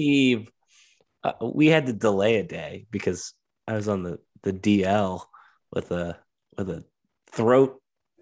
Steve, 0.00 0.50
uh, 1.24 1.32
we 1.42 1.66
had 1.66 1.86
to 1.86 1.92
delay 1.92 2.36
a 2.36 2.42
day 2.42 2.86
because 2.90 3.34
I 3.68 3.74
was 3.74 3.88
on 3.88 4.02
the 4.02 4.18
the 4.42 4.52
DL 4.52 5.22
with 5.72 5.90
a 5.90 6.18
with 6.56 6.70
a 6.70 6.84
throat 7.32 7.80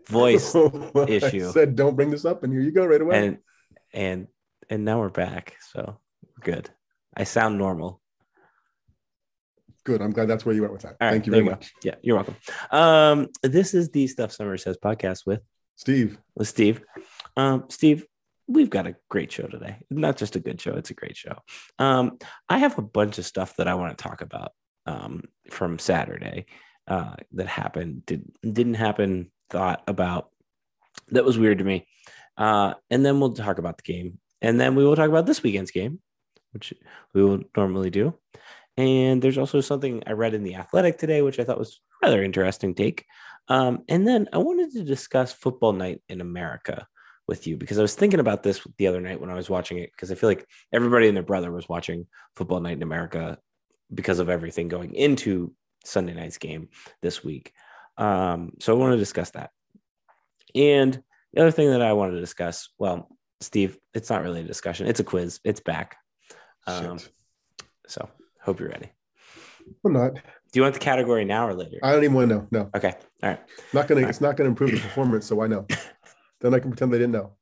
voice 0.09 0.55
issue. 1.09 1.49
I 1.49 1.53
said, 1.53 1.77
"Don't 1.77 1.95
bring 1.95 2.11
this 2.11 2.25
up," 2.25 2.43
and 2.43 2.53
here 2.53 2.63
you 2.63 2.73
go 2.73 2.85
right 2.85 3.01
away. 3.01 3.27
and 3.27 3.39
and 3.93 4.27
and 4.69 4.85
now 4.85 4.99
we're 4.99 5.09
back, 5.11 5.57
so 5.73 6.01
we're 6.23 6.53
good. 6.53 6.69
I 7.17 7.25
sound 7.25 7.57
normal. 7.59 8.01
Good. 9.85 10.03
I'm 10.03 10.11
glad 10.13 10.29
that's 10.29 10.45
where 10.45 10.55
you 10.55 10.61
went 10.63 10.73
with 10.73 10.83
that. 10.83 10.97
All 11.01 11.07
right, 11.07 11.13
Thank 11.13 11.27
you 11.27 11.33
very 11.33 11.45
go. 11.45 11.51
much, 11.53 11.73
Yeah, 11.83 11.95
you're 12.03 12.17
welcome. 12.17 12.37
Um, 12.71 13.29
this 13.43 13.73
is 13.73 13.91
the 13.91 14.07
Stuff 14.09 14.33
Somers 14.33 14.65
Says 14.65 14.77
podcast 14.77 15.21
with 15.25 15.41
Steve. 15.77 16.19
with 16.35 16.49
Steve. 16.49 16.83
Um, 17.37 17.65
Steve, 17.71 18.05
we've 18.49 18.71
got 18.71 18.87
a 18.87 18.97
great 19.09 19.31
show 19.31 19.47
today. 19.47 19.77
Not 19.91 20.17
just 20.17 20.35
a 20.35 20.41
good 20.41 20.61
show; 20.61 20.75
it's 20.75 20.91
a 20.91 20.95
great 20.95 21.17
show. 21.17 21.37
Um, 21.79 22.19
I 22.49 22.59
have 22.59 22.79
a 22.79 22.83
bunch 22.83 23.19
of 23.19 23.27
stuff 23.27 23.57
that 23.57 23.69
I 23.69 23.75
want 23.75 23.97
to 23.97 24.03
talk 24.03 24.23
about 24.23 24.53
um, 24.87 25.25
from 25.51 25.79
Saturday 25.79 26.47
uh, 26.89 27.15
that 27.33 27.47
happened, 27.47 28.07
did 28.07 28.25
didn't 28.43 28.75
happen, 28.75 29.31
thought 29.51 29.83
about. 29.87 30.31
That 31.09 31.25
was 31.25 31.39
weird 31.39 31.59
to 31.59 31.65
me. 31.65 31.87
Uh, 32.37 32.75
and 32.91 33.05
then 33.05 33.21
we'll 33.21 33.33
talk 33.33 33.59
about 33.59 33.77
the 33.77 33.93
game, 33.93 34.19
and 34.41 34.61
then 34.61 34.75
we 34.75 34.85
will 34.85 34.97
talk 34.97 35.09
about 35.09 35.27
this 35.27 35.43
weekend's 35.43 35.71
game, 35.71 36.01
which 36.53 36.73
we 37.15 37.23
will 37.23 37.41
normally 37.57 37.91
do. 37.91 38.15
And 38.77 39.21
there's 39.21 39.39
also 39.39 39.61
something 39.61 40.05
I 40.07 40.13
read 40.13 40.35
in 40.35 40.45
the 40.45 40.55
Athletic 40.55 40.99
today, 40.99 41.21
which 41.21 41.41
I 41.41 41.45
thought 41.45 41.59
was 41.59 41.81
rather 42.03 42.23
interesting 42.23 42.75
take. 42.75 43.05
Um, 43.49 43.83
and 43.89 44.07
then 44.07 44.29
I 44.33 44.39
wanted 44.39 44.73
to 44.73 44.85
discuss 44.85 45.33
football 45.33 45.73
night 45.73 46.01
in 46.09 46.21
America 46.21 46.87
with 47.29 47.47
you 47.47 47.57
because 47.57 47.79
I 47.79 47.83
was 47.83 47.95
thinking 47.95 48.21
about 48.21 48.43
this 48.43 48.67
the 48.79 48.87
other 48.87 49.01
night 49.01 49.21
when 49.21 49.31
I 49.31 49.35
was 49.35 49.51
watching 49.51 49.79
it 49.79 49.93
because 49.93 50.11
I 50.11 50.15
feel 50.15 50.31
like 50.31 50.47
everybody 50.73 51.07
and 51.07 51.17
their 51.17 51.23
brother 51.23 51.53
was 51.53 51.69
watching 51.69 52.07
football 52.35 52.61
night 52.61 52.79
in 52.79 52.83
America 52.83 53.39
because 53.95 54.19
of 54.19 54.31
everything 54.31 54.69
going 54.69 54.95
into 54.95 55.53
Sunday 55.85 56.15
night's 56.15 56.39
game 56.39 56.69
this 57.03 57.23
week. 57.23 57.53
Um, 57.99 58.53
so 58.61 58.75
I 58.75 58.79
want 58.79 58.93
to 58.93 58.99
discuss 58.99 59.31
that. 59.31 59.51
And 60.55 61.01
the 61.35 61.43
other 61.43 61.51
thing 61.51 61.71
that 61.71 61.83
I 61.83 61.93
wanted 61.93 62.13
to 62.13 62.21
discuss, 62.21 62.71
well, 62.79 63.09
Steve, 63.41 63.79
it's 63.93 64.09
not 64.11 64.23
really 64.23 64.41
a 64.41 64.45
discussion, 64.45 64.87
it's 64.87 65.01
a 65.01 65.05
quiz, 65.05 65.39
it's 65.45 65.61
back. 65.61 65.97
Um, 66.67 66.99
so 67.87 68.09
hope 68.41 68.61
you're 68.61 68.71
ready. 68.71 68.91
I'm 69.85 69.93
not. 69.93 70.15
Do 70.15 70.21
you 70.55 70.63
want 70.63 70.75
the 70.75 70.81
category 70.81 71.27
now 71.27 71.47
or 71.47 71.55
later? 71.55 71.79
I 71.83 71.93
don't 71.93 72.05
even 72.05 72.17
want 72.17 72.31
to 72.31 72.37
know. 72.37 72.49
No, 72.51 72.71
Okay. 72.75 72.95
All 73.23 73.29
right. 73.31 73.41
not 73.75 73.87
gonna. 73.87 74.09
It's 74.09 74.21
not 74.23 74.37
gonna 74.37 74.49
improve 74.49 74.71
the 74.71 74.79
performance. 74.79 75.27
So 75.27 75.43
I 75.43 75.47
know. 75.47 75.67
then 76.41 76.55
I 76.55 76.59
can 76.59 76.71
pretend 76.71 76.93
they 76.93 76.99
didn't 76.99 77.13
know. 77.13 77.33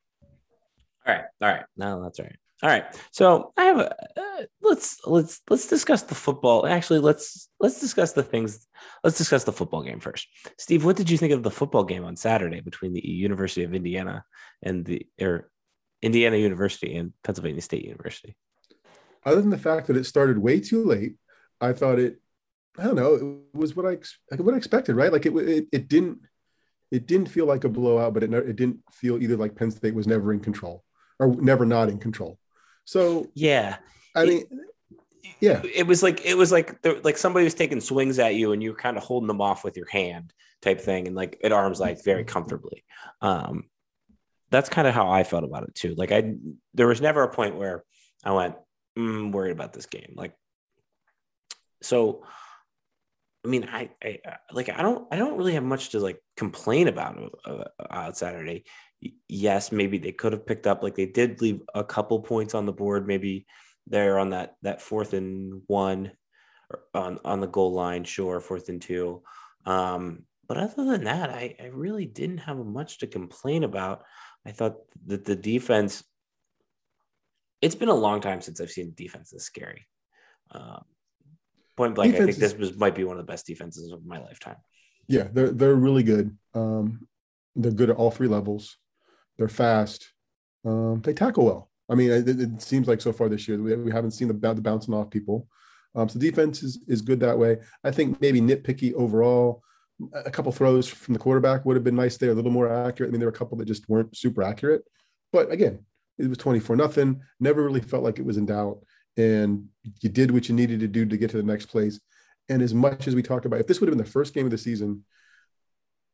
All 1.07 1.15
right. 1.15 1.25
All 1.41 1.49
right. 1.49 1.65
No, 1.77 2.03
that's 2.03 2.19
all 2.19 2.27
right. 2.27 2.37
All 2.63 2.71
right. 2.71 2.85
So 3.11 3.53
I 3.57 3.65
have 3.65 3.79
a 3.79 3.93
uh, 3.93 4.45
let's 4.63 4.99
let's 5.07 5.43
let's 5.51 5.67
discuss 5.67 6.03
the 6.03 6.15
football. 6.15 6.67
Actually, 6.67 7.01
let's 7.01 7.51
let's 7.61 7.81
discuss 7.81 8.13
the 8.13 8.23
things. 8.23 8.67
Let's 9.05 9.19
discuss 9.19 9.45
the 9.45 9.53
football 9.53 9.83
game 9.83 10.01
first. 10.01 10.27
Steve, 10.59 10.85
what 10.85 10.97
did 10.97 11.11
you 11.11 11.19
think 11.19 11.33
of 11.35 11.43
the 11.43 11.51
football 11.51 11.85
game 11.85 12.05
on 12.05 12.17
Saturday 12.17 12.61
between 12.61 12.95
the 12.95 13.07
University 13.07 13.65
of 13.65 13.75
Indiana 13.75 14.25
and 14.63 14.87
the 14.87 15.07
or 15.21 15.51
Indiana 16.01 16.37
University 16.37 16.97
and 16.97 17.13
Pennsylvania 17.23 17.61
State 17.61 17.85
University? 17.85 18.37
Other 19.23 19.43
than 19.43 19.51
the 19.51 19.59
fact 19.59 19.89
that 19.89 19.97
it 19.97 20.05
started 20.05 20.39
way 20.39 20.61
too 20.61 20.85
late, 20.85 21.17
I 21.61 21.73
thought 21.75 21.99
it. 21.99 22.21
I 22.79 22.85
don't 22.85 22.97
know. 22.97 23.15
It 23.53 23.57
was 23.59 23.77
what 23.77 23.85
I 23.85 23.99
what 24.37 24.55
I 24.55 24.57
expected, 24.57 24.97
right? 24.97 25.13
Like 25.13 25.27
it. 25.27 25.35
It, 25.37 25.67
it 25.73 25.89
didn't. 25.89 26.21
It 26.91 27.07
didn't 27.07 27.29
feel 27.29 27.47
like 27.47 27.65
a 27.65 27.69
blowout, 27.69 28.15
but 28.15 28.23
it 28.23 28.33
it 28.33 28.57
didn't 28.57 28.81
feel 28.93 29.21
either 29.23 29.37
like 29.37 29.55
Penn 29.57 29.71
State 29.71 29.95
was 29.95 30.07
never 30.07 30.33
in 30.33 30.41
control 30.41 30.85
or 31.19 31.29
never 31.37 31.65
not 31.67 31.89
in 31.89 31.99
control. 31.99 32.39
So 32.85 33.29
Yeah, 33.35 33.79
I 34.15 34.23
It- 34.23 34.29
mean, 34.29 34.45
yeah, 35.41 35.61
it 35.75 35.87
was 35.87 36.03
like 36.03 36.25
it 36.25 36.37
was 36.37 36.53
like 36.53 36.81
there- 36.83 37.01
like 37.01 37.19
somebody 37.19 37.45
was 37.45 37.55
taking 37.55 37.81
swings 37.81 38.19
at 38.19 38.35
you 38.37 38.53
and 38.53 38.63
you 38.63 38.71
were 38.71 38.77
kind 38.79 38.97
of 38.97 39.03
holding 39.03 39.27
them 39.27 39.41
off 39.41 39.65
with 39.65 39.77
your 39.77 39.89
hand 39.89 40.33
type 40.63 40.81
thing 40.81 41.07
and 41.07 41.17
like 41.17 41.39
at 41.43 41.53
arm's 41.53 41.81
length 41.81 42.05
very 42.05 42.25
comfortably. 42.25 42.85
Um 43.21 43.69
that's 44.51 44.69
kind 44.69 44.87
of 44.87 44.95
how 44.95 45.11
i 45.11 45.25
felt 45.25 45.43
about 45.45 45.65
it 45.65 45.75
too. 45.75 45.95
Like 45.97 46.13
i 46.13 46.35
there 46.75 46.87
was 46.87 47.01
never 47.01 47.23
a 47.25 47.29
point 47.35 47.57
where 47.57 47.85
i 48.25 48.31
went 48.31 48.55
mm, 48.97 49.33
worried 49.33 49.51
about 49.51 49.73
this 49.73 49.87
game. 49.87 50.15
Like 50.17 50.35
so 51.83 52.25
i 53.47 53.49
mean 53.49 53.69
I, 53.71 53.91
I 54.03 54.19
like 54.53 54.69
i 54.69 54.83
don't 54.83 55.07
i 55.13 55.17
don't 55.17 55.37
really 55.37 55.55
have 55.55 55.63
much 55.63 55.91
to 55.91 56.01
like 56.01 56.21
complain 56.37 56.89
about 56.89 57.17
uh, 57.45 57.65
on 57.89 58.15
saturday. 58.15 58.65
Yes 59.29 59.71
maybe 59.71 59.99
they 59.99 60.13
could 60.13 60.33
have 60.33 60.47
picked 60.47 60.67
up 60.67 60.83
like 60.83 60.95
they 60.97 61.07
did 61.07 61.41
leave 61.41 61.61
a 61.75 61.85
couple 61.85 62.21
points 62.21 62.55
on 62.55 62.67
the 62.67 62.73
board 62.73 63.07
maybe 63.07 63.47
there 63.87 64.19
on 64.19 64.31
that 64.31 64.57
that 64.63 64.83
fourth 64.83 65.13
and 65.13 65.63
one 65.67 66.13
on 66.95 67.21
on 67.25 67.41
the 67.41 67.47
goal 67.47 67.73
line 67.73 68.05
sure 68.05 68.41
fourth 68.41 68.69
and 68.69 68.83
two. 68.83 69.23
Um 69.65 70.25
but 70.49 70.57
other 70.57 70.85
than 70.85 71.05
that 71.05 71.31
i 71.31 71.55
i 71.61 71.67
really 71.67 72.07
didn't 72.07 72.39
have 72.39 72.57
much 72.57 72.99
to 72.99 73.07
complain 73.07 73.63
about. 73.65 74.03
I 74.47 74.53
thought 74.53 74.77
that 75.07 75.25
the 75.25 75.37
defense 75.37 76.03
it's 77.61 77.75
been 77.75 77.89
a 77.89 77.95
long 77.95 78.21
time 78.21 78.41
since 78.41 78.61
i've 78.61 78.71
seen 78.71 78.95
defense 78.97 79.31
this 79.31 79.45
scary. 79.45 79.87
Um 80.51 80.85
point 81.77 81.95
blank 81.95 82.15
i 82.15 82.19
think 82.19 82.37
this 82.37 82.55
was 82.55 82.77
might 82.77 82.95
be 82.95 83.05
one 83.05 83.19
of 83.19 83.27
the 83.27 83.31
best 83.31 83.47
defenses 83.47 83.93
of 83.93 84.05
my 84.05 84.19
lifetime 84.19 84.57
yeah, 85.09 85.29
they're 85.33 85.51
they're 85.51 85.75
really 85.75 86.03
good. 86.03 86.37
Um, 86.55 87.07
they're 87.55 87.73
good 87.73 87.91
at 87.91 87.97
all 87.97 88.11
three 88.11 88.29
levels. 88.29 88.77
They're 89.39 89.49
fast. 89.49 90.13
Um, 90.65 91.01
they 91.03 91.13
tackle 91.13 91.45
well. 91.45 91.71
I 91.89 91.95
mean, 91.95 92.11
it, 92.11 92.29
it 92.29 92.63
seems 92.63 92.89
like 92.89 93.01
so 93.01 93.13
far 93.13 93.29
this 93.29 93.47
year 93.47 93.63
we, 93.63 93.77
we 93.77 93.93
haven't 93.93 94.11
seen 94.11 94.29
the, 94.29 94.35
the 94.35 94.61
bouncing 94.61 94.95
off 94.95 95.11
people. 95.11 95.47
Um, 95.95 96.09
so 96.09 96.19
defense 96.19 96.63
is, 96.63 96.81
is 96.89 97.01
good 97.01 97.21
that 97.21 97.39
way. 97.39 97.59
I 97.85 97.91
think 97.91 98.21
maybe 98.21 98.41
nitpicky 98.41 98.93
overall. 98.95 99.63
A 100.13 100.31
couple 100.31 100.53
throws 100.53 100.87
from 100.87 101.15
the 101.15 101.21
quarterback 101.21 101.65
would 101.65 101.77
have 101.77 101.85
been 101.85 101.97
nice 101.97 102.19
there, 102.19 102.33
a 102.33 102.35
little 102.35 102.51
more 102.51 102.71
accurate. 102.71 103.09
I 103.09 103.13
mean, 103.13 103.21
there 103.21 103.29
were 103.29 103.35
a 103.35 103.39
couple 103.39 103.57
that 103.57 103.65
just 103.65 103.89
weren't 103.89 104.15
super 104.15 104.43
accurate. 104.43 104.83
But 105.33 105.51
again, 105.51 105.87
it 106.19 106.29
was 106.29 106.37
24 106.37 106.77
nothing. 106.77 107.23
Never 107.41 107.63
really 107.63 107.81
felt 107.81 108.03
like 108.03 108.19
it 108.19 108.25
was 108.25 108.37
in 108.37 108.45
doubt. 108.45 108.81
And 109.17 109.69
you 110.01 110.09
did 110.09 110.31
what 110.31 110.49
you 110.49 110.55
needed 110.55 110.81
to 110.81 110.89
do 110.89 111.07
to 111.07 111.17
get 111.17 111.31
to 111.31 111.37
the 111.37 111.43
next 111.43 111.67
place. 111.67 112.01
And 112.49 112.63
as 112.63 112.75
much 112.75 113.09
as 113.09 113.15
we 113.15 113.23
talked 113.23 113.47
about, 113.47 113.61
if 113.61 113.67
this 113.67 113.81
would 113.81 113.89
have 113.89 113.97
been 113.97 114.05
the 114.05 114.11
first 114.11 114.35
game 114.35 114.45
of 114.45 114.51
the 114.51 114.59
season, 114.59 115.05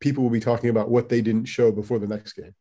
people 0.01 0.23
will 0.23 0.31
be 0.31 0.41
talking 0.41 0.71
about 0.71 0.91
what 0.91 1.09
they 1.09 1.21
didn't 1.21 1.47
show 1.47 1.73
before 1.73 1.99
the 1.99 2.07
next 2.07 2.35
game. 2.35 2.55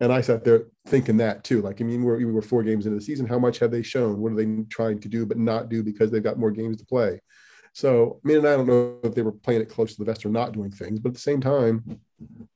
And 0.00 0.12
I 0.12 0.20
sat 0.20 0.44
there 0.44 0.64
thinking 0.86 1.18
that 1.18 1.44
too. 1.44 1.62
Like, 1.62 1.80
I 1.80 1.84
mean, 1.84 2.02
we're, 2.02 2.16
we 2.16 2.24
were 2.24 2.42
four 2.42 2.62
games 2.62 2.86
into 2.86 2.98
the 2.98 3.04
season. 3.04 3.26
How 3.26 3.38
much 3.38 3.58
have 3.60 3.70
they 3.70 3.82
shown? 3.82 4.18
What 4.18 4.32
are 4.32 4.36
they 4.36 4.64
trying 4.68 4.98
to 5.00 5.08
do, 5.08 5.24
but 5.24 5.38
not 5.38 5.68
do 5.68 5.82
because 5.82 6.10
they've 6.10 6.22
got 6.22 6.38
more 6.38 6.50
games 6.50 6.78
to 6.78 6.86
play? 6.86 7.20
So, 7.72 8.20
I 8.24 8.28
mean, 8.28 8.38
and 8.38 8.48
I 8.48 8.56
don't 8.56 8.66
know 8.66 8.98
if 9.04 9.14
they 9.14 9.22
were 9.22 9.32
playing 9.32 9.62
it 9.62 9.68
close 9.68 9.92
to 9.92 9.98
the 9.98 10.04
vest 10.04 10.26
or 10.26 10.30
not 10.30 10.52
doing 10.52 10.70
things, 10.70 10.98
but 10.98 11.10
at 11.10 11.14
the 11.14 11.20
same 11.20 11.40
time, 11.40 12.00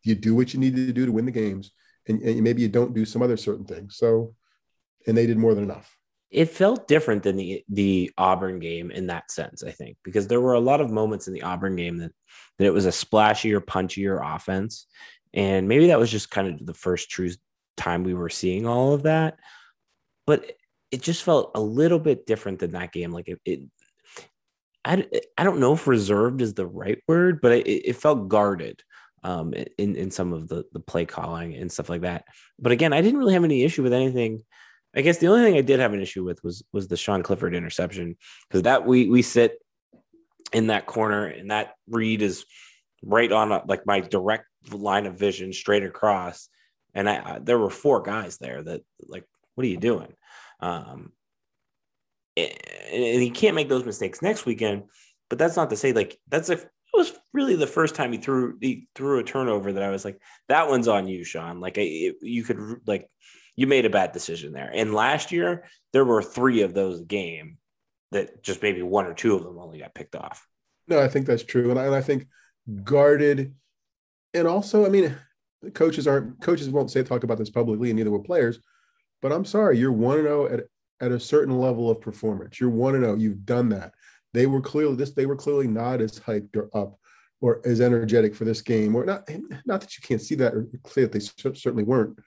you 0.02 0.14
do 0.14 0.34
what 0.34 0.52
you 0.52 0.60
needed 0.60 0.86
to 0.86 0.92
do 0.92 1.06
to 1.06 1.12
win 1.12 1.24
the 1.24 1.30
games. 1.30 1.72
And, 2.08 2.20
and 2.22 2.42
maybe 2.42 2.62
you 2.62 2.68
don't 2.68 2.94
do 2.94 3.04
some 3.04 3.22
other 3.22 3.36
certain 3.36 3.64
things. 3.64 3.96
So, 3.96 4.34
and 5.06 5.16
they 5.16 5.26
did 5.26 5.38
more 5.38 5.54
than 5.54 5.64
enough. 5.64 5.95
It 6.30 6.46
felt 6.46 6.88
different 6.88 7.22
than 7.22 7.36
the 7.36 7.64
the 7.68 8.12
Auburn 8.18 8.58
game 8.58 8.90
in 8.90 9.06
that 9.08 9.30
sense, 9.30 9.62
I 9.62 9.70
think, 9.70 9.96
because 10.02 10.26
there 10.26 10.40
were 10.40 10.54
a 10.54 10.60
lot 10.60 10.80
of 10.80 10.90
moments 10.90 11.28
in 11.28 11.34
the 11.34 11.42
Auburn 11.42 11.76
game 11.76 11.98
that 11.98 12.12
that 12.58 12.66
it 12.66 12.72
was 12.72 12.86
a 12.86 12.90
splashier, 12.90 13.60
punchier 13.60 14.20
offense, 14.34 14.86
and 15.32 15.68
maybe 15.68 15.88
that 15.88 15.98
was 15.98 16.10
just 16.10 16.30
kind 16.30 16.48
of 16.48 16.66
the 16.66 16.74
first 16.74 17.10
true 17.10 17.30
time 17.76 18.02
we 18.02 18.14
were 18.14 18.28
seeing 18.28 18.66
all 18.66 18.92
of 18.92 19.04
that. 19.04 19.38
But 20.26 20.52
it 20.90 21.02
just 21.02 21.22
felt 21.22 21.52
a 21.54 21.60
little 21.60 21.98
bit 21.98 22.26
different 22.26 22.58
than 22.58 22.72
that 22.72 22.92
game. 22.92 23.12
Like 23.12 23.28
it, 23.28 23.40
it 23.44 23.60
I, 24.84 25.06
I 25.36 25.44
don't 25.44 25.60
know 25.60 25.74
if 25.74 25.86
reserved 25.86 26.40
is 26.42 26.54
the 26.54 26.66
right 26.66 27.02
word, 27.08 27.40
but 27.40 27.52
it, 27.52 27.66
it 27.66 27.96
felt 27.96 28.28
guarded 28.28 28.82
um, 29.22 29.52
in 29.78 29.96
in 29.96 30.10
some 30.10 30.32
of 30.32 30.48
the 30.48 30.64
the 30.72 30.80
play 30.80 31.04
calling 31.04 31.54
and 31.54 31.70
stuff 31.70 31.88
like 31.88 32.02
that. 32.02 32.24
But 32.58 32.72
again, 32.72 32.92
I 32.92 33.00
didn't 33.00 33.18
really 33.18 33.34
have 33.34 33.44
any 33.44 33.64
issue 33.64 33.82
with 33.82 33.92
anything. 33.92 34.42
I 34.96 35.02
guess 35.02 35.18
the 35.18 35.28
only 35.28 35.44
thing 35.44 35.58
I 35.58 35.62
did 35.62 35.78
have 35.78 35.92
an 35.92 36.00
issue 36.00 36.24
with 36.24 36.42
was 36.42 36.64
was 36.72 36.88
the 36.88 36.96
Sean 36.96 37.22
Clifford 37.22 37.54
interception 37.54 38.16
because 38.48 38.62
that 38.62 38.86
we 38.86 39.08
we 39.08 39.22
sit 39.22 39.58
in 40.52 40.68
that 40.68 40.86
corner 40.86 41.26
and 41.26 41.50
that 41.50 41.74
read 41.88 42.22
is 42.22 42.46
right 43.02 43.30
on 43.30 43.52
a, 43.52 43.62
like 43.66 43.86
my 43.86 44.00
direct 44.00 44.46
line 44.72 45.06
of 45.06 45.18
vision 45.18 45.52
straight 45.52 45.84
across, 45.84 46.48
and 46.94 47.08
I, 47.08 47.34
I 47.34 47.38
there 47.40 47.58
were 47.58 47.70
four 47.70 48.02
guys 48.02 48.38
there 48.38 48.62
that 48.62 48.82
like 49.06 49.24
what 49.54 49.64
are 49.64 49.70
you 49.70 49.76
doing? 49.76 50.14
Um, 50.60 51.12
and, 52.36 52.52
and 52.92 53.22
he 53.22 53.30
can't 53.30 53.54
make 53.54 53.68
those 53.68 53.84
mistakes 53.84 54.22
next 54.22 54.46
weekend. 54.46 54.84
But 55.28 55.38
that's 55.38 55.56
not 55.56 55.70
to 55.70 55.76
say 55.76 55.92
like 55.92 56.18
that's 56.28 56.48
a 56.48 56.54
it 56.54 56.70
was 56.94 57.12
really 57.34 57.56
the 57.56 57.66
first 57.66 57.94
time 57.94 58.12
he 58.12 58.18
threw 58.18 58.56
he 58.62 58.88
threw 58.94 59.18
a 59.18 59.24
turnover 59.24 59.74
that 59.74 59.82
I 59.82 59.90
was 59.90 60.06
like 60.06 60.18
that 60.48 60.68
one's 60.68 60.88
on 60.88 61.06
you, 61.06 61.24
Sean. 61.24 61.60
Like 61.60 61.76
I, 61.76 61.82
it, 61.82 62.16
you 62.22 62.44
could 62.44 62.58
like 62.86 63.10
you 63.56 63.66
made 63.66 63.86
a 63.86 63.90
bad 63.90 64.12
decision 64.12 64.52
there. 64.52 64.70
And 64.72 64.94
last 64.94 65.32
year 65.32 65.64
there 65.92 66.04
were 66.04 66.22
three 66.22 66.62
of 66.62 66.74
those 66.74 67.02
game 67.02 67.58
that 68.12 68.42
just 68.42 68.62
maybe 68.62 68.82
one 68.82 69.06
or 69.06 69.14
two 69.14 69.34
of 69.34 69.42
them 69.42 69.58
only 69.58 69.78
got 69.80 69.94
picked 69.94 70.14
off. 70.14 70.46
No, 70.88 71.00
I 71.00 71.08
think 71.08 71.26
that's 71.26 71.42
true, 71.42 71.70
and 71.70 71.78
I, 71.78 71.86
and 71.86 71.94
I 71.94 72.00
think 72.00 72.28
guarded, 72.84 73.54
and 74.34 74.46
also, 74.46 74.86
I 74.86 74.88
mean, 74.88 75.16
coaches 75.74 76.06
aren't 76.06 76.40
coaches 76.40 76.70
won't 76.70 76.90
say 76.90 77.02
talk 77.02 77.24
about 77.24 77.38
this 77.38 77.50
publicly, 77.50 77.90
and 77.90 77.96
neither 77.96 78.10
will 78.10 78.22
players. 78.22 78.60
But 79.20 79.32
I'm 79.32 79.44
sorry, 79.44 79.78
you're 79.78 79.92
1 79.92 80.22
0 80.22 80.46
at, 80.46 80.60
at 81.00 81.12
a 81.12 81.18
certain 81.18 81.58
level 81.58 81.90
of 81.90 82.00
performance. 82.00 82.60
You're 82.60 82.70
1 82.70 83.00
0. 83.00 83.16
You've 83.16 83.44
done 83.44 83.70
that. 83.70 83.94
They 84.32 84.46
were 84.46 84.60
clearly 84.60 84.96
this, 84.96 85.12
they 85.12 85.26
were 85.26 85.36
clearly 85.36 85.66
not 85.66 86.00
as 86.00 86.20
hyped 86.20 86.56
or 86.56 86.68
up 86.76 86.98
or 87.40 87.60
as 87.66 87.80
energetic 87.80 88.34
for 88.34 88.44
this 88.44 88.62
game, 88.62 88.94
or 88.94 89.04
not, 89.04 89.28
not 89.66 89.80
that 89.80 89.96
you 89.96 90.02
can't 90.02 90.22
see 90.22 90.34
that 90.36 90.54
or 90.54 90.66
say 90.86 91.02
that 91.02 91.12
they 91.12 91.20
certainly 91.20 91.84
weren't, 91.84 92.18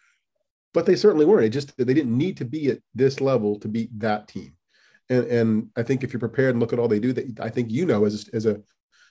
but 0.74 0.86
they 0.86 0.96
certainly 0.96 1.26
weren't. 1.26 1.46
It 1.46 1.50
just 1.50 1.76
they 1.78 1.94
didn't 1.94 2.18
need 2.18 2.38
to 2.38 2.46
be 2.46 2.70
at 2.70 2.80
this 2.94 3.22
level 3.22 3.60
to 3.60 3.68
beat 3.68 3.98
that 4.00 4.28
team. 4.28 4.54
And 5.10 5.26
and 5.26 5.70
I 5.76 5.84
think 5.84 6.04
if 6.04 6.14
you're 6.14 6.20
prepared 6.20 6.52
and 6.52 6.60
look 6.60 6.74
at 6.74 6.80
all 6.80 6.88
they 6.88 7.00
do, 7.00 7.14
that 7.14 7.40
I 7.40 7.50
think 7.50 7.72
you 7.72 7.86
know 7.86 8.06
as 8.06 8.30
as 8.34 8.46
a 8.46 8.62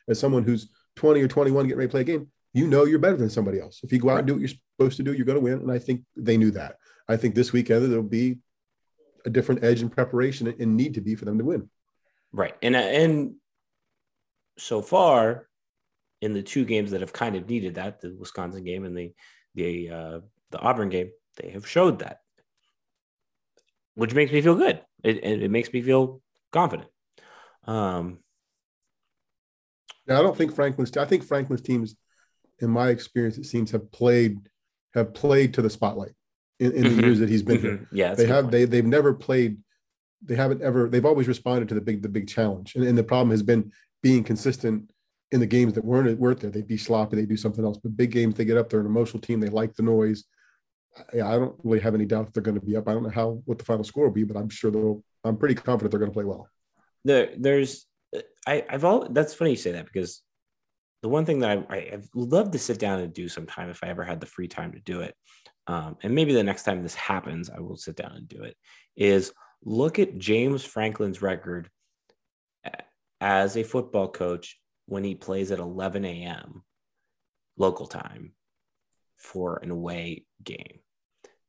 as 0.08 0.18
someone 0.18 0.44
who's 0.44 0.70
20 0.96 1.20
or 1.20 1.28
21 1.28 1.66
getting 1.66 1.78
ready 1.78 1.88
to 1.88 1.90
play 1.90 2.00
a 2.00 2.04
game, 2.04 2.28
you 2.54 2.66
know 2.66 2.84
you're 2.84 2.98
better 2.98 3.16
than 3.16 3.30
somebody 3.30 3.60
else. 3.60 3.80
If 3.82 3.92
you 3.92 3.98
go 3.98 4.10
out 4.10 4.18
and 4.18 4.26
do 4.26 4.34
what 4.34 4.40
you're 4.40 4.58
supposed 4.76 4.96
to 4.96 5.02
do, 5.02 5.12
you're 5.12 5.26
going 5.26 5.38
to 5.38 5.44
win. 5.44 5.58
And 5.58 5.70
I 5.70 5.78
think 5.78 6.02
they 6.16 6.36
knew 6.36 6.50
that. 6.52 6.76
I 7.08 7.16
think 7.16 7.34
this 7.34 7.52
weekend 7.52 7.90
there'll 7.90 8.02
be 8.02 8.38
a 9.24 9.30
different 9.30 9.64
edge 9.64 9.82
in 9.82 9.88
preparation 9.88 10.54
and 10.58 10.76
need 10.76 10.94
to 10.94 11.00
be 11.00 11.14
for 11.14 11.24
them 11.24 11.38
to 11.38 11.44
win. 11.44 11.68
Right. 12.32 12.54
And 12.62 12.76
and 12.76 13.34
so 14.58 14.82
far 14.82 15.48
in 16.20 16.32
the 16.34 16.42
two 16.42 16.64
games 16.64 16.90
that 16.90 17.00
have 17.00 17.12
kind 17.12 17.36
of 17.36 17.48
needed 17.48 17.76
that, 17.76 18.00
the 18.00 18.14
Wisconsin 18.18 18.64
game 18.64 18.84
and 18.84 18.96
the 18.96 19.12
the 19.54 19.90
uh, 19.90 20.20
the 20.50 20.58
Auburn 20.58 20.88
game, 20.88 21.10
they 21.38 21.50
have 21.50 21.66
showed 21.66 22.00
that, 22.00 22.20
which 23.94 24.14
makes 24.14 24.32
me 24.32 24.40
feel 24.40 24.54
good. 24.54 24.80
It, 25.02 25.24
it 25.24 25.50
makes 25.50 25.72
me 25.72 25.80
feel 25.82 26.20
confident. 26.52 26.88
Um, 27.64 28.18
now, 30.06 30.18
I 30.18 30.22
don't 30.22 30.36
think 30.36 30.54
Franklin's. 30.54 30.96
I 30.96 31.04
think 31.04 31.24
Franklin's 31.24 31.62
teams, 31.62 31.94
in 32.60 32.70
my 32.70 32.88
experience, 32.88 33.38
it 33.38 33.44
seems 33.44 33.70
have 33.70 33.90
played 33.92 34.38
have 34.94 35.14
played 35.14 35.54
to 35.54 35.62
the 35.62 35.70
spotlight 35.70 36.12
in, 36.58 36.72
in 36.72 36.82
the 36.82 36.88
mm-hmm. 36.88 37.00
years 37.00 37.18
that 37.20 37.28
he's 37.28 37.42
been 37.42 37.58
mm-hmm. 37.58 37.66
here. 37.66 37.88
Yeah, 37.92 38.14
they 38.14 38.26
have. 38.26 38.44
Point. 38.44 38.52
They 38.52 38.64
they've 38.64 38.84
never 38.84 39.14
played. 39.14 39.58
They 40.22 40.34
haven't 40.34 40.62
ever. 40.62 40.88
They've 40.88 41.04
always 41.04 41.28
responded 41.28 41.68
to 41.68 41.74
the 41.74 41.80
big 41.80 42.02
the 42.02 42.08
big 42.08 42.26
challenge, 42.28 42.74
and, 42.74 42.84
and 42.84 42.96
the 42.96 43.04
problem 43.04 43.30
has 43.30 43.42
been 43.42 43.70
being 44.02 44.24
consistent 44.24 44.90
in 45.30 45.40
the 45.40 45.46
games 45.46 45.74
that 45.74 45.84
weren't 45.84 46.18
weren't 46.18 46.40
there. 46.40 46.50
They'd 46.50 46.66
be 46.66 46.78
sloppy. 46.78 47.16
They 47.16 47.26
do 47.26 47.36
something 47.36 47.64
else. 47.64 47.78
But 47.78 47.96
big 47.96 48.10
games, 48.10 48.34
they 48.34 48.44
get 48.44 48.56
up. 48.56 48.70
They're 48.70 48.80
an 48.80 48.86
emotional 48.86 49.20
team. 49.20 49.40
They 49.40 49.48
like 49.48 49.74
the 49.74 49.82
noise. 49.82 50.24
I, 51.14 51.20
I 51.20 51.38
don't 51.38 51.54
really 51.62 51.80
have 51.80 51.94
any 51.94 52.04
doubt 52.04 52.26
that 52.26 52.34
they're 52.34 52.42
going 52.42 52.58
to 52.58 52.64
be 52.64 52.76
up. 52.76 52.88
I 52.88 52.92
don't 52.92 53.02
know 53.02 53.10
how 53.10 53.42
what 53.44 53.58
the 53.58 53.64
final 53.64 53.84
score 53.84 54.04
will 54.04 54.12
be, 54.12 54.24
but 54.24 54.36
I'm 54.36 54.48
sure 54.48 54.70
they'll. 54.70 55.02
I'm 55.24 55.36
pretty 55.36 55.54
confident 55.54 55.90
they're 55.90 56.00
going 56.00 56.10
to 56.10 56.14
play 56.14 56.24
well. 56.24 56.48
There, 57.04 57.30
there's. 57.36 57.86
I, 58.46 58.64
I've 58.68 58.84
all. 58.84 59.08
That's 59.08 59.34
funny 59.34 59.50
you 59.50 59.56
say 59.56 59.72
that 59.72 59.86
because 59.86 60.22
the 61.02 61.08
one 61.08 61.24
thing 61.24 61.40
that 61.40 61.50
I, 61.50 61.74
I 61.74 61.90
I've 61.92 62.08
to 62.52 62.58
sit 62.58 62.78
down 62.78 63.00
and 63.00 63.12
do 63.12 63.28
sometime 63.28 63.70
if 63.70 63.82
I 63.82 63.88
ever 63.88 64.04
had 64.04 64.20
the 64.20 64.26
free 64.26 64.48
time 64.48 64.72
to 64.72 64.80
do 64.80 65.00
it, 65.00 65.14
um, 65.66 65.96
and 66.02 66.14
maybe 66.14 66.32
the 66.32 66.42
next 66.42 66.64
time 66.64 66.82
this 66.82 66.94
happens, 66.94 67.50
I 67.50 67.60
will 67.60 67.76
sit 67.76 67.96
down 67.96 68.12
and 68.12 68.28
do 68.28 68.42
it. 68.42 68.56
Is 68.96 69.32
look 69.64 69.98
at 69.98 70.18
James 70.18 70.64
Franklin's 70.64 71.22
record 71.22 71.68
as 73.20 73.56
a 73.56 73.62
football 73.62 74.08
coach 74.08 74.58
when 74.86 75.04
he 75.04 75.14
plays 75.14 75.50
at 75.50 75.58
11 75.58 76.04
a.m. 76.04 76.62
local 77.56 77.86
time 77.86 78.32
for 79.16 79.58
an 79.62 79.70
away 79.70 80.24
game. 80.42 80.80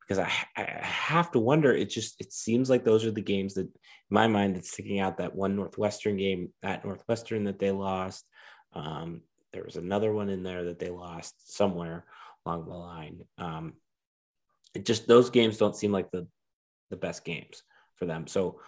Because 0.09 0.25
I, 0.25 0.61
I 0.61 0.83
have 0.83 1.29
to 1.31 1.39
wonder, 1.39 1.71
it 1.71 1.91
just 1.91 2.19
it 2.19 2.33
seems 2.33 2.67
like 2.67 2.83
those 2.83 3.05
are 3.05 3.11
the 3.11 3.21
games 3.21 3.53
that 3.53 3.67
in 3.67 3.71
my 4.09 4.27
mind 4.27 4.55
that's 4.55 4.71
sticking 4.71 4.99
out. 4.99 5.17
That 5.17 5.35
one 5.35 5.55
Northwestern 5.55 6.17
game 6.17 6.49
at 6.63 6.83
Northwestern 6.83 7.43
that 7.43 7.59
they 7.59 7.69
lost. 7.69 8.25
Um, 8.73 9.21
there 9.53 9.63
was 9.63 9.75
another 9.75 10.11
one 10.11 10.29
in 10.29 10.41
there 10.41 10.65
that 10.65 10.79
they 10.79 10.89
lost 10.89 11.55
somewhere 11.55 12.05
along 12.45 12.65
the 12.65 12.73
line. 12.73 13.21
Um, 13.37 13.73
it 14.73 14.85
just 14.85 15.07
those 15.07 15.29
games 15.29 15.57
don't 15.57 15.75
seem 15.75 15.91
like 15.91 16.09
the 16.09 16.27
the 16.89 16.97
best 16.97 17.23
games 17.23 17.61
for 17.95 18.05
them. 18.05 18.25
So 18.25 18.61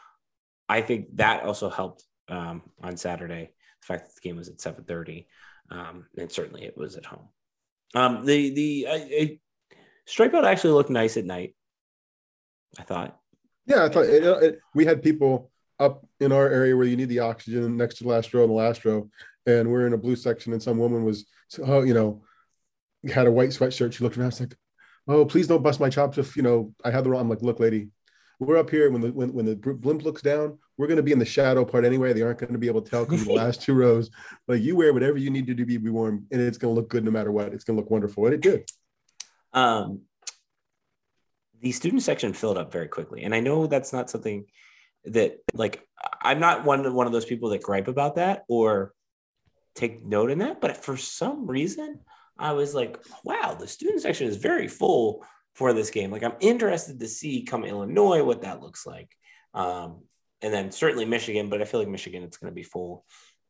I 0.70 0.82
think 0.82 1.16
that 1.18 1.44
also 1.44 1.70
helped 1.70 2.04
um, 2.30 2.62
on 2.84 2.98
Saturday 2.98 3.52
the 3.82 3.86
fact 3.86 4.06
that 4.06 4.16
the 4.16 4.22
game 4.22 4.38
was 4.38 4.48
at 4.48 4.58
7:30, 4.58 5.26
um, 5.72 6.06
and 6.18 6.32
certainly 6.32 6.66
it 6.66 6.78
was 6.78 6.96
at 6.98 7.06
home. 7.06 7.30
Um, 7.96 8.26
the 8.26 8.54
the 8.54 8.88
I, 8.90 8.94
I, 8.94 9.40
stripe 10.06 10.34
actually 10.34 10.74
looked 10.74 10.90
nice 10.90 11.18
at 11.18 11.26
night. 11.26 11.56
I 12.80 12.84
thought. 12.84 13.20
Yeah, 13.66 13.86
I 13.86 13.90
thought 13.90 14.06
it, 14.06 14.24
it, 14.24 14.60
we 14.74 14.86
had 14.86 15.04
people 15.04 15.52
up 15.80 16.06
in 16.20 16.32
our 16.32 16.48
area 16.48 16.76
where 16.76 16.86
you 16.86 16.96
need 16.96 17.10
the 17.10 17.20
oxygen 17.20 17.78
next 17.78 17.96
to 17.96 18.04
the 18.04 18.10
last 18.10 18.34
row 18.34 18.42
and 18.42 18.50
the 18.50 18.56
last 18.56 18.86
row, 18.86 19.10
and 19.46 19.70
we're 19.70 19.88
in 19.88 19.94
a 19.94 19.98
blue 19.98 20.16
section, 20.16 20.54
and 20.54 20.62
some 20.62 20.78
woman 20.78 21.04
was, 21.04 21.26
oh, 21.66 21.82
you 21.84 21.94
know, 21.94 22.24
had 23.12 23.28
a 23.28 23.32
white 23.32 23.50
sweatshirt. 23.50 23.94
She 23.94 24.04
looked 24.04 24.18
around, 24.18 24.28
was 24.28 24.40
like, 24.40 24.56
oh, 25.08 25.26
please 25.26 25.48
don't 25.48 25.64
bust 25.64 25.80
my 25.80 25.90
chops 25.90 26.18
if 26.18 26.36
you 26.36 26.44
know 26.44 26.74
I 26.84 26.92
have 26.92 27.04
the 27.04 27.10
wrong. 27.10 27.22
I'm 27.22 27.30
like, 27.30 27.42
look, 27.42 27.60
lady, 27.60 27.90
we're 28.42 28.58
up 28.58 28.70
here 28.70 28.90
when 28.92 29.02
the 29.02 29.12
when, 29.12 29.34
when 29.34 29.46
the 29.46 29.56
blimp 29.56 30.04
looks 30.04 30.22
down 30.22 30.58
we're 30.78 30.88
going 30.88 30.98
to 30.98 31.04
be 31.04 31.12
in 31.12 31.20
the 31.20 31.26
shadow 31.26 31.64
part 31.64 31.86
anyway 31.86 32.12
they 32.12 32.24
aren't 32.24 32.40
going 32.40 32.52
to 32.52 32.60
be 32.60 32.68
able 32.68 32.82
to 32.82 32.90
tell 32.90 33.06
because 33.06 33.24
the 33.26 33.34
last 33.34 33.62
two 33.62 33.74
rows 33.74 34.10
like 34.48 34.62
you 34.62 34.76
wear 34.76 34.94
whatever 34.94 35.18
you 35.18 35.30
need 35.30 35.46
to 35.46 35.54
do 35.54 35.66
to 35.66 35.80
be 35.80 35.90
warm 35.90 36.26
and 36.32 36.42
it's 36.42 36.58
going 36.58 36.74
to 36.74 36.80
look 36.80 36.90
good 36.90 37.06
no 37.06 37.12
matter 37.12 37.32
what 37.32 37.54
it's 37.54 37.64
going 37.64 37.78
to 37.78 37.82
look 37.82 37.92
wonderful 37.92 38.26
and 38.26 38.34
it 38.34 38.42
did 38.42 38.68
um 39.54 40.02
the 41.62 41.72
student 41.72 42.02
section 42.02 42.34
filled 42.34 42.58
up 42.58 42.72
very 42.72 42.88
quickly 42.88 43.24
and 43.24 43.34
i 43.36 43.40
know 43.40 43.68
that's 43.68 43.94
not 43.94 44.10
something 44.10 44.46
that 45.06 45.38
like 45.54 45.86
i'm 46.22 46.40
not 46.40 46.64
one, 46.64 46.94
one 46.94 47.08
of 47.08 47.14
those 47.14 47.26
people 47.26 47.50
that 47.50 47.64
gripe 47.64 47.88
about 47.88 48.16
that 48.16 48.44
or 48.48 48.94
take 49.76 50.06
note 50.06 50.32
in 50.32 50.40
that 50.40 50.62
but 50.62 50.78
for 50.78 50.98
some 50.98 51.48
reason 51.48 52.00
i 52.38 52.52
was 52.52 52.74
like 52.76 53.04
wow 53.24 53.56
the 53.60 53.68
student 53.68 54.02
section 54.02 54.28
is 54.28 54.38
very 54.38 54.68
full 54.68 55.24
for 55.54 55.74
this 55.74 55.90
game. 55.90 56.12
Like 56.12 56.24
I'm 56.24 56.36
interested 56.40 57.00
to 57.00 57.08
see 57.08 57.44
come 57.44 57.64
Illinois 57.64 58.24
what 58.24 58.42
that 58.42 58.62
looks 58.62 58.86
like. 58.86 59.10
Um, 59.54 60.04
and 60.42 60.54
then 60.54 60.72
certainly 60.72 61.06
Michigan, 61.06 61.50
but 61.50 61.62
I 61.62 61.66
feel 61.66 61.80
like 61.80 61.90
Michigan 61.90 62.24
it's 62.24 62.38
going 62.38 62.52
to 62.52 62.56
be 62.56 62.64
full 62.64 63.06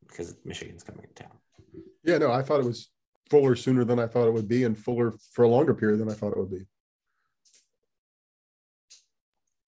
because 0.08 0.36
Michigan's 0.44 0.84
coming 0.84 1.06
to 1.08 1.24
town. 1.24 1.38
Yeah, 2.04 2.18
no, 2.18 2.32
I 2.32 2.42
thought 2.42 2.60
it 2.60 2.66
was 2.66 2.90
fuller 3.32 3.56
sooner 3.56 3.84
than 3.84 3.98
I 3.98 4.08
thought 4.08 4.28
it 4.28 4.34
would 4.34 4.48
be, 4.48 4.66
and 4.66 4.78
fuller 4.78 5.16
for 5.34 5.44
a 5.44 5.48
longer 5.48 5.74
period 5.74 6.00
than 6.00 6.10
I 6.10 6.14
thought 6.14 6.34
it 6.34 6.38
would 6.38 6.52
be. 6.52 6.66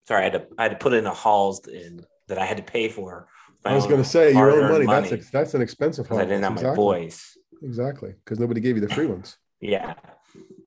Sorry, 0.07 0.21
I 0.21 0.23
had 0.25 0.33
to 0.33 0.47
I 0.57 0.63
had 0.63 0.71
to 0.71 0.77
put 0.77 0.93
in 0.93 1.05
a 1.05 1.13
halls 1.13 1.65
in 1.67 2.05
that 2.27 2.37
I 2.37 2.45
had 2.45 2.57
to 2.57 2.63
pay 2.63 2.89
for. 2.89 3.27
I 3.65 3.73
was 3.73 3.85
going 3.87 4.03
to 4.03 4.07
say 4.07 4.33
your 4.33 4.51
own 4.51 4.69
money. 4.69 4.85
money. 4.85 5.09
That's 5.09 5.27
a, 5.27 5.31
that's 5.31 5.53
an 5.53 5.61
expensive 5.61 6.07
hall. 6.07 6.19
I 6.19 6.25
didn't 6.25 6.43
have 6.43 6.51
exactly. 6.51 6.69
my 6.71 6.75
voice. 6.75 7.37
Exactly, 7.63 8.13
because 8.23 8.39
nobody 8.39 8.59
gave 8.59 8.75
you 8.75 8.85
the 8.85 8.93
free 8.93 9.05
ones. 9.05 9.37
yeah, 9.61 9.93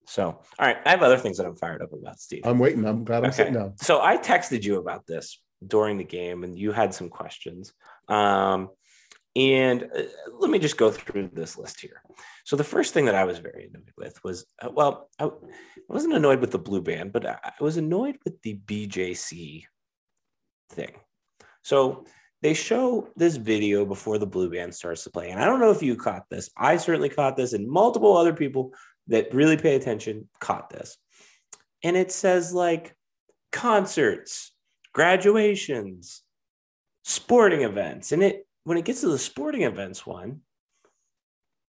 so, 0.06 0.24
all 0.24 0.66
right, 0.66 0.78
I 0.84 0.90
have 0.90 1.02
other 1.02 1.18
things 1.18 1.36
that 1.38 1.46
I'm 1.46 1.56
fired 1.56 1.82
up 1.82 1.92
about, 1.92 2.20
Steve. 2.20 2.42
I'm 2.44 2.58
waiting. 2.58 2.84
I'm 2.84 3.04
glad 3.04 3.18
I'm 3.18 3.26
okay. 3.26 3.36
sitting 3.36 3.54
down. 3.54 3.76
So, 3.76 4.00
I 4.00 4.16
texted 4.16 4.62
you 4.62 4.78
about 4.78 5.06
this 5.06 5.42
during 5.66 5.98
the 5.98 6.04
game, 6.04 6.44
and 6.44 6.56
you 6.56 6.72
had 6.72 6.94
some 6.94 7.08
questions. 7.08 7.72
Um, 8.08 8.70
and 9.36 9.84
uh, 9.94 10.02
let 10.38 10.50
me 10.50 10.58
just 10.58 10.78
go 10.78 10.90
through 10.90 11.28
this 11.32 11.58
list 11.58 11.80
here. 11.80 12.02
So, 12.44 12.56
the 12.56 12.64
first 12.64 12.94
thing 12.94 13.04
that 13.04 13.14
I 13.14 13.24
was 13.24 13.38
very 13.38 13.68
annoyed 13.68 13.92
with 13.96 14.18
was 14.24 14.46
uh, 14.62 14.70
well, 14.72 15.10
I, 15.20 15.30
wasn't 15.88 16.14
annoyed 16.14 16.40
with 16.40 16.50
the 16.50 16.58
blue 16.58 16.80
band, 16.80 17.12
but 17.12 17.26
I 17.26 17.52
was 17.60 17.76
annoyed 17.76 18.16
with 18.24 18.40
the 18.42 18.58
BJC 18.66 19.64
thing. 20.70 20.92
So, 21.62 22.06
they 22.40 22.54
show 22.54 23.08
this 23.16 23.36
video 23.36 23.84
before 23.84 24.18
the 24.18 24.26
blue 24.26 24.50
band 24.50 24.74
starts 24.74 25.04
to 25.04 25.10
play. 25.10 25.30
And 25.30 25.40
I 25.40 25.44
don't 25.44 25.60
know 25.60 25.70
if 25.70 25.82
you 25.82 25.96
caught 25.96 26.24
this. 26.30 26.50
I 26.56 26.78
certainly 26.78 27.08
caught 27.10 27.36
this, 27.36 27.52
and 27.52 27.68
multiple 27.68 28.16
other 28.16 28.32
people 28.32 28.72
that 29.08 29.34
really 29.34 29.56
pay 29.56 29.76
attention 29.76 30.28
caught 30.40 30.70
this. 30.70 30.96
And 31.82 31.96
it 31.96 32.10
says 32.10 32.54
like 32.54 32.96
concerts, 33.52 34.52
graduations, 34.92 36.22
sporting 37.04 37.62
events. 37.62 38.12
And 38.12 38.22
it 38.22 38.45
when 38.66 38.76
it 38.76 38.84
gets 38.84 39.02
to 39.02 39.08
the 39.08 39.18
sporting 39.18 39.62
events 39.62 40.04
one, 40.04 40.40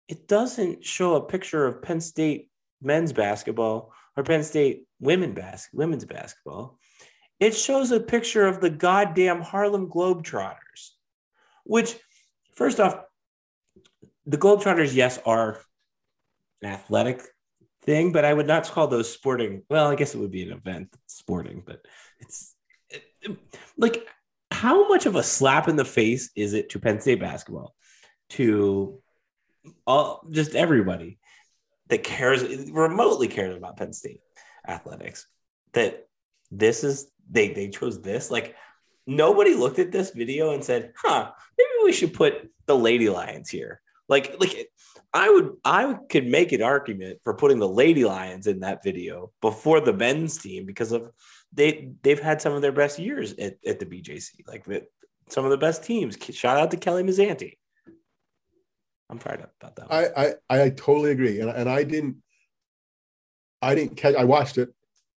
it 0.09 0.27
doesn't 0.27 0.83
show 0.83 1.17
a 1.17 1.27
picture 1.27 1.67
of 1.67 1.83
Penn 1.83 2.01
State 2.01 2.49
men's 2.81 3.13
basketball 3.13 3.93
or 4.17 4.23
Penn 4.23 4.43
State 4.43 4.87
women 4.99 5.35
bas- 5.35 5.69
women's 5.75 6.07
basketball. 6.07 6.79
It 7.39 7.55
shows 7.55 7.93
a 7.93 8.01
picture 8.01 8.47
of 8.47 8.63
the 8.63 8.71
goddamn 8.71 9.43
Harlem 9.43 9.91
Globetrotters, 9.91 10.93
which, 11.65 11.97
first 12.55 12.81
off, 12.81 13.03
the 14.25 14.39
Globetrotters, 14.39 14.95
yes, 14.95 15.19
are 15.27 15.61
an 16.63 16.71
athletic 16.71 17.21
thing, 17.83 18.11
but 18.11 18.25
I 18.25 18.33
would 18.33 18.47
not 18.47 18.65
call 18.71 18.87
those 18.89 19.13
sporting. 19.13 19.65
Well, 19.69 19.89
I 19.89 19.97
guess 19.97 20.15
it 20.15 20.19
would 20.19 20.31
be 20.31 20.45
an 20.45 20.57
event 20.57 20.97
sporting, 21.09 21.63
but 21.67 21.83
it's 22.21 22.55
it, 22.89 23.03
it, 23.21 23.37
like 23.77 24.09
how 24.57 24.89
much 24.89 25.05
of 25.05 25.17
a 25.17 25.23
slap 25.23 25.69
in 25.69 25.77
the 25.77 25.85
face 25.85 26.31
is 26.35 26.55
it 26.55 26.71
to 26.71 26.79
Penn 26.79 26.99
State 26.99 27.21
basketball, 27.21 27.75
to 28.31 29.03
all 29.87 30.27
just 30.31 30.55
everybody 30.55 31.19
that 31.89 32.03
cares 32.03 32.43
remotely 32.71 33.29
cares 33.29 33.55
about 33.55 33.77
Penn 33.77 33.93
State 33.93 34.21
athletics 34.67 35.27
that 35.75 36.09
this 36.51 36.85
is 36.85 37.11
they 37.31 37.53
they 37.53 37.69
chose 37.69 38.01
this? 38.01 38.31
Like 38.31 38.57
nobody 39.07 39.53
looked 39.53 39.79
at 39.79 39.93
this 39.93 40.13
video 40.13 40.55
and 40.55 40.65
said 40.65 40.95
huh 40.97 41.31
maybe 41.59 41.85
we 41.85 41.93
should 41.93 42.15
put 42.15 42.51
the 42.65 42.77
lady 42.77 43.11
lions 43.11 43.51
here. 43.51 43.83
Like 44.09 44.37
like 44.41 44.71
I 45.13 45.29
would 45.29 45.53
I 45.67 45.99
could 46.09 46.27
make 46.27 46.53
an 46.53 46.63
argument 46.63 47.19
for 47.25 47.35
putting 47.35 47.59
the 47.59 47.69
Lady 47.69 48.05
Lions 48.05 48.47
in 48.47 48.61
that 48.61 48.83
video 48.83 49.33
before 49.43 49.81
the 49.81 49.93
men's 49.93 50.39
team 50.39 50.65
because 50.65 50.93
of 50.93 51.11
they 51.57 51.93
they've 52.03 52.21
had 52.21 52.41
some 52.41 52.53
of 52.53 52.63
their 52.63 52.73
best 52.73 52.99
years 52.99 53.33
at, 53.35 53.57
at 53.67 53.81
the 53.81 53.87
BJC. 53.87 54.47
Like 54.47 54.65
the, 54.65 54.87
some 55.29 55.45
of 55.45 55.51
the 55.51 55.57
best 55.57 55.83
teams. 55.83 56.17
Shout 56.33 56.59
out 56.59 56.71
to 56.71 56.77
Kelly 56.77 57.03
Mazzante. 57.03 57.55
I'm 59.09 59.19
fired 59.19 59.43
up 59.43 59.53
about 59.61 59.77
that. 59.77 59.93
I, 59.93 60.25
I 60.51 60.63
I 60.63 60.71
totally 60.71 61.11
agree, 61.11 61.41
and 61.41 61.51
and 61.51 61.69
I 61.69 61.83
didn't 61.83 62.17
I 63.63 63.75
didn't 63.75 63.97
catch. 63.97 64.15
I 64.15 64.25
watched 64.25 64.59
it. 64.59 64.69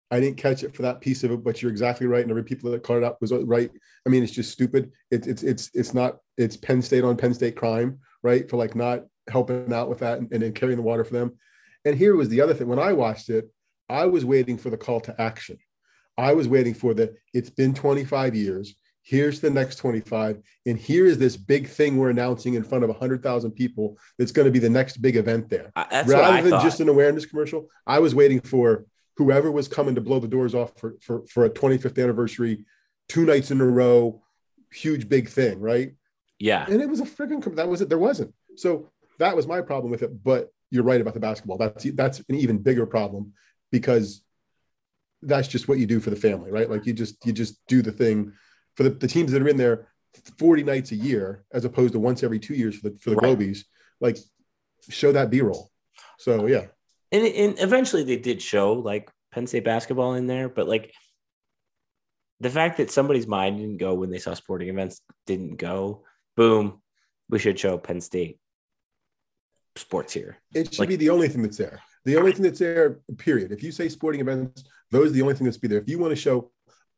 I 0.09 0.21
didn't 0.21 0.37
catch 0.37 0.63
it 0.63 0.73
for 0.73 0.83
that 0.83 1.01
piece 1.01 1.23
of 1.23 1.31
it, 1.31 1.43
but 1.43 1.61
you're 1.61 1.71
exactly 1.71 2.07
right. 2.07 2.21
And 2.21 2.31
every 2.31 2.43
people 2.43 2.71
that 2.71 2.83
caught 2.83 2.97
it 2.97 3.03
up 3.03 3.19
was 3.19 3.33
right. 3.33 3.69
I 4.05 4.09
mean, 4.09 4.23
it's 4.23 4.31
just 4.31 4.51
stupid. 4.51 4.91
It's 5.11 5.27
it's 5.27 5.43
it's 5.43 5.71
it's 5.73 5.93
not. 5.93 6.17
It's 6.37 6.55
Penn 6.55 6.81
State 6.81 7.03
on 7.03 7.17
Penn 7.17 7.33
State 7.33 7.55
crime, 7.55 7.99
right? 8.23 8.49
For 8.49 8.57
like 8.57 8.75
not 8.75 9.03
helping 9.29 9.73
out 9.73 9.89
with 9.89 9.99
that 9.99 10.19
and, 10.19 10.31
and 10.31 10.41
then 10.41 10.53
carrying 10.53 10.77
the 10.77 10.83
water 10.83 11.03
for 11.03 11.13
them. 11.13 11.37
And 11.83 11.97
here 11.97 12.15
was 12.15 12.29
the 12.29 12.41
other 12.41 12.53
thing. 12.53 12.67
When 12.67 12.79
I 12.79 12.93
watched 12.93 13.29
it, 13.29 13.49
I 13.89 14.05
was 14.05 14.25
waiting 14.25 14.57
for 14.57 14.69
the 14.69 14.77
call 14.77 14.99
to 15.01 15.21
action. 15.21 15.57
I 16.17 16.33
was 16.33 16.47
waiting 16.47 16.73
for 16.73 16.93
the. 16.93 17.15
It's 17.33 17.49
been 17.49 17.73
25 17.73 18.35
years. 18.35 18.75
Here's 19.03 19.39
the 19.39 19.49
next 19.49 19.77
25, 19.77 20.41
and 20.65 20.77
here 20.77 21.05
is 21.05 21.17
this 21.17 21.37
big 21.37 21.69
thing 21.69 21.95
we're 21.95 22.09
announcing 22.09 22.55
in 22.55 22.63
front 22.63 22.83
of 22.83 22.89
100,000 22.89 23.51
people. 23.51 23.97
That's 24.17 24.33
going 24.33 24.47
to 24.47 24.51
be 24.51 24.59
the 24.59 24.69
next 24.69 24.97
big 24.97 25.15
event 25.15 25.49
there. 25.49 25.71
Rather 25.75 26.41
than 26.41 26.51
thought. 26.51 26.63
just 26.63 26.81
an 26.81 26.89
awareness 26.89 27.25
commercial, 27.25 27.69
I 27.85 27.99
was 27.99 28.13
waiting 28.13 28.41
for 28.41 28.85
whoever 29.15 29.49
was 29.49 29.69
coming 29.69 29.95
to 29.95 30.01
blow 30.01 30.19
the 30.19 30.27
doors 30.27 30.53
off 30.53 30.77
for, 30.77 30.95
for, 31.01 31.25
for 31.27 31.45
a 31.45 31.49
25th 31.49 32.01
anniversary, 32.01 32.65
two 33.07 33.25
nights 33.25 33.49
in 33.49 33.61
a 33.61 33.65
row, 33.65 34.21
huge 34.73 35.07
big 35.07 35.29
thing, 35.29 35.59
right? 35.59 35.93
Yeah. 36.39 36.65
And 36.69 36.81
it 36.81 36.89
was 36.89 36.99
a 36.99 37.05
freaking 37.05 37.55
that 37.55 37.67
was 37.67 37.81
it. 37.81 37.89
There 37.89 37.97
wasn't. 37.97 38.33
So 38.55 38.89
that 39.19 39.35
was 39.35 39.47
my 39.47 39.61
problem 39.61 39.91
with 39.91 40.03
it. 40.03 40.23
But 40.23 40.51
you're 40.69 40.83
right 40.83 41.01
about 41.01 41.13
the 41.13 41.19
basketball. 41.19 41.57
That's 41.57 41.83
that's 41.93 42.19
an 42.29 42.35
even 42.35 42.59
bigger 42.59 42.85
problem 42.85 43.33
because 43.71 44.21
that's 45.21 45.47
just 45.47 45.67
what 45.67 45.79
you 45.79 45.85
do 45.85 45.99
for 45.99 46.09
the 46.09 46.15
family, 46.15 46.51
right? 46.51 46.69
Like 46.69 46.85
you 46.85 46.93
just 46.93 47.25
you 47.25 47.33
just 47.33 47.65
do 47.67 47.81
the 47.81 47.91
thing 47.91 48.33
for 48.75 48.83
the, 48.83 48.89
the 48.89 49.07
teams 49.07 49.31
that 49.31 49.41
are 49.41 49.47
in 49.47 49.57
there 49.57 49.87
40 50.37 50.63
nights 50.63 50.91
a 50.91 50.95
year 50.95 51.43
as 51.51 51.65
opposed 51.65 51.93
to 51.93 51.99
once 51.99 52.23
every 52.23 52.39
two 52.39 52.53
years 52.53 52.75
for 52.75 52.89
the 52.89 52.97
for 52.99 53.09
the 53.11 53.15
right. 53.17 53.37
Globies. 53.37 53.59
Like 53.99 54.17
show 54.89 55.11
that 55.11 55.29
B-roll. 55.29 55.71
So 56.19 56.45
yeah 56.45 56.67
and, 57.11 57.25
and 57.25 57.59
eventually 57.59 58.03
they 58.03 58.17
did 58.17 58.41
show 58.41 58.73
like 58.73 59.09
Penn 59.31 59.47
State 59.47 59.63
basketball 59.63 60.15
in 60.15 60.27
there, 60.27 60.49
but 60.49 60.67
like 60.67 60.93
the 62.39 62.49
fact 62.49 62.77
that 62.77 62.91
somebody's 62.91 63.27
mind 63.27 63.57
didn't 63.57 63.77
go 63.77 63.95
when 63.95 64.09
they 64.09 64.19
saw 64.19 64.33
sporting 64.33 64.69
events 64.69 65.01
didn't 65.25 65.57
go, 65.57 66.03
boom, 66.35 66.81
we 67.29 67.39
should 67.39 67.59
show 67.59 67.77
Penn 67.77 68.01
State 68.01 68.39
sports 69.75 70.13
here. 70.13 70.37
It 70.53 70.73
should 70.73 70.79
like, 70.79 70.89
be 70.89 70.95
the 70.95 71.09
only 71.09 71.27
thing 71.29 71.41
that's 71.41 71.57
there. 71.57 71.81
The 72.05 72.17
only 72.17 72.31
thing 72.31 72.43
that's 72.43 72.59
there, 72.59 72.99
period. 73.17 73.51
If 73.51 73.63
you 73.63 73.71
say 73.71 73.89
sporting 73.89 74.21
events, 74.21 74.63
those 74.91 75.09
are 75.09 75.13
the 75.13 75.21
only 75.21 75.33
thing 75.33 75.45
that's 75.45 75.57
be 75.57 75.67
there. 75.67 75.79
If 75.79 75.89
you 75.89 75.99
want 75.99 76.11
to 76.11 76.15
show 76.15 76.51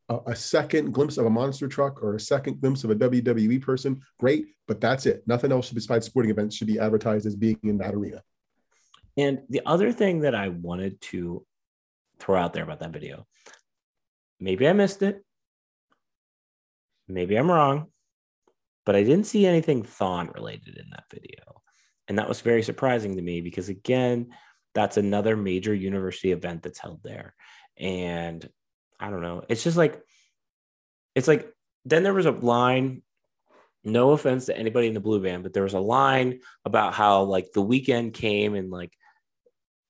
a, 0.09 0.19
a, 0.27 0.35
second 0.35 0.93
glimpse 0.93 1.17
of 1.17 1.25
a 1.25 1.29
monster 1.29 1.67
truck 1.67 2.03
or 2.03 2.15
a 2.15 2.19
second 2.19 2.59
glimpse 2.61 2.83
of 2.83 2.91
a 2.91 2.95
WWE 2.95 3.61
person, 3.61 4.01
great, 4.19 4.47
but 4.67 4.81
that's 4.81 5.05
it. 5.05 5.23
Nothing 5.27 5.51
else 5.51 5.67
should, 5.67 5.75
besides 5.75 6.05
sporting 6.05 6.31
events 6.31 6.55
should 6.55 6.67
be 6.67 6.79
advertised 6.79 7.25
as 7.25 7.35
being 7.35 7.59
in 7.63 7.77
that 7.79 7.93
arena. 7.93 8.21
And 9.17 9.41
the 9.49 9.61
other 9.65 9.91
thing 9.91 10.21
that 10.21 10.35
I 10.35 10.49
wanted 10.49 11.01
to 11.01 11.45
throw 12.19 12.39
out 12.39 12.53
there 12.53 12.63
about 12.63 12.79
that 12.79 12.91
video, 12.91 13.25
maybe 14.39 14.67
I 14.67 14.73
missed 14.73 15.01
it, 15.01 15.23
maybe 17.07 17.35
I'm 17.35 17.51
wrong, 17.51 17.87
but 18.85 18.95
I 18.95 19.03
didn't 19.03 19.27
see 19.27 19.45
anything 19.45 19.83
Thon 19.83 20.31
related 20.33 20.77
in 20.77 20.89
that 20.91 21.05
video. 21.11 21.61
And 22.07 22.17
that 22.17 22.27
was 22.27 22.41
very 22.41 22.63
surprising 22.63 23.15
to 23.15 23.21
me 23.21 23.41
because, 23.41 23.69
again, 23.69 24.29
that's 24.73 24.97
another 24.97 25.35
major 25.35 25.73
university 25.73 26.31
event 26.31 26.63
that's 26.63 26.79
held 26.79 27.01
there. 27.03 27.35
And 27.79 28.47
I 28.99 29.09
don't 29.09 29.21
know. 29.21 29.43
It's 29.47 29.63
just 29.63 29.77
like, 29.77 30.01
it's 31.15 31.27
like, 31.27 31.51
then 31.85 32.03
there 32.03 32.13
was 32.13 32.25
a 32.25 32.31
line 32.31 33.01
no 33.83 34.11
offense 34.11 34.47
to 34.47 34.57
anybody 34.57 34.87
in 34.87 34.93
the 34.93 34.99
blue 34.99 35.21
band, 35.21 35.43
but 35.43 35.53
there 35.53 35.63
was 35.63 35.73
a 35.73 35.79
line 35.79 36.41
about 36.65 36.93
how 36.93 37.23
like 37.23 37.51
the 37.53 37.63
Weeknd 37.63 38.13
came 38.13 38.53
and 38.53 38.69
like 38.69 38.91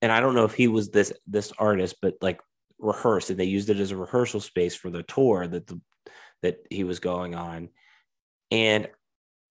and 0.01 0.11
I 0.11 0.19
don't 0.19 0.35
know 0.35 0.45
if 0.45 0.53
he 0.53 0.67
was 0.67 0.89
this 0.89 1.11
this 1.27 1.51
artist, 1.57 1.97
but 2.01 2.15
like 2.21 2.39
rehearsed, 2.77 3.29
and 3.29 3.39
they 3.39 3.45
used 3.45 3.69
it 3.69 3.79
as 3.79 3.91
a 3.91 3.97
rehearsal 3.97 4.39
space 4.39 4.75
for 4.75 4.89
the 4.89 5.03
tour 5.03 5.47
that 5.47 5.67
the 5.67 5.81
that 6.41 6.59
he 6.69 6.83
was 6.83 6.99
going 6.99 7.35
on. 7.35 7.69
And 8.51 8.87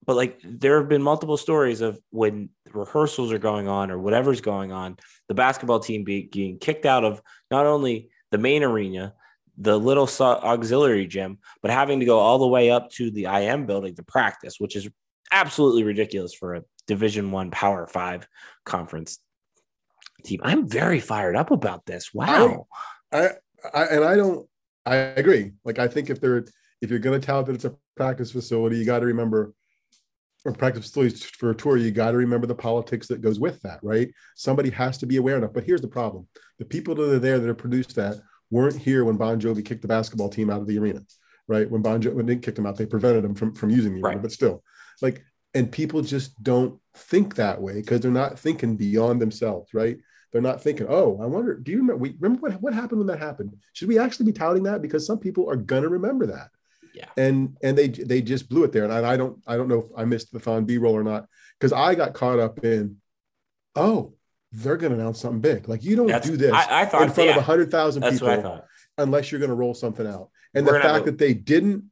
but 0.07 0.17
like 0.17 0.41
there 0.43 0.79
have 0.81 0.89
been 0.89 1.03
multiple 1.03 1.37
stories 1.37 1.81
of 1.81 2.01
when 2.11 2.49
rehearsals 2.73 3.33
are 3.33 3.39
going 3.39 3.69
on 3.69 3.91
or 3.91 3.99
whatever's 3.99 4.41
going 4.41 4.73
on, 4.73 4.97
the 5.29 5.35
basketball 5.35 5.81
team 5.81 6.05
being 6.05 6.59
kicked 6.59 6.87
out 6.87 7.05
of 7.05 7.21
not 7.51 7.67
only 7.67 8.11
the 8.31 8.39
main 8.39 8.63
arena, 8.63 9.15
the 9.57 9.79
little 9.79 10.09
auxiliary 10.21 11.07
gym, 11.07 11.39
but 11.63 11.71
having 11.71 12.01
to 12.01 12.07
go 12.07 12.19
all 12.19 12.39
the 12.39 12.47
way 12.47 12.71
up 12.71 12.91
to 12.93 13.11
the 13.11 13.25
IM 13.25 13.67
building 13.67 13.95
to 13.97 14.03
practice, 14.03 14.57
which 14.59 14.77
is 14.77 14.89
absolutely 15.33 15.83
ridiculous 15.83 16.35
for 16.35 16.55
a 16.55 16.63
Division 16.87 17.31
One 17.31 17.51
Power 17.51 17.87
Five 17.87 18.27
conference 18.65 19.19
team. 20.25 20.41
I'm 20.43 20.69
very 20.69 21.01
fired 21.01 21.37
up 21.37 21.51
about 21.51 21.87
this. 21.87 22.13
Wow. 22.15 22.67
I, 23.13 23.31
I, 23.75 23.85
and 23.85 24.05
I 24.05 24.17
don't. 24.17 24.49
I 24.87 24.97
agree. 24.97 25.53
Like 25.65 25.79
I 25.79 25.89
think 25.89 26.09
if 26.09 26.21
they're 26.21 26.47
if 26.81 26.91
you're 26.91 26.99
going 26.99 27.21
to 27.21 27.27
tout 27.27 27.47
that 27.47 27.55
it's 27.55 27.65
a 27.65 27.77
practice 27.97 28.33
facility, 28.33 28.79
you 28.79 28.85
got 28.85 29.01
to 29.01 29.07
remember 29.07 29.53
practice 30.53 30.87
facilities 30.87 31.25
for 31.25 31.51
a 31.51 31.55
tour, 31.55 31.77
you 31.77 31.91
got 31.91 32.13
to 32.13 32.17
remember 32.17 32.47
the 32.47 32.55
politics 32.55 33.07
that 33.09 33.21
goes 33.21 33.41
with 33.41 33.61
that, 33.63 33.81
right? 33.83 34.11
Somebody 34.37 34.71
has 34.71 34.99
to 34.99 35.07
be 35.07 35.17
aware 35.17 35.37
enough. 35.37 35.53
But 35.53 35.65
here's 35.65 35.81
the 35.81 35.89
problem: 35.89 36.27
the 36.59 36.65
people 36.65 36.95
that 36.95 37.13
are 37.13 37.19
there 37.19 37.39
that 37.39 37.47
have 37.47 37.59
produced 37.59 37.95
that 37.97 38.17
weren't 38.51 38.77
here 38.77 39.05
when 39.05 39.17
Bon 39.17 39.41
Jovi 39.41 39.65
kicked 39.65 39.83
the 39.83 39.89
basketball 39.89 40.29
team 40.29 40.51
out 40.51 40.61
of 40.61 40.67
the 40.67 40.79
arena, 40.79 41.03
right? 41.47 41.71
When 41.71 41.83
Bon 41.83 42.01
Jovi 42.01 42.15
when 42.15 42.27
they 42.27 42.37
kicked 42.37 42.57
them 42.57 42.67
out, 42.67 42.77
they 42.77 42.87
prevented 42.87 43.25
them 43.25 43.35
from 43.35 43.55
from 43.55 43.71
using 43.71 43.95
the 43.95 44.01
arena. 44.01 44.17
Right. 44.17 44.23
But 44.23 44.33
still, 44.33 44.63
like, 45.03 45.25
and 45.55 45.71
people 45.71 46.03
just 46.03 46.43
don't 46.43 46.79
think 46.95 47.35
that 47.37 47.61
way 47.61 47.75
because 47.75 48.01
they're 48.01 48.11
not 48.11 48.39
thinking 48.39 48.77
beyond 48.77 49.21
themselves, 49.21 49.73
right? 49.75 49.99
They're 50.33 50.43
not 50.43 50.63
thinking, 50.63 50.87
oh, 50.91 51.19
I 51.23 51.27
wonder, 51.27 51.55
do 51.55 51.73
you 51.73 51.79
remember, 51.79 51.97
we, 51.97 52.15
remember 52.21 52.51
what, 52.51 52.61
what 52.61 52.75
happened 52.75 52.99
when 52.99 53.07
that 53.07 53.19
happened? 53.19 53.57
Should 53.73 53.89
we 53.89 53.99
actually 53.99 54.27
be 54.27 54.33
touting 54.33 54.65
that? 54.65 54.83
Because 54.83 55.07
some 55.07 55.19
people 55.19 55.49
are 55.49 55.57
going 55.57 55.85
to 55.85 55.89
remember 55.89 56.27
that. 56.27 56.51
Yeah. 56.95 57.09
And, 57.17 57.57
and 57.63 57.77
they, 57.77 57.89
they 57.89 58.23
just 58.23 58.49
blew 58.49 58.65
it 58.65 58.73
there. 58.73 58.85
And 58.85 58.93
I, 58.93 59.13
I 59.13 59.17
don't, 59.17 59.43
I 59.47 59.57
don't 59.57 59.69
know 59.69 59.81
if 59.81 59.87
I 59.97 60.05
missed 60.05 60.33
the 60.33 60.41
Thon 60.41 60.65
B 60.65 60.79
roll 60.79 60.95
or 60.95 61.05
not, 61.05 61.27
because 61.59 61.73
I 61.73 61.95
got 61.95 62.15
caught 62.15 62.39
up 62.39 62.65
in, 62.65 62.97
oh, 63.77 64.15
they're 64.53 64.77
going 64.77 64.93
to 64.93 64.99
announce 64.99 65.21
something 65.21 65.41
big. 65.41 65.69
Like 65.69 65.85
you 65.85 65.97
don't 65.97 66.07
that's, 66.07 66.29
do 66.29 66.37
this 66.37 66.53
I, 66.53 66.83
I 66.83 66.87
thought, 66.87 67.03
in 67.03 67.11
front 67.11 67.29
yeah, 67.29 67.37
of 67.37 67.43
a 67.43 67.45
hundred 67.45 67.71
thousand 67.71 68.03
people 68.03 68.65
unless 68.97 69.31
you're 69.31 69.39
going 69.39 69.51
to 69.51 69.55
roll 69.55 69.75
something 69.75 70.07
out. 70.07 70.31
And 70.55 70.67
We're 70.67 70.75
the 70.75 70.81
fact 70.81 71.05
that 71.05 71.19
they 71.19 71.35
didn't 71.35 71.85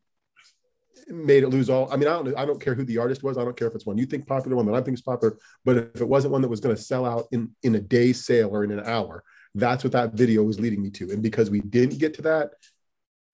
made 1.08 1.42
it 1.42 1.48
lose 1.48 1.70
all. 1.70 1.92
I 1.92 1.96
mean, 1.96 2.08
I 2.08 2.12
don't 2.12 2.36
I 2.36 2.44
don't 2.44 2.60
care 2.60 2.74
who 2.74 2.84
the 2.84 2.98
artist 2.98 3.22
was. 3.22 3.38
I 3.38 3.44
don't 3.44 3.56
care 3.56 3.68
if 3.68 3.74
it's 3.74 3.86
one 3.86 3.98
you 3.98 4.06
think 4.06 4.26
popular, 4.26 4.56
one 4.56 4.66
that 4.66 4.74
I 4.74 4.80
think 4.80 4.96
is 4.96 5.02
popular. 5.02 5.36
But 5.64 5.76
if 5.76 6.00
it 6.00 6.08
wasn't 6.08 6.32
one 6.32 6.42
that 6.42 6.48
was 6.48 6.60
going 6.60 6.74
to 6.74 6.80
sell 6.80 7.04
out 7.04 7.26
in 7.32 7.54
in 7.62 7.74
a 7.74 7.80
day's 7.80 8.24
sale 8.24 8.48
or 8.50 8.64
in 8.64 8.72
an 8.72 8.84
hour, 8.84 9.22
that's 9.54 9.84
what 9.84 9.92
that 9.92 10.14
video 10.14 10.42
was 10.42 10.58
leading 10.58 10.82
me 10.82 10.90
to. 10.90 11.10
And 11.10 11.22
because 11.22 11.50
we 11.50 11.60
didn't 11.60 11.98
get 11.98 12.14
to 12.14 12.22
that, 12.22 12.50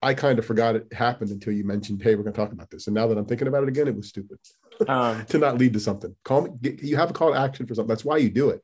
I 0.03 0.15
kind 0.15 0.39
of 0.39 0.45
forgot 0.45 0.75
it 0.75 0.93
happened 0.93 1.31
until 1.31 1.53
you 1.53 1.65
mentioned, 1.65 2.03
"Hey, 2.03 2.15
we're 2.15 2.25
going 2.25 2.35
to 2.35 2.41
talk 2.41 2.53
about 2.53 2.71
this." 2.71 2.87
And 2.87 2.95
now 2.95 3.07
that 3.07 3.17
I'm 3.17 3.27
thinking 3.27 3.49
about 3.49 3.63
it 3.63 3.69
again, 3.69 3.89
it 3.89 3.95
was 3.95 4.09
stupid 4.09 4.39
um, 4.89 5.25
to 5.29 5.39
not 5.39 5.59
lead 5.59 5.73
to 5.75 5.81
something. 5.81 6.15
Call 6.25 6.43
me. 6.43 6.51
Get, 6.61 6.83
you 6.83 6.97
have 6.97 7.11
a 7.11 7.13
call 7.13 7.33
to 7.33 7.39
action 7.39 7.67
for 7.67 7.75
something. 7.75 7.89
That's 7.89 8.05
why 8.05 8.17
you 8.17 8.31
do 8.31 8.51
it. 8.51 8.63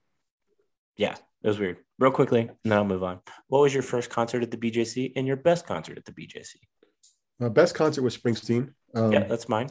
Yeah, 0.96 1.14
it 1.42 1.48
was 1.48 1.58
weird. 1.58 1.78
Real 1.98 2.10
quickly, 2.10 2.40
and 2.40 2.56
then 2.64 2.72
I'll 2.72 2.84
move 2.84 3.04
on. 3.04 3.20
What 3.46 3.60
was 3.60 3.72
your 3.72 3.82
first 3.82 4.10
concert 4.10 4.42
at 4.42 4.50
the 4.50 4.56
BJC 4.56 5.12
and 5.16 5.26
your 5.26 5.36
best 5.36 5.66
concert 5.66 5.96
at 5.96 6.04
the 6.04 6.12
BJC? 6.12 6.56
My 7.38 7.48
best 7.48 7.74
concert 7.74 8.02
was 8.02 8.16
Springsteen. 8.16 8.72
Um, 8.94 9.12
yeah, 9.12 9.24
that's 9.24 9.48
mine. 9.48 9.70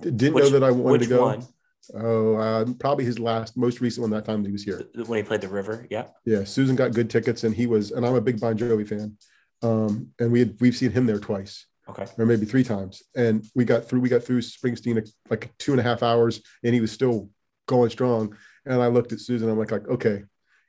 Didn't 0.00 0.34
which, 0.34 0.44
know 0.44 0.50
that 0.50 0.62
I 0.62 0.70
wanted 0.70 1.02
to 1.02 1.08
go. 1.08 1.22
One? 1.22 1.46
Oh, 1.94 2.36
uh, 2.36 2.66
probably 2.78 3.04
his 3.04 3.18
last, 3.18 3.56
most 3.56 3.80
recent 3.80 4.02
one 4.02 4.10
that 4.10 4.24
time 4.24 4.44
he 4.44 4.52
was 4.52 4.62
here. 4.62 4.88
When 5.06 5.16
he 5.16 5.22
played 5.22 5.40
the 5.40 5.48
River, 5.48 5.86
yeah. 5.90 6.08
Yeah, 6.24 6.44
Susan 6.44 6.76
got 6.76 6.92
good 6.92 7.10
tickets, 7.10 7.44
and 7.44 7.54
he 7.54 7.66
was, 7.66 7.90
and 7.90 8.06
I'm 8.06 8.14
a 8.14 8.20
big 8.20 8.38
Bon 8.40 8.56
Jovi 8.56 8.86
fan, 8.86 9.16
um, 9.62 10.08
and 10.18 10.32
we 10.32 10.40
had 10.40 10.56
we've 10.60 10.76
seen 10.76 10.90
him 10.90 11.06
there 11.06 11.18
twice, 11.18 11.66
okay, 11.88 12.06
or 12.18 12.26
maybe 12.26 12.46
three 12.46 12.64
times, 12.64 13.02
and 13.14 13.46
we 13.54 13.64
got 13.64 13.84
through 13.84 14.00
we 14.00 14.08
got 14.08 14.22
through 14.22 14.40
Springsteen 14.40 15.10
like 15.28 15.52
two 15.58 15.72
and 15.72 15.80
a 15.80 15.84
half 15.84 16.02
hours, 16.02 16.40
and 16.64 16.74
he 16.74 16.80
was 16.80 16.92
still 16.92 17.30
going 17.66 17.90
strong. 17.90 18.36
And 18.66 18.82
I 18.82 18.88
looked 18.88 19.12
at 19.12 19.20
Susan, 19.20 19.48
I'm 19.48 19.58
like, 19.58 19.70
like, 19.70 19.88
okay, 19.88 20.22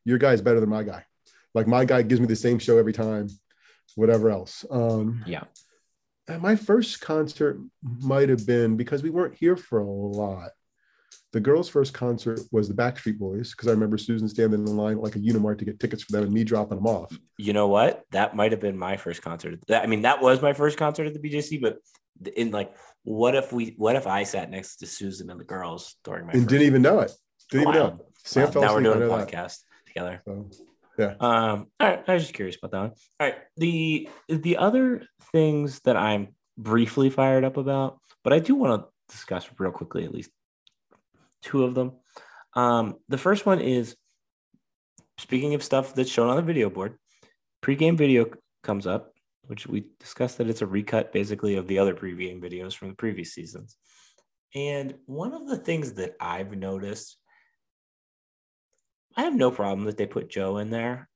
your 0.06 0.18
guy's 0.18 0.42
better 0.42 0.60
than 0.60 0.70
my 0.70 0.84
guy. 0.84 1.04
Like 1.54 1.68
my 1.68 1.84
guy 1.84 2.04
gives 2.04 2.22
me 2.22 2.28
the 2.28 2.36
same 2.36 2.58
show 2.58 2.78
every 2.78 2.94
time, 2.94 3.28
whatever 3.96 4.30
else. 4.30 4.66
Um, 4.72 5.24
yeah 5.28 5.44
my 6.40 6.56
first 6.56 7.02
concert 7.02 7.60
might 7.82 8.30
have 8.30 8.46
been 8.46 8.78
because 8.78 9.04
we 9.04 9.10
weren't 9.10 9.36
here 9.36 9.56
for 9.56 9.80
a 9.80 9.86
lot. 9.86 10.52
The 11.34 11.40
girls' 11.40 11.70
first 11.70 11.94
concert 11.94 12.42
was 12.52 12.68
the 12.68 12.74
Backstreet 12.74 13.18
Boys 13.18 13.52
because 13.52 13.70
I 13.70 13.72
remember 13.72 13.98
Susan 13.98 14.28
standing 14.28 14.68
in 14.68 14.76
line 14.76 14.98
like 14.98 15.16
a 15.16 15.20
Unimart 15.20 15.60
to 15.60 15.66
get 15.66 15.80
tickets 15.80 16.04
for 16.04 16.12
them 16.12 16.24
and 16.24 16.34
me 16.34 16.44
dropping 16.44 16.78
them 16.78 16.88
off. 16.88 17.18
You 17.38 17.54
know 17.54 17.70
what? 17.70 18.04
That 18.12 18.36
might 18.36 18.52
have 18.52 18.60
been 18.60 18.78
my 18.78 18.98
first 18.98 19.22
concert. 19.22 19.60
I 19.70 19.88
mean, 19.88 20.02
that 20.02 20.22
was 20.22 20.42
my 20.42 20.52
first 20.52 20.78
concert 20.78 21.08
at 21.08 21.14
the 21.14 21.20
BJC, 21.20 21.62
but 21.62 21.78
in 22.36 22.52
like, 22.52 22.76
what 23.04 23.36
if 23.36 23.54
we? 23.54 23.76
What 23.78 23.96
if 23.96 24.08
I 24.08 24.24
sat 24.24 24.52
next 24.52 24.78
to 24.78 24.88
Susan 24.88 25.30
and 25.30 25.40
the 25.40 25.46
girls 25.46 25.96
during 26.04 26.26
my 26.26 26.34
and 26.34 26.42
did 26.42 26.50
didn't 26.50 26.68
even 26.68 26.82
know 26.82 27.00
it? 27.00 27.12
Didn't 27.50 27.70
even 27.70 27.76
know. 27.76 28.00
Sam 28.24 28.52
wow. 28.52 28.62
Now 28.62 28.74
we're 28.74 28.84
doing 28.84 29.02
a 29.02 29.06
podcast 29.06 29.32
that. 29.32 29.88
together. 29.88 30.22
So, 30.26 30.50
Yeah. 30.98 31.14
Um, 31.20 31.68
all 31.80 31.88
right. 31.88 32.04
I 32.08 32.14
was 32.14 32.24
just 32.24 32.34
curious 32.34 32.58
about 32.58 32.72
that 32.72 32.80
one. 32.80 32.92
All 33.20 33.28
right. 33.28 33.36
The 33.56 34.10
the 34.28 34.58
other 34.58 35.04
things 35.32 35.80
that 35.86 35.96
I'm 35.96 36.36
briefly 36.58 37.10
fired 37.10 37.46
up 37.46 37.56
about, 37.58 38.00
but 38.24 38.34
I 38.34 38.40
do 38.40 38.56
want 38.56 38.82
to 38.82 38.88
discuss 39.14 39.50
real 39.58 39.72
quickly 39.72 40.04
at 40.06 40.14
least 40.14 40.30
two 41.42 41.64
of 41.64 41.76
them. 41.76 41.94
Um, 42.56 42.96
the 43.08 43.18
first 43.18 43.46
one 43.46 43.62
is 43.62 43.96
speaking 45.18 45.54
of 45.54 45.64
stuff 45.64 45.94
that's 45.94 46.10
shown 46.10 46.30
on 46.30 46.36
the 46.36 46.42
video 46.42 46.70
board, 46.70 46.98
pregame 47.62 47.98
video 47.98 48.28
comes 48.64 48.88
up, 48.88 49.14
which 49.44 49.68
we 49.68 49.86
discussed 50.00 50.38
that 50.38 50.50
it's 50.50 50.62
a 50.62 50.68
recut 50.68 51.14
basically 51.14 51.56
of 51.56 51.68
the 51.68 51.80
other 51.80 51.94
pregame 51.94 52.42
videos 52.42 52.74
from 52.74 52.90
the 52.90 52.96
previous 52.96 53.34
seasons. 53.34 53.78
And 54.54 54.96
one 55.06 55.34
of 55.34 55.48
the 55.48 55.58
things 55.58 55.94
that 55.94 56.16
I've 56.20 56.56
noticed, 56.56 57.18
I 59.16 59.24
have 59.24 59.36
no 59.36 59.52
problem 59.52 59.86
that 59.86 59.98
they 59.98 60.06
put 60.06 60.30
Joe 60.30 60.58
in 60.58 60.70
there, 60.70 61.10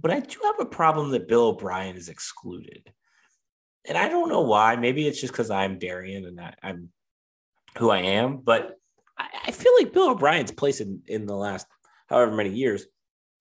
but 0.00 0.10
I 0.10 0.20
do 0.20 0.38
have 0.44 0.58
a 0.60 0.66
problem 0.66 1.10
that 1.10 1.28
Bill 1.28 1.48
O'Brien 1.48 1.96
is 1.96 2.08
excluded. 2.08 2.92
And 3.86 3.96
I 3.96 4.08
don't 4.08 4.28
know 4.28 4.42
why. 4.42 4.76
Maybe 4.76 5.06
it's 5.06 5.20
just 5.20 5.32
because 5.32 5.50
I'm 5.50 5.78
Darian 5.78 6.26
and 6.26 6.40
I, 6.40 6.54
am 6.62 6.90
who 7.78 7.90
I 7.90 8.00
am, 8.00 8.38
but 8.38 8.76
I, 9.20 9.28
I, 9.48 9.50
feel 9.50 9.72
like 9.78 9.92
Bill 9.92 10.10
O'Brien's 10.10 10.52
place 10.52 10.80
in, 10.80 11.02
in 11.06 11.26
the 11.26 11.34
last 11.34 11.66
however 12.08 12.32
many 12.32 12.50
years, 12.50 12.86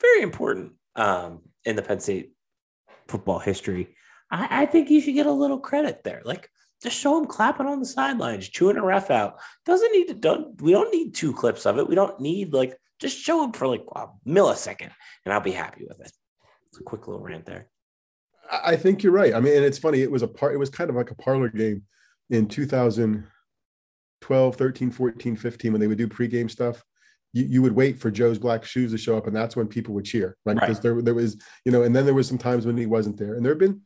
very 0.02 0.22
important 0.22 0.74
um, 0.96 1.42
in 1.66 1.76
the 1.76 1.82
Penn 1.82 2.00
State 2.00 2.32
football 3.08 3.40
history. 3.40 3.96
I, 4.30 4.64
I 4.64 4.66
think 4.66 4.90
you 4.90 5.02
should 5.02 5.16
get 5.16 5.26
a 5.26 5.32
little 5.32 5.60
credit 5.60 6.04
there. 6.04 6.22
Like 6.26 6.50
just 6.82 6.98
show 6.98 7.18
him 7.18 7.26
clapping 7.26 7.66
on 7.66 7.80
the 7.80 7.86
sidelines, 7.86 8.50
chewing 8.50 8.78
a 8.78 8.84
ref 8.84 9.12
out. 9.12 9.40
Doesn't 9.66 9.92
need 9.92 10.08
to. 10.08 10.14
Don't 10.14 10.62
we 10.62 10.72
don't 10.72 10.92
need 10.92 11.16
two 11.16 11.34
clips 11.34 11.66
of 11.66 11.78
it. 11.78 11.88
We 11.88 11.96
don't 11.96 12.20
need 12.20 12.54
like 12.54 12.78
just 13.00 13.18
show 13.18 13.44
him 13.44 13.54
for 13.54 13.68
like 13.68 13.84
a 13.96 14.08
millisecond, 14.28 14.92
and 15.26 15.34
I'll 15.34 15.42
be 15.42 15.52
happy 15.52 15.86
with 15.88 16.00
it. 16.00 16.12
It's 16.68 16.80
a 16.80 16.84
quick 16.84 17.08
little 17.08 17.24
rant 17.24 17.46
there. 17.46 17.68
I 18.52 18.76
think 18.76 19.04
you're 19.04 19.14
right. 19.14 19.34
I 19.34 19.40
mean, 19.40 19.56
and 19.56 19.66
it's 19.66 19.78
funny. 19.78 20.02
It 20.02 20.12
was 20.12 20.24
a 20.24 20.28
part. 20.28 20.54
It 20.54 20.58
was 20.58 20.70
kind 20.70 20.90
of 20.90 20.96
like 20.96 21.12
a 21.12 21.16
parlor 21.16 21.50
game 21.50 21.84
in 22.30 22.48
2012, 24.22 24.56
13, 24.56 24.92
14, 24.92 25.36
15 25.36 25.72
when 25.72 25.82
they 25.82 25.88
would 25.88 25.98
do 25.98 26.08
pregame 26.08 26.50
stuff. 26.50 26.84
You, 27.34 27.46
you 27.46 27.62
would 27.62 27.76
wait 27.76 28.00
for 28.00 28.10
Joe's 28.10 28.40
black 28.40 28.66
shoes 28.66 28.92
to 28.92 28.98
show 28.98 29.18
up, 29.18 29.28
and 29.28 29.36
that's 29.36 29.56
when 29.56 29.68
people 29.68 29.94
would 29.94 30.06
cheer, 30.06 30.36
right? 30.46 30.60
Because 30.60 30.80
there 30.80 31.02
there 31.02 31.14
was 31.14 31.38
you 31.64 31.72
know, 31.72 31.84
and 31.84 31.96
then 31.96 32.06
there 32.06 32.16
was 32.16 32.28
some 32.28 32.38
times 32.38 32.66
when 32.66 32.78
he 32.78 32.86
wasn't 32.86 33.18
there, 33.18 33.36
and 33.36 33.46
there 33.46 33.52
have 33.52 33.60
been 33.60 33.82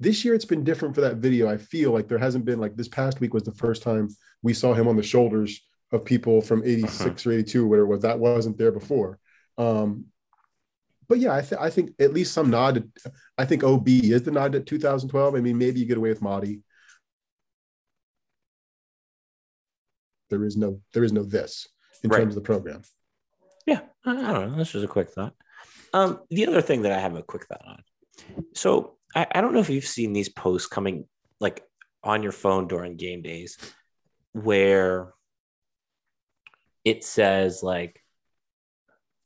this 0.00 0.24
year 0.24 0.34
it's 0.34 0.44
been 0.44 0.64
different 0.64 0.94
for 0.94 1.02
that 1.02 1.16
video. 1.16 1.48
I 1.48 1.56
feel 1.56 1.92
like 1.92 2.08
there 2.08 2.18
hasn't 2.18 2.44
been 2.44 2.60
like 2.60 2.76
this 2.76 2.88
past 2.88 3.20
week 3.20 3.34
was 3.34 3.44
the 3.44 3.52
first 3.52 3.82
time 3.82 4.08
we 4.42 4.54
saw 4.54 4.74
him 4.74 4.88
on 4.88 4.96
the 4.96 5.02
shoulders 5.02 5.60
of 5.92 6.04
people 6.04 6.40
from 6.40 6.62
86 6.64 7.00
uh-huh. 7.00 7.30
or 7.30 7.32
82 7.32 7.64
or 7.64 7.68
whatever 7.68 7.86
it 7.86 7.90
was. 7.90 8.02
That 8.02 8.18
wasn't 8.18 8.58
there 8.58 8.72
before. 8.72 9.18
Um, 9.56 10.06
but 11.08 11.18
yeah, 11.18 11.36
I, 11.36 11.40
th- 11.40 11.60
I 11.60 11.70
think 11.70 11.92
at 12.00 12.12
least 12.12 12.32
some 12.32 12.50
nod. 12.50 12.74
To, 12.74 13.12
I 13.38 13.44
think 13.44 13.62
OB 13.62 13.88
is 13.88 14.22
the 14.22 14.32
nod 14.32 14.52
to 14.52 14.60
2012. 14.60 15.34
I 15.34 15.40
mean, 15.40 15.56
maybe 15.56 15.80
you 15.80 15.86
get 15.86 15.98
away 15.98 16.08
with 16.08 16.22
Madi. 16.22 16.60
There 20.30 20.44
is 20.44 20.56
no 20.56 20.80
there 20.92 21.04
is 21.04 21.12
no 21.12 21.22
this 21.22 21.68
in 22.02 22.10
right. 22.10 22.18
terms 22.18 22.36
of 22.36 22.42
the 22.42 22.46
program. 22.46 22.82
Yeah, 23.66 23.80
I 24.04 24.12
don't 24.14 24.50
know. 24.50 24.56
That's 24.56 24.72
just 24.72 24.84
a 24.84 24.88
quick 24.88 25.10
thought. 25.10 25.34
Um, 25.92 26.20
the 26.30 26.46
other 26.46 26.62
thing 26.62 26.82
that 26.82 26.92
I 26.92 26.98
have 26.98 27.16
a 27.16 27.22
quick 27.22 27.46
thought 27.46 27.64
on. 27.66 27.82
So 28.54 28.96
I, 29.14 29.26
I 29.32 29.40
don't 29.40 29.54
know 29.54 29.60
if 29.60 29.70
you've 29.70 29.84
seen 29.84 30.12
these 30.12 30.28
posts 30.28 30.68
coming 30.68 31.06
like 31.40 31.62
on 32.02 32.22
your 32.22 32.32
phone 32.32 32.68
during 32.68 32.96
game 32.96 33.22
days 33.22 33.58
where 34.32 35.12
it 36.84 37.02
says 37.02 37.62
like 37.62 38.02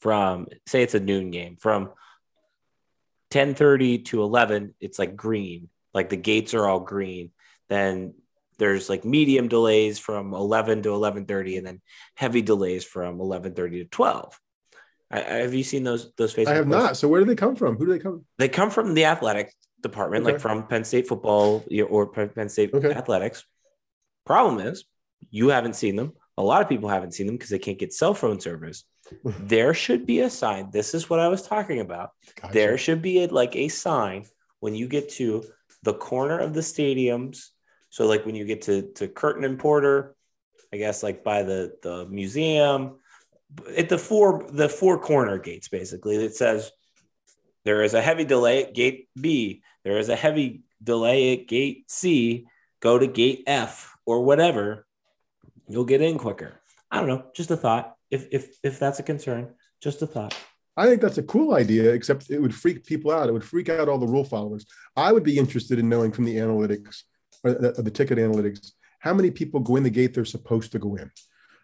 from 0.01 0.47
say 0.67 0.83
it's 0.83 0.95
a 0.95 1.01
noon 1.01 1.31
game 1.31 1.57
from 1.57 1.91
10:30 3.31 4.05
to 4.07 4.23
11 4.23 4.75
it's 4.81 4.99
like 4.99 5.15
green 5.15 5.69
like 5.93 6.09
the 6.09 6.17
gates 6.17 6.55
are 6.55 6.67
all 6.67 6.81
green 6.81 7.31
then 7.69 8.15
there's 8.61 8.89
like 8.89 9.05
medium 9.05 9.49
delays 9.49 9.99
from 9.99 10.35
11 10.35 10.83
to 10.83 10.91
11:30 10.91 11.59
and 11.59 11.67
then 11.67 11.81
heavy 12.15 12.43
delays 12.43 12.85
from 12.85 13.19
11:30 13.19 13.55
to 13.55 13.85
12 13.87 14.39
I, 15.11 15.21
have 15.21 15.55
you 15.55 15.65
seen 15.65 15.83
those 15.83 16.13
those 16.17 16.35
Facebook 16.35 16.49
I 16.49 16.55
have 16.55 16.67
posts? 16.67 16.85
not. 16.85 16.97
So 16.97 17.09
where 17.09 17.21
do 17.21 17.27
they 17.27 17.35
come 17.35 17.57
from? 17.57 17.77
Who 17.77 17.87
do 17.87 17.93
they 17.93 17.99
come? 17.99 18.25
They 18.39 18.49
come 18.49 18.71
from 18.71 18.95
the 18.95 19.07
athletic 19.07 19.53
department, 19.81 20.23
okay. 20.23 20.35
like 20.35 20.41
from 20.41 20.67
Penn 20.69 20.85
State 20.85 21.09
football 21.09 21.65
or 21.89 22.07
Penn 22.07 22.49
State 22.49 22.73
okay. 22.73 22.93
athletics. 22.93 23.45
Problem 24.25 24.65
is, 24.65 24.85
you 25.31 25.49
haven't 25.49 25.75
seen 25.75 25.97
them. 25.97 26.13
A 26.39 26.43
lot 26.43 26.63
of 26.63 26.69
people 26.69 26.89
haven't 26.89 27.13
seen 27.13 27.27
them 27.27 27.37
because 27.37 27.51
they 27.51 27.59
can't 27.59 27.79
get 27.79 27.93
cell 27.93 28.15
phone 28.15 28.39
service. 28.39 28.85
there 29.25 29.75
should 29.75 30.07
be 30.07 30.21
a 30.21 30.31
sign. 30.31 30.71
This 30.71 30.95
is 30.95 31.11
what 31.11 31.19
I 31.19 31.29
was 31.29 31.43
talking 31.43 31.81
about. 31.81 32.11
Gotcha. 32.41 32.55
There 32.55 32.79
should 32.79 33.03
be 33.03 33.25
a, 33.25 33.27
like 33.27 33.57
a 33.57 33.69
sign 33.69 34.27
when 34.61 34.75
you 34.75 34.87
get 34.87 35.11
to 35.15 35.45
the 35.83 35.95
corner 35.95 36.39
of 36.39 36.55
the 36.55 36.61
stadiums. 36.61 37.47
So 37.91 38.07
like 38.07 38.25
when 38.25 38.35
you 38.35 38.45
get 38.45 38.63
to 38.63 38.91
to 38.95 39.09
Curtin 39.09 39.45
and 39.45 39.59
Porter, 39.59 40.17
I 40.73 40.77
guess 40.79 41.03
like 41.03 41.23
by 41.23 41.43
the 41.43 41.77
the 41.83 42.07
museum, 42.07 42.97
at 43.77 43.89
the 43.89 43.99
four 43.99 44.47
the 44.51 44.69
four 44.69 44.99
corner 44.99 45.39
gates 45.39 45.69
basically. 45.69 46.17
It 46.17 46.35
says 46.35 46.71
there 47.65 47.83
is 47.83 47.95
a 47.95 48.03
heavy 48.03 48.25
delay 48.25 48.65
at 48.65 48.75
gate 48.75 49.09
B. 49.21 49.63
There 49.85 49.99
is 49.99 50.09
a 50.09 50.17
heavy 50.17 50.63
delay 50.83 51.35
at 51.39 51.49
gate 51.49 51.91
C. 51.91 52.47
Go 52.81 52.99
to 52.99 53.07
gate 53.07 53.45
F 53.47 53.97
or 54.07 54.25
whatever. 54.25 54.87
You'll 55.69 55.85
get 55.85 56.01
in 56.01 56.19
quicker. 56.19 56.61
I 56.91 56.99
don't 56.99 57.09
know. 57.09 57.27
Just 57.35 57.51
a 57.51 57.57
thought. 57.57 57.97
If 58.11 58.29
if 58.33 58.57
if 58.63 58.79
that's 58.79 58.99
a 58.99 59.05
concern, 59.05 59.55
just 59.81 60.03
a 60.03 60.07
thought. 60.07 60.35
I 60.77 60.87
think 60.87 61.03
that's 61.03 61.19
a 61.19 61.23
cool 61.23 61.55
idea, 61.55 61.93
except 61.93 62.31
it 62.31 62.41
would 62.41 62.55
freak 62.55 62.87
people 62.87 63.11
out. 63.11 63.29
It 63.29 63.33
would 63.33 63.45
freak 63.45 63.69
out 63.69 63.89
all 63.89 63.99
the 63.99 64.07
rule 64.07 64.25
followers. 64.25 64.67
I 64.97 65.13
would 65.13 65.25
be 65.25 65.37
interested 65.37 65.79
in 65.79 65.89
knowing 65.89 66.13
from 66.13 66.25
the 66.25 66.37
analytics, 66.37 67.03
or 67.45 67.53
the, 67.53 67.83
the 67.83 67.91
ticket 67.91 68.19
analytics, 68.19 68.73
how 69.01 69.15
many 69.15 69.31
people 69.31 69.61
go 69.61 69.77
in 69.77 69.83
the 69.83 69.91
gate 69.91 70.15
they're 70.15 70.25
supposed 70.25 70.73
to 70.73 70.79
go 70.79 70.97
in. 70.97 71.11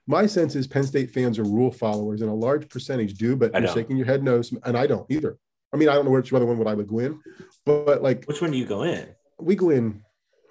My 0.07 0.27
sense 0.27 0.55
is 0.55 0.67
Penn 0.67 0.85
State 0.85 1.11
fans 1.11 1.39
are 1.39 1.45
rule 1.45 1.73
followers, 1.73 2.21
and 2.21 2.31
a 2.31 2.35
large 2.35 2.69
percentage 2.69 3.15
do, 3.15 3.35
but 3.37 3.53
you're 3.53 3.69
shaking 3.69 3.97
your 3.97 4.07
head 4.07 4.23
no, 4.23 4.41
and 4.65 4.77
I 4.77 4.87
don't 4.87 5.07
either. 5.11 5.37
I 5.73 5.77
mean, 5.77 5.89
I 5.89 5.95
don't 5.95 6.05
know 6.05 6.13
which 6.13 6.33
other 6.33 6.47
one 6.47 6.59
would 6.59 6.69
I 6.69 6.75
would 6.75 6.87
go 6.87 7.01
in, 7.01 7.21
but 7.65 8.03
like 8.03 8.25
which 8.27 8.41
one 8.41 8.53
do 8.53 8.57
you 8.57 8.67
go 8.67 8.83
in? 8.83 9.09
We 9.39 9.57
go 9.57 9.71
in. 9.71 10.03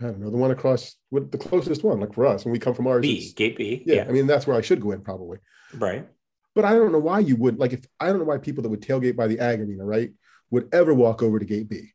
I 0.02 0.06
don't 0.06 0.20
know 0.20 0.30
the 0.30 0.38
one 0.38 0.52
across 0.52 0.96
with 1.10 1.32
the 1.32 1.38
closest 1.38 1.84
one, 1.84 2.02
like 2.02 2.14
for 2.14 2.26
us 2.26 2.44
when 2.44 2.52
we 2.52 2.60
come 2.60 2.74
from 2.74 2.86
ours. 2.86 3.02
B 3.02 3.32
gate 3.34 3.58
B. 3.58 3.82
Yeah, 3.86 3.96
yeah, 3.96 4.06
I 4.08 4.12
mean 4.12 4.28
that's 4.28 4.46
where 4.46 4.58
I 4.58 4.62
should 4.62 4.82
go 4.82 4.92
in 4.92 5.02
probably. 5.02 5.40
Right. 5.74 6.08
But 6.54 6.66
I 6.66 6.74
don't 6.74 6.92
know 6.92 7.00
why 7.00 7.20
you 7.20 7.38
would 7.38 7.58
like 7.58 7.74
if 7.74 7.86
I 8.00 8.08
don't 8.08 8.20
know 8.20 8.26
why 8.26 8.38
people 8.38 8.62
that 8.64 8.70
would 8.70 8.82
tailgate 8.82 9.16
by 9.16 9.28
the 9.28 9.40
ag 9.40 9.62
arena, 9.62 9.86
right, 9.86 10.12
would 10.52 10.68
ever 10.74 10.94
walk 10.94 11.24
over 11.24 11.40
to 11.40 11.46
gate 11.46 11.70
B. 11.70 11.94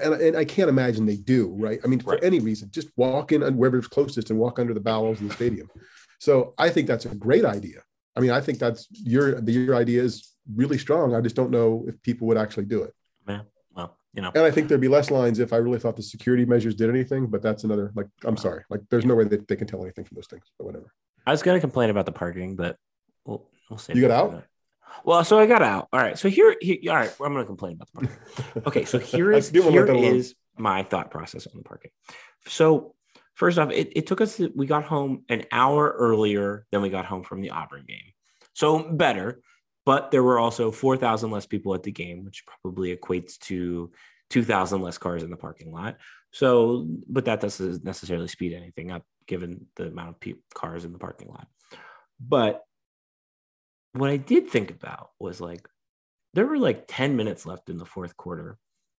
And, 0.00 0.14
and, 0.14 0.36
I 0.36 0.44
can't 0.44 0.68
imagine 0.68 1.06
they 1.06 1.16
do, 1.16 1.54
right? 1.58 1.80
I 1.84 1.86
mean, 1.86 2.00
for 2.00 2.14
right. 2.14 2.24
any 2.24 2.40
reason, 2.40 2.70
just 2.70 2.88
walk 2.96 3.32
in 3.32 3.42
wherever's 3.56 3.88
closest 3.88 4.30
and 4.30 4.38
walk 4.38 4.58
under 4.58 4.74
the 4.74 4.80
bowels 4.80 5.20
of 5.20 5.28
the 5.28 5.34
stadium. 5.34 5.68
So 6.18 6.54
I 6.58 6.70
think 6.70 6.86
that's 6.86 7.04
a 7.04 7.14
great 7.14 7.44
idea. 7.44 7.82
I 8.16 8.20
mean, 8.20 8.30
I 8.30 8.40
think 8.40 8.58
that's 8.58 8.86
your 8.90 9.40
your 9.40 9.74
idea 9.74 10.02
is 10.02 10.32
really 10.54 10.78
strong. 10.78 11.14
I 11.14 11.20
just 11.20 11.36
don't 11.36 11.50
know 11.50 11.84
if 11.88 12.00
people 12.02 12.26
would 12.28 12.36
actually 12.36 12.66
do 12.66 12.82
it. 12.82 12.94
Yeah. 13.26 13.40
Well, 13.74 13.96
you 14.12 14.22
know. 14.22 14.30
And 14.34 14.44
I 14.44 14.50
think 14.50 14.68
there'd 14.68 14.80
be 14.80 14.88
less 14.88 15.10
lines 15.10 15.38
if 15.38 15.52
I 15.52 15.56
really 15.56 15.78
thought 15.78 15.96
the 15.96 16.02
security 16.02 16.44
measures 16.44 16.74
did 16.74 16.90
anything, 16.90 17.26
but 17.26 17.42
that's 17.42 17.64
another 17.64 17.92
like 17.94 18.08
I'm 18.24 18.36
sorry. 18.36 18.64
Like 18.70 18.82
there's 18.90 19.04
no 19.04 19.14
way 19.14 19.24
that 19.24 19.48
they 19.48 19.56
can 19.56 19.66
tell 19.66 19.82
anything 19.82 20.04
from 20.04 20.16
those 20.16 20.26
things, 20.26 20.44
but 20.58 20.66
whatever. 20.66 20.92
I 21.26 21.30
was 21.30 21.42
gonna 21.42 21.60
complain 21.60 21.90
about 21.90 22.06
the 22.06 22.12
parking, 22.12 22.56
but 22.56 22.76
we'll 23.24 23.48
we'll 23.70 23.78
see. 23.78 23.94
You 23.94 24.02
got 24.02 24.10
out? 24.10 24.44
Well, 25.04 25.24
so 25.24 25.38
I 25.38 25.46
got 25.46 25.62
out. 25.62 25.88
All 25.92 26.00
right. 26.00 26.18
So 26.18 26.28
here, 26.28 26.56
here 26.60 26.78
all 26.88 26.96
right, 26.96 27.12
I'm 27.20 27.32
gonna 27.32 27.44
complain 27.44 27.74
about 27.74 27.88
the 27.92 28.08
parking. 28.08 28.62
Okay, 28.66 28.84
so 28.84 28.98
here 28.98 29.32
is 29.32 29.50
here 29.50 29.86
is 29.86 30.34
my 30.56 30.82
thought 30.82 31.10
process 31.10 31.46
on 31.46 31.54
the 31.56 31.64
parking. 31.64 31.90
So 32.46 32.94
first 33.34 33.58
off, 33.58 33.70
it, 33.70 33.92
it 33.96 34.06
took 34.06 34.20
us 34.20 34.40
we 34.54 34.66
got 34.66 34.84
home 34.84 35.24
an 35.28 35.44
hour 35.50 35.94
earlier 35.98 36.66
than 36.70 36.82
we 36.82 36.90
got 36.90 37.06
home 37.06 37.22
from 37.24 37.40
the 37.40 37.50
Auburn 37.50 37.84
game. 37.86 38.12
So 38.54 38.82
better, 38.82 39.40
but 39.84 40.10
there 40.10 40.22
were 40.22 40.38
also 40.38 40.70
4,000 40.70 41.30
less 41.30 41.46
people 41.46 41.74
at 41.74 41.82
the 41.82 41.90
game, 41.90 42.24
which 42.24 42.44
probably 42.46 42.94
equates 42.94 43.38
to 43.40 43.90
2,000 44.30 44.80
less 44.80 44.98
cars 44.98 45.22
in 45.22 45.30
the 45.30 45.36
parking 45.36 45.72
lot. 45.72 45.96
So, 46.30 46.86
but 47.08 47.26
that 47.26 47.40
doesn't 47.40 47.84
necessarily 47.84 48.28
speed 48.28 48.54
anything 48.54 48.90
up 48.90 49.04
given 49.26 49.66
the 49.76 49.86
amount 49.86 50.10
of 50.10 50.20
pe- 50.20 50.34
cars 50.54 50.84
in 50.84 50.92
the 50.92 50.98
parking 50.98 51.28
lot. 51.28 51.46
But 52.20 52.62
what 53.92 54.10
I 54.10 54.16
did 54.16 54.48
think 54.48 54.70
about 54.70 55.10
was 55.18 55.40
like, 55.40 55.68
there 56.34 56.46
were 56.46 56.58
like 56.58 56.84
10 56.88 57.16
minutes 57.16 57.44
left 57.44 57.68
in 57.68 57.76
the 57.76 57.84
fourth 57.84 58.16
quarter. 58.16 58.58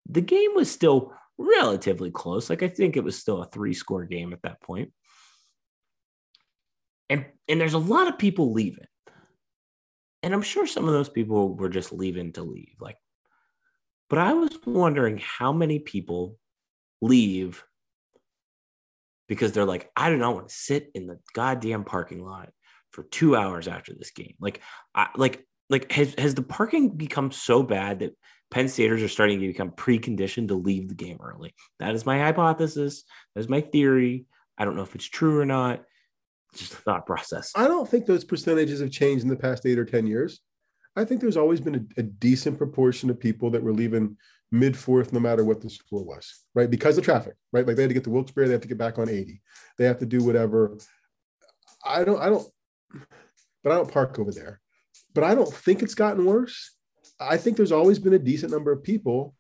The 0.09 0.21
game 0.21 0.55
was 0.55 0.71
still 0.71 1.15
relatively 1.39 2.11
close. 2.11 2.51
Like, 2.51 2.63
I 2.63 2.69
think 2.69 2.97
it 2.97 3.05
was 3.05 3.19
still 3.19 3.43
a 3.43 3.47
three 3.47 3.75
score 3.75 4.05
game 4.05 4.33
at 4.33 4.43
that 4.43 4.61
point. 4.61 4.93
And, 7.09 7.27
and 7.49 7.61
there's 7.61 7.75
a 7.75 7.79
lot 7.79 8.09
of 8.09 8.19
people 8.19 8.53
leaving 8.53 8.87
and 10.23 10.33
I'm 10.33 10.43
sure 10.43 10.67
some 10.67 10.87
of 10.87 10.95
those 10.95 11.09
people 11.09 11.55
were 11.55 11.69
just 11.69 11.93
leaving 11.93 12.33
to 12.35 12.43
leave. 12.43 12.77
Like, 12.81 12.97
but 14.09 14.19
I 14.19 14.35
was 14.35 14.57
wondering 14.65 15.21
how 15.23 15.53
many 15.53 15.79
people 15.81 16.39
leave 17.01 17.65
because 19.29 19.53
they're 19.53 19.65
like, 19.65 19.91
I 19.97 20.11
do 20.11 20.17
not 20.17 20.35
want 20.35 20.49
to 20.49 20.55
sit 20.55 20.91
in 20.95 21.07
the 21.07 21.19
goddamn 21.33 21.85
parking 21.85 22.25
lot 22.25 22.51
for 22.93 23.05
two 23.05 23.37
hours 23.37 23.69
after 23.69 23.95
this 23.95 24.11
game. 24.11 24.35
Like, 24.41 24.61
I 24.95 25.09
like 25.17 25.47
like 25.71 25.91
has 25.93 26.15
has 26.19 26.35
the 26.35 26.43
parking 26.43 26.91
become 26.91 27.33
so 27.33 27.63
bad 27.63 28.01
that 28.01 28.17
Penn 28.51 28.69
Staters 28.69 29.03
are 29.03 29.09
starting 29.09 29.41
to 29.41 29.47
become 29.47 29.71
preconditioned 29.71 30.49
to 30.49 30.55
leave 30.55 30.89
the 30.89 30.95
game 30.95 31.19
early. 31.23 31.55
That 31.79 31.95
is 31.95 32.05
my 32.05 32.19
hypothesis. 32.19 33.05
That 33.35 33.41
is 33.41 33.49
my 33.49 33.63
theory. 33.63 34.27
I 34.59 34.65
don't 34.65 34.77
know 34.77 34.83
if 34.83 34.95
it's 34.95 35.07
true 35.07 35.41
or 35.41 35.47
not. 35.47 35.83
It's 36.53 36.61
just 36.61 36.75
a 36.75 36.77
thought 36.77 37.07
process. 37.07 37.51
I 37.57 37.67
don't 37.67 37.89
think 37.89 38.05
those 38.05 38.25
percentages 38.25 38.81
have 38.81 38.91
changed 38.91 39.25
in 39.25 39.31
the 39.31 39.37
past 39.37 39.65
eight 39.65 39.79
or 39.79 39.87
10 39.87 40.07
years. 40.07 40.41
I 40.95 41.07
think 41.07 41.23
there's 41.23 41.39
always 41.39 41.63
been 41.63 41.89
a, 41.97 42.01
a 42.01 42.03
decent 42.03 42.59
proportion 42.59 43.09
of 43.09 43.19
people 43.19 43.49
that 43.51 43.63
were 43.63 43.73
leaving 43.73 44.19
mid 44.51 44.77
fourth, 44.77 45.15
no 45.15 45.21
matter 45.21 45.45
what 45.45 45.63
the 45.63 45.71
score 45.71 46.05
was, 46.05 46.45
right? 46.55 46.71
Because 46.71 46.99
of 46.99 47.05
traffic, 47.05 47.35
right? 47.53 47.67
Like 47.67 47.77
they 47.77 47.83
had 47.83 47.89
to 47.89 47.95
get 47.95 48.05
to 48.05 48.11
Wilkes-Barre, 48.11 48.47
they 48.47 48.53
have 48.53 48.61
to 48.61 48.69
get 48.69 48.77
back 48.77 48.99
on 48.99 49.09
80. 49.09 49.41
They 49.79 49.87
have 49.87 49.99
to 50.01 50.07
do 50.07 50.23
whatever. 50.23 50.77
I 51.83 52.05
don't, 52.05 52.21
I 52.21 52.29
don't, 52.29 52.47
but 53.63 53.73
I 53.73 53.77
don't 53.77 53.93
park 53.93 54.19
over 54.19 54.33
there. 54.33 54.61
But 55.15 55.25
I 55.25 55.35
don't 55.35 55.53
think 55.53 55.83
it's 55.83 55.95
gotten 55.95 56.25
worse. 56.25 56.77
I 57.21 57.37
think 57.37 57.57
there's 57.57 57.73
always 57.73 57.99
been 57.99 58.15
a 58.15 58.19
decent 58.19 58.53
number 58.53 58.73
of 58.73 58.83
people. 58.83 59.35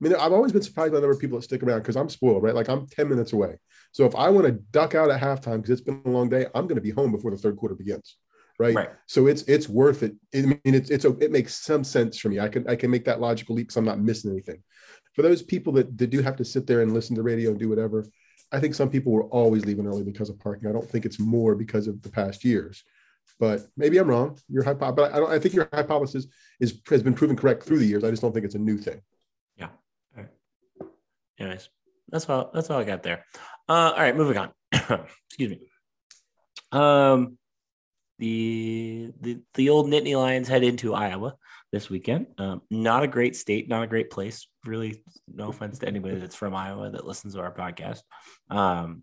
I 0.00 0.08
mean, 0.08 0.14
I've 0.14 0.32
always 0.32 0.52
been 0.52 0.62
surprised 0.62 0.92
by 0.92 0.96
the 0.96 1.02
number 1.02 1.14
of 1.14 1.20
people 1.20 1.38
that 1.38 1.44
stick 1.44 1.62
around 1.62 1.78
because 1.78 1.96
I'm 1.96 2.08
spoiled, 2.08 2.42
right? 2.42 2.54
Like 2.54 2.68
I'm 2.68 2.86
10 2.86 3.08
minutes 3.08 3.32
away. 3.32 3.56
So 3.92 4.04
if 4.04 4.14
I 4.14 4.28
want 4.28 4.46
to 4.46 4.52
duck 4.52 4.94
out 4.94 5.10
at 5.10 5.20
halftime 5.20 5.56
because 5.56 5.70
it's 5.70 5.80
been 5.80 6.02
a 6.04 6.10
long 6.10 6.28
day, 6.28 6.46
I'm 6.54 6.66
going 6.66 6.76
to 6.76 6.82
be 6.82 6.90
home 6.90 7.12
before 7.12 7.30
the 7.30 7.38
third 7.38 7.56
quarter 7.56 7.74
begins. 7.74 8.16
Right? 8.58 8.74
right. 8.74 8.90
So 9.06 9.26
it's 9.26 9.42
it's 9.42 9.68
worth 9.68 10.02
it. 10.02 10.14
I 10.34 10.40
mean, 10.40 10.60
it's 10.64 10.88
it's 10.88 11.04
it 11.04 11.30
makes 11.30 11.56
some 11.56 11.84
sense 11.84 12.18
for 12.18 12.30
me. 12.30 12.40
I 12.40 12.48
can 12.48 12.66
I 12.66 12.74
can 12.74 12.90
make 12.90 13.04
that 13.04 13.20
logical 13.20 13.54
leap 13.54 13.66
because 13.66 13.76
I'm 13.76 13.84
not 13.84 14.00
missing 14.00 14.30
anything. 14.30 14.62
For 15.14 15.20
those 15.20 15.42
people 15.42 15.74
that, 15.74 15.96
that 15.98 16.08
do 16.08 16.22
have 16.22 16.36
to 16.36 16.44
sit 16.44 16.66
there 16.66 16.80
and 16.80 16.94
listen 16.94 17.16
to 17.16 17.22
radio 17.22 17.50
and 17.50 17.58
do 17.58 17.68
whatever, 17.68 18.06
I 18.52 18.60
think 18.60 18.74
some 18.74 18.90
people 18.90 19.12
were 19.12 19.24
always 19.24 19.64
leaving 19.64 19.86
early 19.86 20.04
because 20.04 20.28
of 20.28 20.38
parking. 20.38 20.68
I 20.68 20.72
don't 20.72 20.88
think 20.88 21.04
it's 21.04 21.18
more 21.18 21.54
because 21.54 21.86
of 21.86 22.02
the 22.02 22.08
past 22.08 22.44
years, 22.44 22.84
but 23.40 23.62
maybe 23.76 23.98
I'm 23.98 24.08
wrong. 24.08 24.38
Your 24.48 24.62
hypo, 24.62 24.92
but 24.92 25.12
I 25.12 25.18
don't. 25.18 25.30
I 25.30 25.38
think 25.38 25.54
your 25.54 25.68
hypothesis 25.72 26.26
is 26.60 26.80
has 26.88 27.02
been 27.02 27.14
proven 27.14 27.36
correct 27.36 27.64
through 27.64 27.78
the 27.78 27.86
years. 27.86 28.04
I 28.04 28.10
just 28.10 28.22
don't 28.22 28.32
think 28.32 28.44
it's 28.44 28.54
a 28.54 28.58
new 28.58 28.78
thing. 28.78 29.00
Yeah. 29.56 29.68
All 30.16 30.22
right. 30.22 30.30
Anyways, 31.38 31.68
that's 32.08 32.28
all. 32.28 32.50
That's 32.54 32.70
all 32.70 32.80
I 32.80 32.84
got 32.84 33.02
there. 33.02 33.24
Uh, 33.68 33.92
all 33.94 34.02
right, 34.02 34.16
moving 34.16 34.38
on. 34.38 34.50
Excuse 35.28 35.50
me. 35.50 35.60
Um, 36.72 37.38
the 38.18 39.12
the 39.20 39.40
the 39.54 39.68
old 39.70 39.86
Nittany 39.86 40.16
Lions 40.16 40.48
head 40.48 40.62
into 40.62 40.94
Iowa 40.94 41.36
this 41.72 41.90
weekend. 41.90 42.26
Um, 42.38 42.62
not 42.70 43.02
a 43.02 43.08
great 43.08 43.36
state, 43.36 43.68
not 43.68 43.82
a 43.82 43.86
great 43.86 44.10
place. 44.10 44.46
Really, 44.64 45.02
no 45.32 45.48
offense 45.48 45.78
to 45.80 45.88
anybody 45.88 46.16
that's 46.16 46.36
from 46.36 46.54
Iowa 46.54 46.90
that 46.90 47.06
listens 47.06 47.34
to 47.34 47.40
our 47.40 47.54
podcast. 47.54 48.00
Um, 48.50 49.02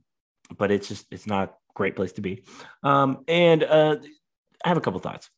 but 0.57 0.71
it's 0.71 0.87
just 0.87 1.05
it's 1.11 1.27
not 1.27 1.49
a 1.49 1.53
great 1.75 1.95
place 1.95 2.13
to 2.13 2.21
be. 2.21 2.43
Um, 2.83 3.23
and 3.27 3.63
uh, 3.63 3.97
I 4.63 4.67
have 4.67 4.77
a 4.77 4.81
couple 4.81 4.99
thoughts, 4.99 5.29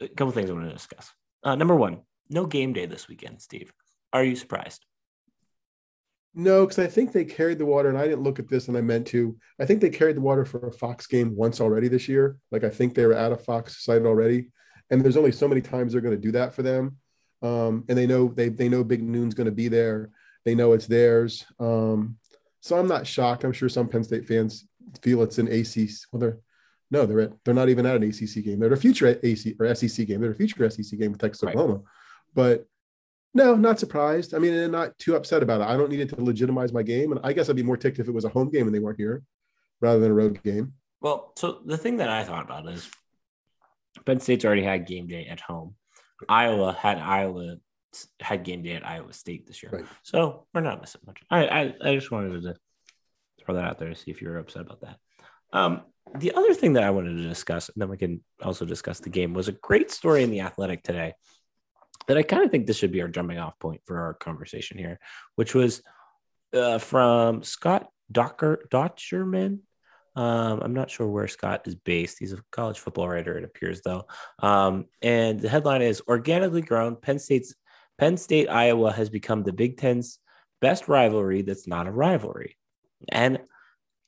a 0.00 0.08
couple 0.08 0.32
things 0.32 0.50
I 0.50 0.52
want 0.52 0.66
to 0.66 0.72
discuss. 0.72 1.10
Uh, 1.42 1.54
number 1.54 1.74
one, 1.74 2.00
no 2.28 2.46
game 2.46 2.72
day 2.72 2.86
this 2.86 3.08
weekend, 3.08 3.40
Steve. 3.40 3.72
Are 4.12 4.24
you 4.24 4.36
surprised? 4.36 4.84
No, 6.32 6.64
because 6.64 6.78
I 6.78 6.86
think 6.86 7.10
they 7.10 7.24
carried 7.24 7.58
the 7.58 7.66
water, 7.66 7.88
and 7.88 7.98
I 7.98 8.04
didn't 8.06 8.22
look 8.22 8.38
at 8.38 8.48
this, 8.48 8.68
and 8.68 8.76
I 8.76 8.80
meant 8.80 9.08
to. 9.08 9.36
I 9.58 9.66
think 9.66 9.80
they 9.80 9.90
carried 9.90 10.16
the 10.16 10.20
water 10.20 10.44
for 10.44 10.68
a 10.68 10.72
Fox 10.72 11.06
game 11.06 11.34
once 11.34 11.60
already 11.60 11.88
this 11.88 12.08
year. 12.08 12.36
Like 12.52 12.62
I 12.62 12.70
think 12.70 12.94
they 12.94 13.06
were 13.06 13.14
at 13.14 13.32
a 13.32 13.36
Fox 13.36 13.84
site 13.84 14.02
already, 14.02 14.50
and 14.90 15.02
there's 15.02 15.16
only 15.16 15.32
so 15.32 15.48
many 15.48 15.60
times 15.60 15.92
they're 15.92 16.00
going 16.00 16.16
to 16.16 16.20
do 16.20 16.32
that 16.32 16.54
for 16.54 16.62
them. 16.62 16.96
Um, 17.42 17.84
and 17.88 17.96
they 17.96 18.06
know 18.06 18.28
they 18.28 18.48
they 18.48 18.68
know 18.68 18.84
Big 18.84 19.02
Noon's 19.02 19.34
going 19.34 19.46
to 19.46 19.52
be 19.52 19.68
there. 19.68 20.10
They 20.44 20.54
know 20.54 20.72
it's 20.72 20.86
theirs. 20.86 21.46
Um, 21.58 22.16
so 22.60 22.78
I'm 22.78 22.88
not 22.88 23.06
shocked. 23.06 23.44
I'm 23.44 23.52
sure 23.52 23.68
some 23.68 23.88
Penn 23.88 24.04
State 24.04 24.26
fans 24.26 24.66
feel 25.02 25.22
it's 25.22 25.38
an 25.38 25.48
ACC. 25.48 25.90
Well, 26.12 26.20
they're 26.20 26.38
no, 26.90 27.06
they're 27.06 27.20
at, 27.20 27.32
they're 27.44 27.54
not 27.54 27.68
even 27.68 27.86
at 27.86 27.96
an 27.96 28.02
ACC 28.02 28.44
game. 28.44 28.58
They're 28.58 28.72
a 28.72 28.76
future 28.76 29.18
AC 29.22 29.56
or 29.58 29.74
SEC 29.74 30.06
game. 30.06 30.20
They're 30.20 30.32
a 30.32 30.34
future 30.34 30.68
SEC 30.68 30.98
game 30.98 31.12
with 31.12 31.20
Texas 31.20 31.42
right. 31.44 31.54
Oklahoma. 31.54 31.82
But 32.34 32.66
no, 33.32 33.54
not 33.54 33.78
surprised. 33.78 34.34
I 34.34 34.38
mean, 34.38 34.54
and 34.54 34.72
not 34.72 34.98
too 34.98 35.14
upset 35.14 35.42
about 35.42 35.60
it. 35.60 35.68
I 35.68 35.76
don't 35.76 35.90
need 35.90 36.00
it 36.00 36.08
to 36.10 36.22
legitimize 36.22 36.72
my 36.72 36.82
game. 36.82 37.12
And 37.12 37.20
I 37.22 37.32
guess 37.32 37.48
I'd 37.48 37.56
be 37.56 37.62
more 37.62 37.76
ticked 37.76 38.00
if 38.00 38.08
it 38.08 38.14
was 38.14 38.24
a 38.24 38.28
home 38.28 38.50
game 38.50 38.66
and 38.66 38.74
they 38.74 38.80
weren't 38.80 38.98
here 38.98 39.22
rather 39.80 40.00
than 40.00 40.10
a 40.10 40.14
road 40.14 40.42
game. 40.42 40.72
Well, 41.00 41.32
so 41.36 41.60
the 41.64 41.78
thing 41.78 41.98
that 41.98 42.08
I 42.08 42.24
thought 42.24 42.44
about 42.44 42.68
is 42.68 42.90
Penn 44.04 44.20
State's 44.20 44.44
already 44.44 44.62
had 44.62 44.86
game 44.86 45.06
day 45.06 45.26
at 45.26 45.40
home. 45.40 45.74
Iowa 46.28 46.72
had 46.72 46.98
Iowa 46.98 47.56
had 48.20 48.44
game 48.44 48.62
day 48.62 48.72
at 48.72 48.86
Iowa 48.86 49.12
State 49.12 49.46
this 49.46 49.62
year. 49.62 49.72
Right. 49.72 49.84
So 50.02 50.46
we're 50.54 50.60
not 50.60 50.80
missing 50.80 51.00
much. 51.06 51.20
I, 51.30 51.46
I, 51.46 51.74
I 51.82 51.94
just 51.94 52.10
wanted 52.10 52.42
to 52.42 52.54
throw 53.40 53.54
that 53.54 53.64
out 53.64 53.78
there 53.78 53.88
to 53.88 53.96
see 53.96 54.10
if 54.10 54.22
you 54.22 54.28
were 54.28 54.38
upset 54.38 54.62
about 54.62 54.80
that. 54.82 54.98
Um, 55.52 55.82
the 56.16 56.32
other 56.34 56.54
thing 56.54 56.74
that 56.74 56.84
I 56.84 56.90
wanted 56.90 57.16
to 57.16 57.28
discuss, 57.28 57.68
and 57.68 57.80
then 57.80 57.88
we 57.88 57.96
can 57.96 58.22
also 58.42 58.64
discuss 58.64 59.00
the 59.00 59.10
game, 59.10 59.34
was 59.34 59.48
a 59.48 59.52
great 59.52 59.90
story 59.90 60.22
in 60.22 60.30
the 60.30 60.40
Athletic 60.40 60.82
today 60.82 61.14
that 62.06 62.16
I 62.16 62.22
kind 62.22 62.44
of 62.44 62.50
think 62.50 62.66
this 62.66 62.76
should 62.76 62.92
be 62.92 63.02
our 63.02 63.08
jumping 63.08 63.38
off 63.38 63.58
point 63.58 63.82
for 63.84 64.00
our 64.00 64.14
conversation 64.14 64.78
here, 64.78 64.98
which 65.36 65.54
was 65.54 65.82
uh, 66.54 66.78
from 66.78 67.42
Scott 67.42 67.88
Docker 68.10 68.64
Dochterman. 68.70 69.60
Um, 70.16 70.60
I'm 70.62 70.74
not 70.74 70.90
sure 70.90 71.06
where 71.06 71.28
Scott 71.28 71.62
is 71.66 71.74
based. 71.74 72.18
He's 72.18 72.32
a 72.32 72.42
college 72.50 72.78
football 72.78 73.08
writer, 73.08 73.38
it 73.38 73.44
appears, 73.44 73.80
though. 73.82 74.06
Um, 74.40 74.86
and 75.02 75.40
the 75.40 75.48
headline 75.48 75.82
is 75.82 76.02
"Organically 76.08 76.62
Grown: 76.62 76.96
Penn 76.96 77.18
State's 77.18 77.54
Penn 77.98 78.16
State 78.16 78.48
Iowa 78.48 78.92
has 78.92 79.10
become 79.10 79.42
the 79.42 79.52
Big 79.52 79.76
Ten's 79.76 80.18
best 80.60 80.88
rivalry 80.88 81.42
that's 81.42 81.66
not 81.66 81.86
a 81.86 81.92
rivalry." 81.92 82.56
And 83.08 83.40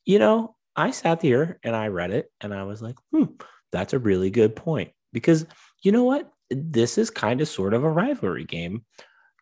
you 0.05 0.19
know, 0.19 0.55
I 0.75 0.91
sat 0.91 1.21
here 1.21 1.59
and 1.63 1.75
I 1.75 1.87
read 1.87 2.11
it, 2.11 2.31
and 2.41 2.53
I 2.53 2.63
was 2.63 2.81
like, 2.81 2.95
"Hmm, 3.11 3.35
that's 3.71 3.93
a 3.93 3.99
really 3.99 4.29
good 4.29 4.55
point." 4.55 4.91
Because 5.13 5.45
you 5.83 5.91
know 5.91 6.03
what? 6.03 6.33
this 6.55 6.97
is 6.97 7.09
kind 7.09 7.41
of 7.41 7.47
sort 7.47 7.73
of 7.73 7.83
a 7.83 7.89
rivalry 7.89 8.45
game 8.45 8.85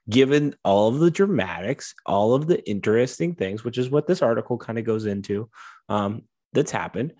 given 0.09 0.55
all 0.63 0.89
of 0.89 0.99
the 0.99 1.11
dramatics, 1.11 1.93
all 2.05 2.33
of 2.33 2.47
the 2.47 2.67
interesting 2.69 3.35
things, 3.35 3.63
which 3.63 3.77
is 3.77 3.89
what 3.89 4.07
this 4.07 4.21
article 4.21 4.57
kind 4.57 4.79
of 4.79 4.85
goes 4.85 5.05
into 5.05 5.49
um, 5.89 6.23
that's 6.53 6.71
happened. 6.71 7.13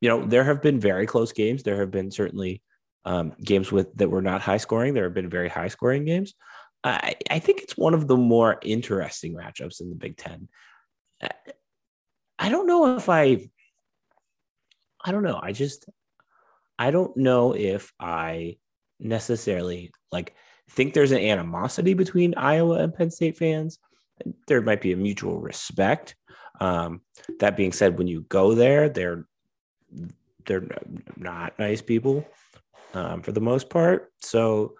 You 0.00 0.08
know, 0.08 0.26
there 0.26 0.44
have 0.44 0.62
been 0.62 0.78
very 0.78 1.06
close 1.06 1.32
games. 1.32 1.62
There 1.62 1.80
have 1.80 1.90
been 1.90 2.10
certainly 2.10 2.62
um, 3.04 3.32
games 3.42 3.72
with 3.72 3.94
that 3.96 4.10
were 4.10 4.22
not 4.22 4.42
high 4.42 4.58
scoring. 4.58 4.94
There 4.94 5.04
have 5.04 5.14
been 5.14 5.30
very 5.30 5.48
high 5.48 5.68
scoring 5.68 6.04
games. 6.04 6.34
I, 6.84 7.16
I 7.30 7.38
think 7.40 7.62
it's 7.62 7.76
one 7.76 7.94
of 7.94 8.06
the 8.06 8.16
more 8.16 8.58
interesting 8.62 9.34
matchups 9.34 9.80
in 9.80 9.90
the 9.90 9.96
Big 9.96 10.16
Ten. 10.16 10.48
I 12.38 12.48
don't 12.50 12.68
know 12.68 12.96
if 12.96 13.08
I, 13.08 13.50
I 15.04 15.10
don't 15.10 15.24
know. 15.24 15.40
I 15.42 15.52
just, 15.52 15.88
I 16.78 16.92
don't 16.92 17.16
know 17.16 17.54
if 17.56 17.92
I 17.98 18.58
necessarily 19.00 19.90
like 20.12 20.34
think 20.70 20.94
there's 20.94 21.12
an 21.12 21.18
animosity 21.18 21.94
between 21.94 22.36
Iowa 22.36 22.78
and 22.78 22.94
Penn 22.94 23.10
State 23.10 23.36
fans. 23.36 23.80
There 24.46 24.62
might 24.62 24.80
be 24.80 24.92
a 24.92 24.96
mutual 24.96 25.40
respect. 25.40 26.14
Um, 26.60 27.02
that 27.40 27.56
being 27.56 27.72
said, 27.72 27.98
when 27.98 28.08
you 28.08 28.22
go 28.28 28.54
there, 28.54 28.88
they're 28.88 29.26
they're 30.46 30.66
not 31.16 31.58
nice 31.58 31.82
people 31.82 32.26
um, 32.94 33.22
for 33.22 33.32
the 33.32 33.40
most 33.40 33.70
part. 33.70 34.10
So 34.20 34.74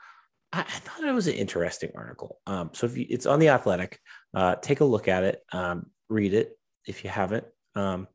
I, 0.53 0.61
I, 0.61 0.65
thought 0.65 1.05
it 1.05 1.13
was 1.13 1.27
an 1.27 1.35
interesting 1.35 1.91
article. 1.95 2.39
Um, 2.47 2.71
so 2.73 2.87
if 2.87 2.97
you, 2.97 3.07
it's 3.09 3.27
on 3.27 3.39
the 3.39 3.51
Athletic, 3.51 3.99
uh, 4.35 4.57
take 4.57 4.81
a 4.81 4.85
look 4.85 5.09
at 5.09 5.25
it, 5.25 5.43
um, 5.53 5.87
read 6.09 6.33
it 6.33 6.59
if 6.87 7.05
you 7.05 7.11
haven't. 7.11 7.45
Um, 7.75 8.09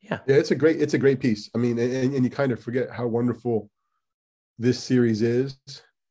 yeah, 0.00 0.18
yeah, 0.26 0.36
it's 0.36 0.50
a 0.50 0.56
great 0.56 0.82
it's 0.82 0.94
a 0.94 0.98
great 0.98 1.20
piece. 1.20 1.48
I 1.54 1.58
mean, 1.58 1.78
and, 1.78 2.14
and 2.14 2.24
you 2.24 2.30
kind 2.30 2.52
of 2.52 2.62
forget 2.62 2.90
how 2.90 3.06
wonderful 3.06 3.70
this 4.58 4.82
series 4.82 5.22
is 5.22 5.56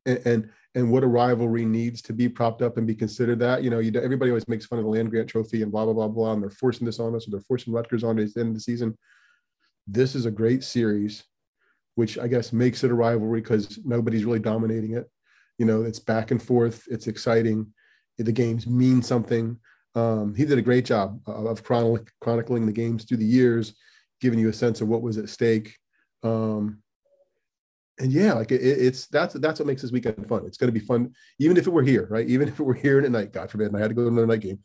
and, 0.06 0.20
and 0.26 0.50
and 0.76 0.92
what 0.92 1.04
a 1.04 1.08
rivalry 1.08 1.66
needs 1.66 2.02
to 2.02 2.14
be 2.14 2.28
propped 2.28 2.62
up 2.62 2.78
and 2.78 2.88
be 2.88 2.96
considered 2.96 3.40
that. 3.40 3.64
You 3.64 3.70
know, 3.70 3.80
you, 3.80 3.92
everybody 4.00 4.32
always 4.32 4.48
makes 4.48 4.66
fun 4.66 4.80
of 4.80 4.86
the 4.86 4.92
land 4.92 5.12
grant 5.12 5.30
trophy 5.30 5.62
and 5.62 5.72
blah, 5.72 5.86
blah, 5.86 5.94
blah, 5.94 6.08
blah. 6.08 6.34
And 6.34 6.42
they're 6.42 6.50
forcing 6.50 6.86
this 6.86 7.00
on 7.00 7.16
us 7.16 7.28
or 7.28 7.32
they're 7.32 7.42
forcing 7.42 7.74
Rutgers 7.74 8.04
on 8.04 8.20
us 8.20 8.30
at 8.30 8.36
the 8.36 8.40
end 8.42 8.50
of 8.50 8.56
the 8.56 8.62
season. 8.62 8.98
This 9.86 10.16
is 10.16 10.26
a 10.26 10.32
great 10.32 10.64
series, 10.64 11.24
which 11.96 12.18
I 12.18 12.28
guess 12.28 12.54
makes 12.54 12.84
it 12.84 12.92
a 12.92 12.96
rivalry 12.96 13.42
because 13.42 13.80
nobody's 13.86 14.26
really 14.26 14.40
dominating 14.40 14.94
it. 14.94 15.10
You 15.60 15.66
know, 15.66 15.84
it's 15.84 16.00
back 16.00 16.32
and 16.32 16.42
forth, 16.42 16.88
it's 16.90 17.08
exciting. 17.08 17.72
The 18.18 18.32
games 18.32 18.66
mean 18.66 19.02
something. 19.02 19.60
Um, 19.96 20.34
he 20.34 20.46
did 20.46 20.58
a 20.58 20.64
great 20.64 20.86
job 20.86 21.20
of 21.28 21.64
chronicling 21.64 22.66
the 22.66 22.72
games 22.72 23.06
through 23.06 23.18
the 23.18 23.26
years, 23.26 23.76
giving 24.22 24.40
you 24.40 24.50
a 24.50 24.54
sense 24.54 24.82
of 24.82 24.88
what 24.88 25.04
was 25.04 25.18
at 25.18 25.30
stake. 25.30 25.78
Um, 26.24 26.83
and 28.00 28.12
yeah, 28.12 28.34
like 28.34 28.52
it, 28.52 28.62
it's 28.62 29.08
that's 29.08 29.36
that's 29.36 29.60
what 29.60 29.68
makes 29.68 29.82
this 29.82 29.92
weekend 29.92 30.28
fun. 30.28 30.46
It's 30.46 30.58
going 30.58 30.74
to 30.74 30.80
be 30.80 30.86
fun, 30.86 31.14
even 31.40 31.58
if 31.58 31.68
it 31.68 31.72
were 31.72 31.84
here, 31.84 32.08
right? 32.10 32.28
Even 32.28 32.48
if 32.48 32.60
it 32.60 32.64
were 32.64 32.74
here 32.74 33.00
in 33.00 33.06
at 33.06 33.12
night, 33.12 33.34
God 33.34 33.52
forbid, 33.52 33.68
and 33.68 33.78
I 33.78 33.82
had 33.82 33.90
to 33.90 33.94
go 33.94 34.04
to 34.04 34.08
another 34.08 34.28
night 34.28 34.42
game. 34.42 34.60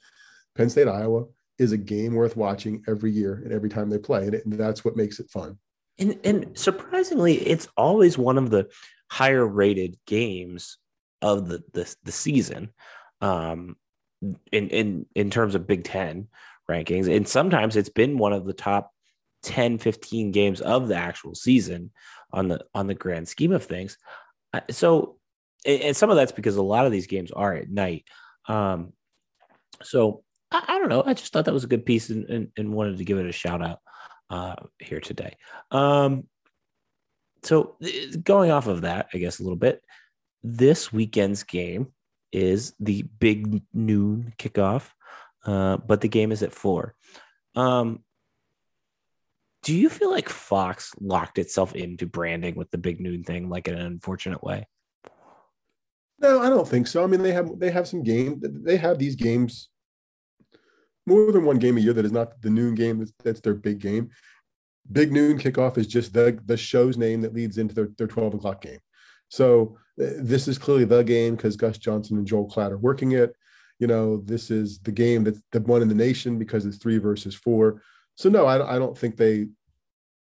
Penn 0.56 0.70
State, 0.70 0.88
Iowa 0.88 1.24
is 1.58 1.72
a 1.72 1.76
game 1.76 2.14
worth 2.14 2.36
watching 2.36 2.82
every 2.88 3.10
year 3.10 3.42
and 3.44 3.52
every 3.52 3.68
time 3.68 3.90
they 3.90 3.98
play, 3.98 4.24
and, 4.24 4.34
it, 4.34 4.44
and 4.44 4.54
that's 4.54 4.84
what 4.84 4.96
makes 4.96 5.20
it 5.20 5.30
fun. 5.30 5.58
And 5.98 6.18
and 6.24 6.58
surprisingly, 6.58 7.34
it's 7.34 7.68
always 7.76 8.16
one 8.16 8.38
of 8.38 8.50
the 8.50 8.68
higher 9.10 9.46
rated 9.46 9.98
games 10.06 10.78
of 11.20 11.48
the 11.48 11.62
the, 11.72 11.94
the 12.04 12.12
season, 12.12 12.70
um, 13.20 13.76
in 14.52 14.70
in 14.70 15.06
in 15.14 15.30
terms 15.30 15.54
of 15.54 15.66
Big 15.66 15.84
Ten 15.84 16.28
rankings, 16.70 17.14
and 17.14 17.28
sometimes 17.28 17.76
it's 17.76 17.88
been 17.90 18.16
one 18.16 18.32
of 18.32 18.46
the 18.46 18.52
top 18.54 18.92
10, 19.42 19.78
15 19.78 20.32
games 20.32 20.60
of 20.60 20.88
the 20.88 20.96
actual 20.96 21.34
season 21.34 21.90
on 22.32 22.48
the 22.48 22.64
on 22.74 22.86
the 22.86 22.94
grand 22.94 23.28
scheme 23.28 23.52
of 23.52 23.64
things. 23.64 23.96
So 24.70 25.18
and, 25.66 25.96
some 25.96 26.10
of 26.10 26.16
that's 26.16 26.32
because 26.32 26.56
a 26.56 26.62
lot 26.62 26.86
of 26.86 26.92
these 26.92 27.06
games 27.06 27.30
are 27.30 27.54
at 27.54 27.70
night. 27.70 28.04
Um, 28.46 28.92
so 29.82 30.22
I, 30.50 30.64
I, 30.68 30.78
don't 30.78 30.88
know. 30.88 31.02
I 31.04 31.14
just 31.14 31.32
thought 31.32 31.44
that 31.46 31.54
was 31.54 31.64
a 31.64 31.68
good 31.68 31.86
piece 31.86 32.10
and, 32.10 32.28
and, 32.28 32.48
and 32.56 32.72
wanted 32.72 32.98
to 32.98 33.04
give 33.04 33.18
it 33.18 33.26
a 33.26 33.32
shout 33.32 33.62
out 33.62 33.78
uh, 34.30 34.54
here 34.78 35.00
today. 35.00 35.36
Um, 35.70 36.24
so 37.42 37.76
going 38.22 38.50
off 38.50 38.66
of 38.66 38.82
that, 38.82 39.08
I 39.12 39.18
guess 39.18 39.38
a 39.38 39.42
little 39.42 39.56
bit, 39.56 39.82
this 40.42 40.92
weekend's 40.92 41.42
game 41.42 41.88
is 42.32 42.74
the 42.80 43.02
big 43.02 43.62
noon 43.72 44.34
kickoff, 44.38 44.90
uh, 45.44 45.76
but 45.78 46.00
the 46.00 46.08
game 46.08 46.32
is 46.32 46.42
at 46.42 46.52
four. 46.52 46.94
Um, 47.54 48.04
do 49.62 49.74
you 49.74 49.88
feel 49.88 50.10
like 50.10 50.28
Fox 50.28 50.92
locked 51.00 51.38
itself 51.38 51.74
into 51.74 52.06
branding 52.06 52.54
with 52.54 52.70
the 52.70 52.78
big 52.78 53.00
noon 53.00 53.24
thing, 53.24 53.48
like 53.48 53.68
in 53.68 53.74
an 53.74 53.86
unfortunate 53.86 54.42
way? 54.42 54.66
No, 56.20 56.40
I 56.40 56.48
don't 56.48 56.66
think 56.66 56.86
so. 56.86 57.04
I 57.04 57.06
mean, 57.06 57.22
they 57.22 57.32
have 57.32 57.58
they 57.58 57.70
have 57.70 57.86
some 57.86 58.02
game. 58.02 58.40
They 58.42 58.76
have 58.76 58.98
these 58.98 59.14
games 59.14 59.68
more 61.06 61.32
than 61.32 61.44
one 61.44 61.58
game 61.58 61.76
a 61.76 61.80
year 61.80 61.92
that 61.92 62.04
is 62.04 62.12
not 62.12 62.40
the 62.42 62.50
noon 62.50 62.74
game. 62.74 62.98
That's, 62.98 63.12
that's 63.22 63.40
their 63.40 63.54
big 63.54 63.78
game. 63.78 64.10
Big 64.90 65.12
noon 65.12 65.38
kickoff 65.38 65.78
is 65.78 65.86
just 65.86 66.12
the 66.12 66.38
the 66.46 66.56
show's 66.56 66.96
name 66.96 67.20
that 67.22 67.34
leads 67.34 67.58
into 67.58 67.74
their, 67.74 67.88
their 67.98 68.06
12 68.06 68.34
o'clock 68.34 68.62
game. 68.62 68.80
So 69.28 69.78
uh, 70.02 70.06
this 70.18 70.48
is 70.48 70.58
clearly 70.58 70.84
the 70.84 71.02
game 71.02 71.36
because 71.36 71.56
Gus 71.56 71.78
Johnson 71.78 72.16
and 72.16 72.26
Joel 72.26 72.50
Klatt 72.50 72.70
are 72.70 72.78
working 72.78 73.12
it. 73.12 73.34
You 73.78 73.86
know, 73.86 74.18
this 74.18 74.50
is 74.50 74.80
the 74.80 74.92
game 74.92 75.24
that's 75.24 75.40
the 75.52 75.60
one 75.60 75.82
in 75.82 75.88
the 75.88 75.94
nation 75.94 76.38
because 76.38 76.66
it's 76.66 76.78
three 76.78 76.98
versus 76.98 77.34
four. 77.34 77.82
So 78.18 78.28
no, 78.28 78.46
I, 78.46 78.74
I 78.74 78.78
don't 78.80 78.98
think 78.98 79.16
they 79.16 79.46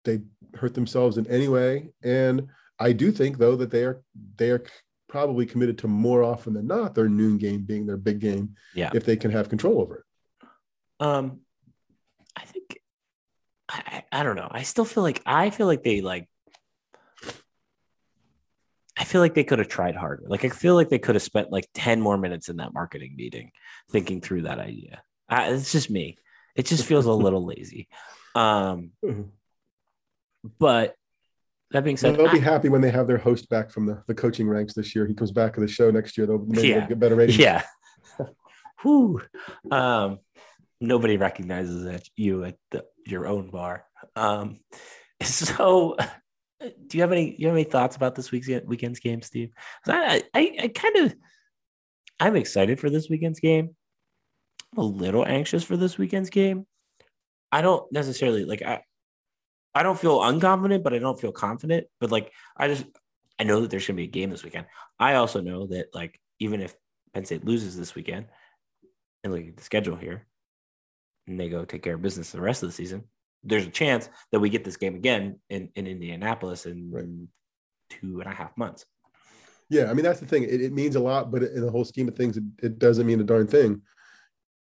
they 0.04 0.20
hurt 0.54 0.74
themselves 0.74 1.18
in 1.18 1.26
any 1.26 1.48
way. 1.48 1.90
And 2.02 2.46
I 2.78 2.92
do 2.92 3.10
think 3.10 3.36
though 3.36 3.56
that 3.56 3.72
they 3.72 3.82
are 3.82 4.00
they 4.36 4.50
are 4.50 4.62
probably 5.08 5.44
committed 5.44 5.76
to 5.78 5.88
more 5.88 6.22
often 6.22 6.54
than 6.54 6.68
not 6.68 6.94
their 6.94 7.08
noon 7.08 7.36
game 7.36 7.62
being 7.62 7.86
their 7.86 7.96
big 7.96 8.20
game. 8.20 8.54
Yeah. 8.76 8.90
If 8.94 9.04
they 9.04 9.16
can 9.16 9.32
have 9.32 9.48
control 9.48 9.80
over 9.80 9.96
it. 9.96 11.04
Um, 11.04 11.40
I 12.36 12.44
think 12.44 12.78
I, 13.68 14.04
I 14.12 14.22
don't 14.22 14.36
know. 14.36 14.48
I 14.48 14.62
still 14.62 14.84
feel 14.84 15.02
like 15.02 15.20
I 15.26 15.50
feel 15.50 15.66
like 15.66 15.82
they 15.82 16.00
like. 16.00 16.28
I 18.96 19.04
feel 19.04 19.20
like 19.20 19.34
they 19.34 19.44
could 19.44 19.58
have 19.58 19.68
tried 19.68 19.96
harder. 19.96 20.24
Like 20.28 20.44
I 20.44 20.50
feel 20.50 20.76
like 20.76 20.90
they 20.90 20.98
could 21.00 21.16
have 21.16 21.22
spent 21.22 21.50
like 21.50 21.66
ten 21.74 22.00
more 22.00 22.16
minutes 22.16 22.48
in 22.48 22.58
that 22.58 22.72
marketing 22.72 23.14
meeting 23.16 23.50
thinking 23.90 24.20
through 24.20 24.42
that 24.42 24.60
idea. 24.60 25.02
I, 25.28 25.50
it's 25.50 25.72
just 25.72 25.90
me. 25.90 26.18
It 26.56 26.66
just 26.66 26.84
feels 26.84 27.06
a 27.06 27.12
little 27.12 27.44
lazy. 27.44 27.88
Um, 28.34 28.92
mm-hmm. 29.04 29.22
but 30.58 30.94
that 31.70 31.84
being 31.84 31.96
said, 31.96 32.16
they'll 32.16 32.28
I, 32.28 32.32
be 32.32 32.40
happy 32.40 32.68
when 32.68 32.80
they 32.80 32.90
have 32.90 33.06
their 33.06 33.18
host 33.18 33.48
back 33.48 33.70
from 33.70 33.86
the, 33.86 34.02
the 34.06 34.14
coaching 34.14 34.48
ranks 34.48 34.74
this 34.74 34.94
year. 34.94 35.06
He 35.06 35.14
comes 35.14 35.30
back 35.30 35.54
to 35.54 35.60
the 35.60 35.68
show 35.68 35.90
next 35.90 36.18
year. 36.18 36.26
They'll 36.26 36.38
maybe 36.38 36.68
yeah, 36.68 36.86
get 36.86 36.98
better 36.98 37.14
ratings. 37.14 37.38
Yeah. 37.38 37.62
Whew. 38.82 39.22
Um, 39.70 40.18
nobody 40.80 41.16
recognizes 41.16 41.84
that 41.84 42.08
you 42.16 42.44
at 42.44 42.56
the, 42.70 42.84
your 43.06 43.26
own 43.26 43.50
bar. 43.50 43.84
Um, 44.16 44.60
so, 45.22 45.96
do 46.60 46.98
you 46.98 47.02
have 47.02 47.12
any? 47.12 47.36
You 47.38 47.48
have 47.48 47.56
any 47.56 47.64
thoughts 47.64 47.96
about 47.96 48.14
this 48.14 48.32
week's 48.32 48.48
weekend's 48.66 49.00
game, 49.00 49.22
Steve? 49.22 49.52
I, 49.86 50.22
I, 50.34 50.56
I 50.62 50.68
kind 50.68 50.96
of, 50.96 51.14
I'm 52.18 52.36
excited 52.36 52.80
for 52.80 52.90
this 52.90 53.08
weekend's 53.08 53.40
game. 53.40 53.76
A 54.76 54.82
little 54.82 55.26
anxious 55.26 55.64
for 55.64 55.76
this 55.76 55.98
weekend's 55.98 56.30
game. 56.30 56.66
I 57.50 57.62
don't 57.62 57.90
necessarily 57.92 58.44
like. 58.44 58.62
I, 58.62 58.82
I 59.74 59.82
don't 59.82 59.98
feel 59.98 60.18
unconfident, 60.18 60.82
but 60.82 60.94
I 60.94 60.98
don't 60.98 61.20
feel 61.20 61.32
confident. 61.32 61.86
But 62.00 62.10
like, 62.10 62.32
I 62.56 62.68
just 62.68 62.84
I 63.38 63.44
know 63.44 63.60
that 63.60 63.70
there's 63.70 63.86
going 63.86 63.96
to 63.96 64.02
be 64.02 64.08
a 64.08 64.10
game 64.10 64.30
this 64.30 64.44
weekend. 64.44 64.66
I 64.98 65.14
also 65.14 65.40
know 65.40 65.66
that 65.68 65.94
like 65.94 66.20
even 66.38 66.60
if 66.60 66.74
Penn 67.12 67.24
State 67.24 67.44
loses 67.44 67.76
this 67.76 67.94
weekend, 67.94 68.26
and 69.24 69.32
look 69.32 69.46
at 69.46 69.56
the 69.56 69.62
schedule 69.62 69.96
here, 69.96 70.26
and 71.26 71.38
they 71.38 71.48
go 71.48 71.64
take 71.64 71.82
care 71.82 71.94
of 71.94 72.02
business 72.02 72.30
the 72.30 72.40
rest 72.40 72.62
of 72.62 72.68
the 72.68 72.74
season, 72.74 73.04
there's 73.42 73.66
a 73.66 73.70
chance 73.70 74.08
that 74.30 74.40
we 74.40 74.50
get 74.50 74.64
this 74.64 74.76
game 74.76 74.94
again 74.94 75.40
in 75.48 75.70
in 75.74 75.86
Indianapolis 75.86 76.66
in 76.66 76.90
right. 76.92 77.06
two 77.90 78.20
and 78.20 78.30
a 78.30 78.34
half 78.34 78.56
months. 78.56 78.84
Yeah, 79.68 79.90
I 79.90 79.94
mean 79.94 80.04
that's 80.04 80.20
the 80.20 80.26
thing. 80.26 80.44
It, 80.44 80.60
it 80.60 80.72
means 80.72 80.94
a 80.94 81.00
lot, 81.00 81.30
but 81.30 81.42
in 81.42 81.60
the 81.60 81.70
whole 81.70 81.84
scheme 81.84 82.08
of 82.08 82.16
things, 82.16 82.36
it, 82.36 82.44
it 82.62 82.78
doesn't 82.78 83.06
mean 83.06 83.20
a 83.20 83.24
darn 83.24 83.46
thing 83.48 83.82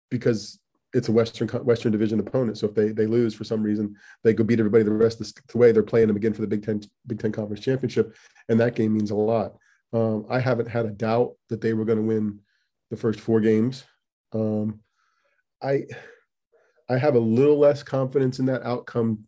because 0.10 0.60
it's 0.96 1.10
a 1.10 1.12
Western 1.12 1.48
Western 1.66 1.92
Division 1.92 2.22
opponent. 2.22 2.58
So 2.58 2.68
if 2.68 2.74
they 2.74 2.90
they 2.94 3.06
lose 3.06 3.36
for 3.36 3.44
some 3.44 3.62
reason, 3.62 3.96
they 4.24 4.34
go 4.34 4.46
beat 4.46 4.60
everybody 4.60 4.84
the 4.84 4.92
rest 4.92 5.20
of 5.20 5.32
the 5.52 5.58
way. 5.58 5.74
They're 5.74 5.84
playing 5.84 6.08
them 6.08 6.16
again 6.16 6.34
for 6.34 6.42
the 6.42 6.48
Big 6.48 6.66
Ten 6.66 6.82
Big 7.06 7.20
Ten 7.20 7.34
Conference 7.34 7.64
Championship, 7.64 8.16
and 8.48 8.60
that 8.62 8.76
game 8.76 8.94
means 8.94 9.12
a 9.12 9.16
lot. 9.16 9.58
Um, 9.92 10.26
I 10.30 10.40
haven't 10.40 10.70
had 10.70 10.86
a 10.86 10.92
doubt 10.92 11.34
that 11.50 11.60
they 11.60 11.74
were 11.74 11.84
going 11.84 11.98
to 11.98 12.04
win 12.04 12.40
the 12.90 12.98
first 12.98 13.20
four 13.20 13.42
games. 13.42 13.84
Um, 14.32 14.80
I 15.62 15.84
I 16.90 16.98
have 16.98 17.16
a 17.16 17.20
little 17.20 17.60
less 17.60 17.84
confidence 17.84 18.40
in 18.40 18.46
that 18.46 18.64
outcome 18.64 19.28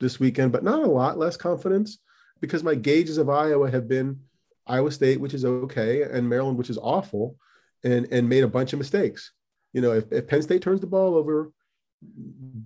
this 0.00 0.18
weekend, 0.18 0.50
but 0.50 0.64
not 0.64 0.82
a 0.82 0.90
lot 0.90 1.16
less 1.16 1.36
confidence 1.36 1.98
because 2.40 2.64
my 2.64 2.74
gauges 2.74 3.18
of 3.18 3.30
Iowa 3.30 3.70
have 3.70 3.86
been 3.86 4.18
Iowa 4.66 4.90
State, 4.90 5.20
which 5.20 5.34
is 5.34 5.44
okay, 5.44 6.02
and 6.02 6.28
Maryland, 6.28 6.58
which 6.58 6.70
is 6.70 6.78
awful, 6.78 7.36
and 7.84 8.08
and 8.10 8.28
made 8.28 8.42
a 8.42 8.48
bunch 8.48 8.72
of 8.72 8.80
mistakes 8.80 9.30
you 9.74 9.82
know, 9.82 9.92
if, 9.92 10.10
if 10.10 10.26
Penn 10.26 10.40
State 10.40 10.62
turns 10.62 10.80
the 10.80 10.86
ball 10.86 11.14
over, 11.16 11.52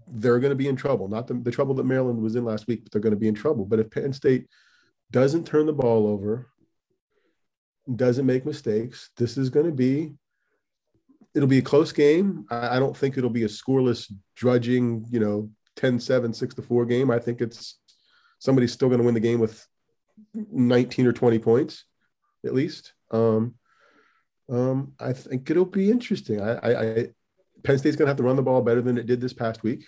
they're 0.07 0.38
going 0.38 0.51
to 0.51 0.57
be 0.57 0.68
in 0.68 0.77
trouble. 0.77 1.09
Not 1.09 1.27
the, 1.27 1.35
the 1.35 1.51
trouble 1.51 1.75
that 1.75 1.87
Maryland 1.87 2.23
was 2.23 2.37
in 2.37 2.44
last 2.44 2.68
week, 2.68 2.85
but 2.85 2.92
they're 2.92 3.01
going 3.01 3.14
to 3.14 3.18
be 3.18 3.29
in 3.29 3.35
trouble. 3.35 3.64
But 3.64 3.81
if 3.81 3.90
Penn 3.90 4.12
State 4.12 4.47
doesn't 5.11 5.47
turn 5.47 5.66
the 5.66 5.73
ball 5.73 6.07
over, 6.07 6.49
doesn't 7.97 8.27
make 8.27 8.44
mistakes, 8.44 9.11
this 9.16 9.38
is 9.38 9.51
going 9.51 9.66
to 9.66 9.73
be 9.73 10.12
it'll 11.35 11.49
be 11.49 11.59
a 11.59 11.62
close 11.62 11.92
game. 11.92 12.47
I, 12.51 12.77
I 12.77 12.79
don't 12.79 12.97
think 12.97 13.16
it'll 13.16 13.31
be 13.31 13.44
a 13.44 13.49
scoreless, 13.49 14.12
drudging, 14.35 15.07
you 15.11 15.21
know, 15.21 15.51
10-7, 15.77 16.35
6 16.35 16.55
to 16.57 16.62
4 16.62 16.87
game. 16.87 17.11
I 17.11 17.18
think 17.18 17.40
it's 17.40 17.79
somebody's 18.38 18.73
still 18.73 18.88
going 18.88 18.99
to 18.99 19.05
win 19.05 19.14
the 19.14 19.21
game 19.21 19.38
with 19.38 19.66
19 20.35 21.07
or 21.07 21.12
20 21.12 21.38
points 21.38 21.85
at 22.44 22.55
least. 22.55 22.92
Um, 23.11 23.55
um, 24.50 24.92
I 24.98 25.12
think 25.12 25.50
it'll 25.50 25.64
be 25.64 25.90
interesting. 25.90 26.40
I, 26.40 26.52
I, 26.52 26.82
I 26.82 27.08
Penn 27.62 27.78
State's 27.78 27.96
going 27.96 28.06
to 28.06 28.11
have 28.11 28.16
to 28.16 28.22
run 28.22 28.37
the 28.37 28.42
ball 28.42 28.62
better 28.62 28.80
than 28.80 28.98
it 28.98 29.06
did 29.06 29.20
this 29.20 29.32
past 29.32 29.62
week, 29.62 29.84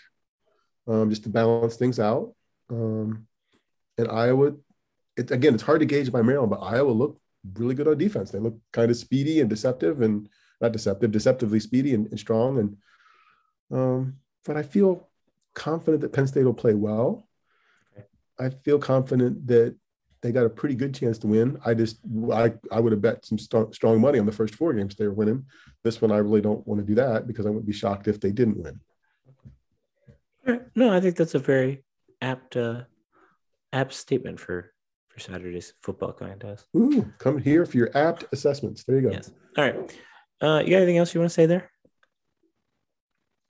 um, 0.86 1.08
just 1.08 1.22
to 1.24 1.28
balance 1.28 1.76
things 1.76 1.98
out. 1.98 2.34
Um, 2.68 3.26
and 3.96 4.08
Iowa, 4.08 4.54
it, 5.16 5.30
again, 5.30 5.54
it's 5.54 5.62
hard 5.62 5.80
to 5.80 5.86
gauge 5.86 6.12
by 6.12 6.22
Maryland, 6.22 6.50
but 6.50 6.62
Iowa 6.62 6.90
looked 6.90 7.20
really 7.54 7.74
good 7.74 7.88
on 7.88 7.98
defense. 7.98 8.30
They 8.30 8.38
look 8.38 8.56
kind 8.72 8.90
of 8.90 8.96
speedy 8.96 9.40
and 9.40 9.48
deceptive, 9.48 10.02
and 10.02 10.28
not 10.60 10.72
deceptive, 10.72 11.10
deceptively 11.10 11.60
speedy 11.60 11.94
and, 11.94 12.06
and 12.08 12.18
strong. 12.18 12.58
And 12.58 12.76
um, 13.70 14.16
but 14.44 14.56
I 14.56 14.62
feel 14.62 15.08
confident 15.54 16.02
that 16.02 16.12
Penn 16.12 16.26
State 16.26 16.44
will 16.44 16.54
play 16.54 16.74
well. 16.74 17.28
I 18.38 18.50
feel 18.50 18.78
confident 18.78 19.46
that 19.48 19.76
they 20.22 20.32
got 20.32 20.46
a 20.46 20.50
pretty 20.50 20.74
good 20.74 20.94
chance 20.94 21.18
to 21.18 21.26
win. 21.26 21.58
I 21.64 21.74
just 21.74 21.98
I 22.32 22.52
I 22.70 22.80
would 22.80 22.92
have 22.92 23.00
bet 23.00 23.24
some 23.24 23.38
st- 23.38 23.74
strong 23.74 24.00
money 24.00 24.18
on 24.18 24.26
the 24.26 24.32
first 24.32 24.54
four 24.54 24.72
games 24.72 24.94
they 24.94 25.06
were 25.06 25.14
winning. 25.14 25.46
This 25.82 26.00
one 26.00 26.12
I 26.12 26.18
really 26.18 26.40
don't 26.40 26.66
want 26.66 26.80
to 26.80 26.86
do 26.86 26.94
that 26.96 27.26
because 27.26 27.46
I 27.46 27.50
would 27.50 27.66
be 27.66 27.72
shocked 27.72 28.08
if 28.08 28.20
they 28.20 28.30
didn't 28.30 28.58
win. 28.58 28.80
No, 30.74 30.92
I 30.92 31.00
think 31.00 31.16
that's 31.16 31.34
a 31.34 31.38
very 31.38 31.84
apt 32.20 32.56
uh, 32.56 32.82
apt 33.72 33.92
statement 33.92 34.40
for 34.40 34.72
for 35.08 35.20
Saturday's 35.20 35.74
football 35.82 36.12
contest. 36.12 36.66
Ooh, 36.76 37.12
come 37.18 37.38
here 37.38 37.64
for 37.66 37.76
your 37.76 37.96
apt 37.96 38.24
assessments. 38.32 38.84
There 38.84 38.96
you 38.96 39.02
go. 39.02 39.10
Yes. 39.10 39.32
All 39.56 39.64
right. 39.64 39.98
Uh, 40.40 40.62
you 40.64 40.70
got 40.70 40.78
anything 40.78 40.98
else 40.98 41.14
you 41.14 41.20
want 41.20 41.30
to 41.30 41.34
say 41.34 41.46
there? 41.46 41.70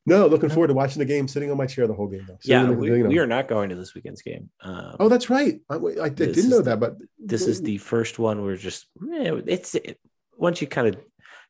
No, 0.07 0.27
looking 0.27 0.49
forward 0.49 0.69
to 0.69 0.75
watching 0.75 0.99
the 0.99 1.05
game, 1.05 1.29
sitting 1.29 1.51
on 1.51 1.57
my 1.57 1.67
chair 1.67 1.87
the 1.87 1.95
whole 1.95 2.07
game. 2.07 2.25
Though. 2.27 2.39
yeah, 2.43 2.69
we, 2.71 2.89
you 2.89 3.03
know. 3.03 3.09
we, 3.09 3.19
are 3.19 3.27
not 3.27 3.49
going 3.49 3.69
to 3.69 3.77
this 3.77 3.95
weekend's 3.95 4.23
game. 4.23 4.51
Um, 4.63 4.97
oh, 4.99 5.09
that's 5.09 5.29
right. 5.29 5.61
I, 5.69 5.77
I 6.03 6.09
didn't 6.09 6.49
know 6.49 6.63
that, 6.63 6.81
but 6.81 6.97
this 7.19 7.47
is 7.47 7.61
the 7.61 7.79
first 7.79 8.19
one. 8.19 8.43
We're 8.43 8.57
just 8.57 8.87
it's 9.03 9.75
it, 9.75 10.01
once 10.37 10.61
you 10.61 10.67
kind 10.67 10.89
of 10.89 10.97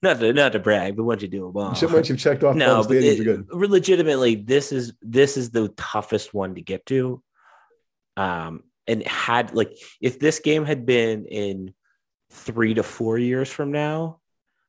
not 0.02 0.18
to 0.18 0.32
not 0.32 0.52
to 0.52 0.58
brag, 0.58 0.96
but 0.96 1.04
once 1.04 1.22
you 1.22 1.28
do 1.28 1.44
a 1.44 1.48
well, 1.48 1.76
once 1.82 2.08
you've 2.08 2.18
checked 2.18 2.42
off, 2.42 2.56
no, 2.56 2.82
but 2.82 2.96
it, 2.96 3.22
good. 3.22 3.46
legitimately, 3.50 4.34
this 4.34 4.72
is 4.72 4.94
this 5.00 5.36
is 5.36 5.50
the 5.50 5.68
toughest 5.76 6.34
one 6.34 6.56
to 6.56 6.62
get 6.62 6.84
to. 6.86 7.22
Um, 8.16 8.64
and 8.86 9.06
had 9.06 9.54
like 9.54 9.78
if 10.00 10.18
this 10.18 10.40
game 10.40 10.64
had 10.64 10.84
been 10.84 11.26
in 11.26 11.72
three 12.30 12.74
to 12.74 12.82
four 12.82 13.16
years 13.16 13.48
from 13.48 13.70
now, 13.70 14.18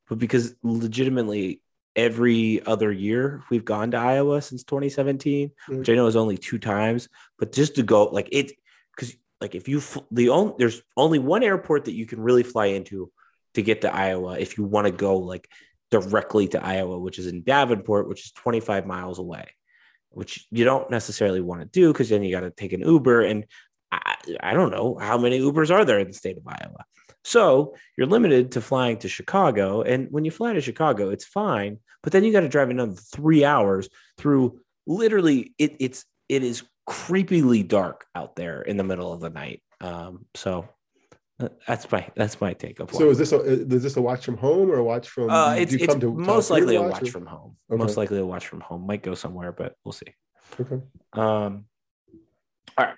but 0.08 0.20
because 0.20 0.54
legitimately 0.62 1.62
every 1.96 2.66
other 2.66 2.92
year 2.92 3.44
we've 3.50 3.66
gone 3.66 3.92
to 3.92 3.98
Iowa 3.98 4.42
since 4.42 4.64
2017, 4.64 5.50
mm-hmm. 5.50 5.78
which 5.80 5.90
I 5.90 5.96
know 5.96 6.08
is 6.08 6.16
only 6.16 6.38
two 6.38 6.60
times, 6.60 7.10
but 7.38 7.52
just 7.52 7.76
to 7.76 7.84
go 7.84 8.06
like 8.06 8.30
it, 8.32 8.52
because 8.96 9.16
like 9.40 9.56
if 9.56 9.68
you 9.68 9.82
the 10.12 10.30
only 10.30 10.54
there's 10.58 10.82
only 10.96 11.20
one 11.20 11.44
airport 11.44 11.86
that 11.86 11.94
you 11.94 12.06
can 12.06 12.22
really 12.22 12.44
fly 12.44 12.68
into 12.68 13.12
to 13.54 13.62
get 13.62 13.82
to 13.82 13.94
Iowa 13.94 14.40
if 14.40 14.58
you 14.58 14.64
want 14.64 14.88
to 14.88 14.92
go 14.92 15.18
like 15.18 15.50
directly 15.90 16.48
to 16.50 16.64
Iowa, 16.64 16.98
which 16.98 17.20
is 17.20 17.28
in 17.28 17.44
Davenport, 17.44 18.08
which 18.08 18.26
is 18.26 18.32
25 18.32 18.86
miles 18.86 19.20
away, 19.20 19.50
which 20.10 20.48
you 20.52 20.64
don't 20.64 20.90
necessarily 20.90 21.42
want 21.42 21.62
to 21.62 21.68
do 21.68 21.92
because 21.92 22.10
then 22.10 22.24
you 22.24 22.32
got 22.32 22.42
to 22.42 22.52
take 22.52 22.74
an 22.74 22.82
Uber. 22.82 23.22
And 23.22 23.46
I, 23.92 24.16
I 24.40 24.54
don't 24.54 24.72
know 24.72 24.98
how 25.00 25.18
many 25.18 25.40
Ubers 25.40 25.70
are 25.70 25.84
there 25.84 26.00
in 26.00 26.08
the 26.08 26.14
state 26.14 26.38
of 26.38 26.48
Iowa. 26.48 26.86
So 27.24 27.76
you're 27.98 28.08
limited 28.08 28.52
to 28.54 28.62
flying 28.62 28.98
to 28.98 29.08
Chicago. 29.08 29.82
And 29.82 30.08
when 30.12 30.26
you 30.26 30.32
fly 30.32 30.54
to 30.54 30.62
Chicago, 30.62 31.10
it's 31.10 31.26
fine. 31.26 31.78
But 32.04 32.14
then 32.14 32.24
you 32.24 32.32
got 32.32 32.42
to 32.42 32.50
drive 32.50 32.70
another 32.70 32.94
three 32.94 33.46
hours 33.46 33.90
through 34.18 34.60
literally 34.88 35.54
it, 35.58 35.76
it's 35.80 36.06
it 36.30 36.44
is 36.44 36.64
creepily 36.90 37.68
dark 37.68 38.06
out 38.16 38.36
there 38.36 38.62
in 38.62 38.78
the 38.78 38.84
middle 38.84 39.14
of 39.14 39.20
the 39.20 39.30
night. 39.30 39.62
Um, 39.82 40.26
so 40.36 40.68
uh, 41.40 41.50
that's 41.68 41.92
my 41.92 42.08
that's 42.16 42.42
my 42.42 42.54
take 42.54 42.80
of. 42.80 42.92
So 42.92 43.10
is 43.10 43.18
this 43.18 43.32
a 43.32 43.42
is 43.42 43.84
this 43.84 43.98
a 43.98 44.02
watch 44.02 44.26
from 44.26 44.38
home 44.38 44.70
or 44.70 44.78
a 44.78 44.84
watch 44.84 45.08
from? 45.08 45.30
Uh, 45.30 45.56
it's, 45.56 45.74
it's 45.74 45.96
most 46.02 46.50
likely 46.50 46.76
a 46.76 46.82
watch 46.82 47.10
from 47.10 47.26
home. 47.26 47.56
Okay. 47.72 47.78
Most 47.78 47.98
likely 47.98 48.20
a 48.20 48.26
watch 48.26 48.48
from 48.48 48.62
home. 48.62 48.86
Might 48.86 49.04
go 49.04 49.16
somewhere, 49.16 49.52
but 49.52 49.76
we'll 49.84 49.94
see. 49.94 50.14
Okay. 50.60 50.80
Um. 51.14 51.66
All 52.78 52.86
right. 52.86 52.96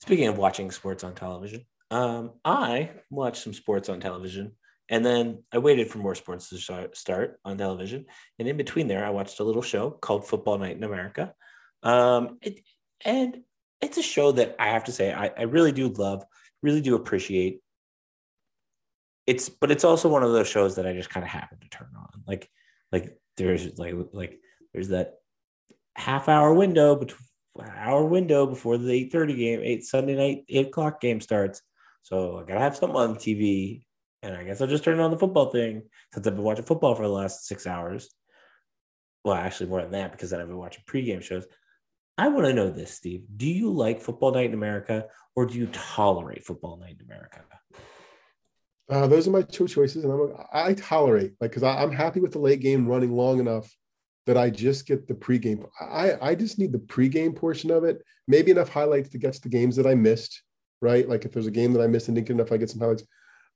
Speaking 0.00 0.28
of 0.28 0.36
watching 0.36 0.70
sports 0.70 1.02
on 1.02 1.14
television, 1.14 1.64
um, 1.94 2.32
I 2.44 2.90
watched 3.08 3.44
some 3.44 3.54
sports 3.54 3.88
on 3.88 4.00
television, 4.00 4.50
and 4.88 5.06
then 5.06 5.44
I 5.52 5.58
waited 5.58 5.88
for 5.88 5.98
more 5.98 6.16
sports 6.16 6.48
to 6.48 6.88
start 6.92 7.38
on 7.44 7.56
television. 7.56 8.06
And 8.40 8.48
in 8.48 8.56
between 8.56 8.88
there, 8.88 9.06
I 9.06 9.10
watched 9.10 9.38
a 9.38 9.44
little 9.44 9.62
show 9.62 9.90
called 9.90 10.26
Football 10.26 10.58
Night 10.58 10.76
in 10.76 10.82
America. 10.82 11.32
Um, 11.84 12.38
it, 12.42 12.58
and 13.04 13.42
it's 13.80 13.96
a 13.96 14.02
show 14.02 14.32
that 14.32 14.56
I 14.58 14.70
have 14.70 14.84
to 14.84 14.92
say 14.92 15.12
I, 15.12 15.30
I 15.38 15.42
really 15.42 15.70
do 15.70 15.86
love, 15.88 16.24
really 16.62 16.80
do 16.80 16.96
appreciate. 16.96 17.60
It's 19.28 19.48
but 19.48 19.70
it's 19.70 19.84
also 19.84 20.08
one 20.08 20.24
of 20.24 20.32
those 20.32 20.48
shows 20.48 20.74
that 20.74 20.88
I 20.88 20.94
just 20.94 21.10
kind 21.10 21.22
of 21.22 21.30
happen 21.30 21.58
to 21.60 21.68
turn 21.68 21.90
on. 21.96 22.22
Like 22.26 22.50
like 22.90 23.16
there's 23.36 23.78
like 23.78 23.94
like 24.12 24.40
there's 24.72 24.88
that 24.88 25.14
half 25.94 26.28
hour 26.28 26.52
window 26.54 26.96
between 26.96 27.28
hour 27.62 28.04
window 28.04 28.46
before 28.46 28.78
the 28.78 29.08
8:30 29.08 29.36
game, 29.36 29.60
eight 29.62 29.84
Sunday 29.84 30.16
night, 30.16 30.44
eight 30.48 30.66
o'clock 30.66 31.00
game 31.00 31.20
starts. 31.20 31.62
So 32.04 32.38
I 32.38 32.44
gotta 32.44 32.60
have 32.60 32.76
something 32.76 32.96
on 32.96 33.16
TV. 33.16 33.82
And 34.22 34.36
I 34.36 34.44
guess 34.44 34.60
I'll 34.60 34.68
just 34.68 34.84
turn 34.84 35.00
on 35.00 35.10
the 35.10 35.18
football 35.18 35.50
thing 35.50 35.82
since 36.12 36.26
I've 36.26 36.34
been 36.34 36.44
watching 36.44 36.64
football 36.64 36.94
for 36.94 37.02
the 37.02 37.08
last 37.08 37.46
six 37.46 37.66
hours. 37.66 38.14
Well, 39.24 39.34
actually 39.34 39.68
more 39.68 39.82
than 39.82 39.92
that, 39.92 40.12
because 40.12 40.30
then 40.30 40.40
I've 40.40 40.48
been 40.48 40.56
watching 40.56 40.84
pregame 40.88 41.22
shows. 41.22 41.46
I 42.16 42.28
want 42.28 42.46
to 42.46 42.54
know 42.54 42.70
this, 42.70 42.92
Steve. 42.92 43.24
Do 43.36 43.46
you 43.46 43.70
like 43.70 44.00
Football 44.00 44.32
Night 44.32 44.46
in 44.46 44.54
America 44.54 45.06
or 45.34 45.46
do 45.46 45.58
you 45.58 45.66
tolerate 45.72 46.44
Football 46.44 46.76
Night 46.76 46.96
in 47.00 47.06
America? 47.06 47.40
Uh, 48.88 49.06
those 49.06 49.26
are 49.26 49.30
my 49.30 49.42
two 49.42 49.66
choices, 49.66 50.04
and 50.04 50.12
I'm, 50.12 50.34
I 50.52 50.74
tolerate 50.74 51.32
like 51.40 51.50
because 51.50 51.62
I'm 51.62 51.90
happy 51.90 52.20
with 52.20 52.32
the 52.32 52.38
late 52.38 52.60
game 52.60 52.86
running 52.86 53.12
long 53.12 53.40
enough 53.40 53.74
that 54.26 54.36
I 54.36 54.50
just 54.50 54.86
get 54.86 55.08
the 55.08 55.14
pregame. 55.14 55.66
I 55.80 56.12
I 56.20 56.34
just 56.34 56.58
need 56.58 56.72
the 56.72 56.78
pregame 56.78 57.34
portion 57.34 57.70
of 57.70 57.84
it. 57.84 58.02
Maybe 58.28 58.50
enough 58.50 58.68
highlights 58.68 59.08
to 59.10 59.18
get 59.18 59.32
to 59.34 59.40
the 59.40 59.48
games 59.48 59.76
that 59.76 59.86
I 59.86 59.94
missed. 59.94 60.42
Right, 60.80 61.08
like 61.08 61.24
if 61.24 61.32
there's 61.32 61.46
a 61.46 61.52
game 61.52 61.72
that 61.72 61.82
I 61.82 61.86
missed 61.86 62.08
and 62.08 62.14
didn't 62.14 62.28
get 62.28 62.34
enough, 62.34 62.52
I 62.52 62.56
get 62.56 62.70
some 62.70 62.80
highlights. 62.80 63.04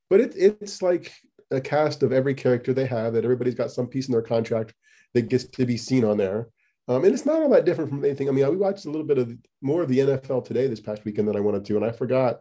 But 0.09 0.21
it, 0.21 0.33
it's 0.37 0.81
like 0.81 1.13
a 1.51 1.61
cast 1.61 2.03
of 2.03 2.13
every 2.13 2.35
character 2.35 2.73
they 2.73 2.87
have 2.87 3.13
that 3.15 3.25
everybody's 3.25 3.55
got 3.55 3.71
some 3.71 3.87
piece 3.87 4.09
in 4.09 4.13
their 4.13 4.23
contract 4.23 4.75
that 5.15 5.29
gets 5.29 5.45
to 5.45 5.67
be 5.67 5.77
seen 5.77 6.05
on 6.05 6.17
there. 6.17 6.49
Um, 6.87 7.05
and 7.05 7.13
it's 7.13 7.27
not 7.27 7.43
all 7.43 7.51
that 7.51 7.67
different 7.67 7.91
from 7.91 8.05
anything. 8.05 8.29
I 8.29 8.33
mean, 8.33 8.49
we 8.49 8.57
watched 8.57 8.87
a 8.87 8.91
little 8.91 9.07
bit 9.07 9.19
of 9.19 9.37
more 9.61 9.83
of 9.83 9.89
the 9.89 9.99
NFL 9.99 10.45
today 10.45 10.67
this 10.67 10.81
past 10.81 11.05
weekend 11.05 11.29
than 11.29 11.37
I 11.37 11.41
wanted 11.41 11.65
to, 11.67 11.77
and 11.77 11.85
I 11.85 11.93
forgot 11.93 12.41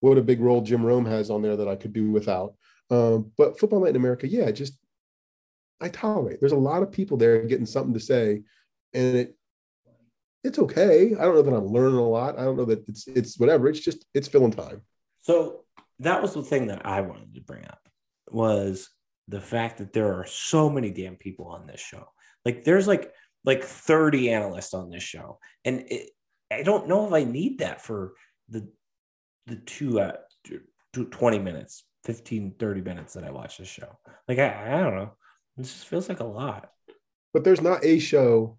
what 0.00 0.18
a 0.18 0.22
big 0.22 0.40
role 0.40 0.60
Jim 0.60 0.84
Rome 0.84 1.06
has 1.06 1.30
on 1.30 1.42
there 1.42 1.56
that 1.56 1.68
I 1.68 1.76
could 1.76 1.92
do 1.92 2.10
without. 2.10 2.54
Um, 2.90 3.30
but 3.38 3.58
football 3.58 3.80
night 3.80 3.90
in 3.90 3.96
America, 3.96 4.26
yeah, 4.26 4.50
just 4.50 4.76
I 5.80 5.88
tolerate. 5.88 6.40
There's 6.40 6.52
a 6.52 6.56
lot 6.56 6.82
of 6.82 6.90
people 6.90 7.16
there 7.16 7.44
getting 7.44 7.66
something 7.66 7.94
to 7.94 8.00
say, 8.00 8.42
and 8.92 9.16
it 9.16 9.36
it's 10.46 10.58
okay. 10.60 11.12
I 11.18 11.22
don't 11.22 11.34
know 11.34 11.42
that 11.42 11.54
I'm 11.54 11.66
learning 11.66 11.98
a 11.98 12.08
lot. 12.08 12.38
I 12.38 12.44
don't 12.44 12.56
know 12.56 12.64
that 12.66 12.88
it's 12.88 13.06
it's 13.08 13.38
whatever. 13.38 13.68
It's 13.68 13.80
just 13.80 14.06
it's 14.14 14.28
filling 14.28 14.52
time. 14.52 14.82
So 15.22 15.64
that 15.98 16.22
was 16.22 16.34
the 16.34 16.42
thing 16.42 16.68
that 16.68 16.86
I 16.86 17.00
wanted 17.00 17.34
to 17.34 17.40
bring 17.40 17.64
up 17.64 17.80
was 18.30 18.88
the 19.28 19.40
fact 19.40 19.78
that 19.78 19.92
there 19.92 20.14
are 20.14 20.26
so 20.26 20.70
many 20.70 20.90
damn 20.90 21.16
people 21.16 21.46
on 21.46 21.66
this 21.66 21.80
show. 21.80 22.06
Like 22.44 22.64
there's 22.64 22.86
like 22.86 23.12
like 23.44 23.64
30 23.64 24.30
analysts 24.30 24.72
on 24.72 24.90
this 24.90 25.02
show. 25.02 25.38
And 25.64 25.84
it, 25.88 26.10
I 26.52 26.62
don't 26.62 26.88
know 26.88 27.06
if 27.06 27.12
I 27.12 27.24
need 27.24 27.58
that 27.58 27.82
for 27.82 28.14
the 28.48 28.68
the 29.46 29.56
two 29.56 30.00
uh 30.00 30.16
20 30.92 31.38
minutes, 31.40 31.84
15, 32.04 32.54
30 32.58 32.80
minutes 32.80 33.14
that 33.14 33.24
I 33.24 33.30
watch 33.30 33.58
this 33.58 33.68
show. 33.68 33.98
Like 34.28 34.38
I, 34.38 34.78
I 34.78 34.82
don't 34.82 34.94
know. 34.94 35.12
It 35.58 35.62
just 35.62 35.86
feels 35.86 36.08
like 36.08 36.20
a 36.20 36.24
lot. 36.24 36.70
But 37.34 37.44
there's 37.44 37.60
not 37.60 37.84
a 37.84 37.98
show 37.98 38.58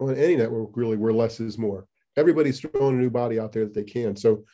on 0.00 0.16
any 0.16 0.36
network 0.36 0.70
really 0.74 0.96
where 0.96 1.12
less 1.12 1.40
is 1.40 1.58
more. 1.58 1.86
Everybody's 2.16 2.60
throwing 2.60 2.96
a 2.96 3.00
new 3.00 3.10
body 3.10 3.38
out 3.38 3.52
there 3.52 3.64
that 3.64 3.74
they 3.74 3.84
can. 3.84 4.16
So 4.16 4.44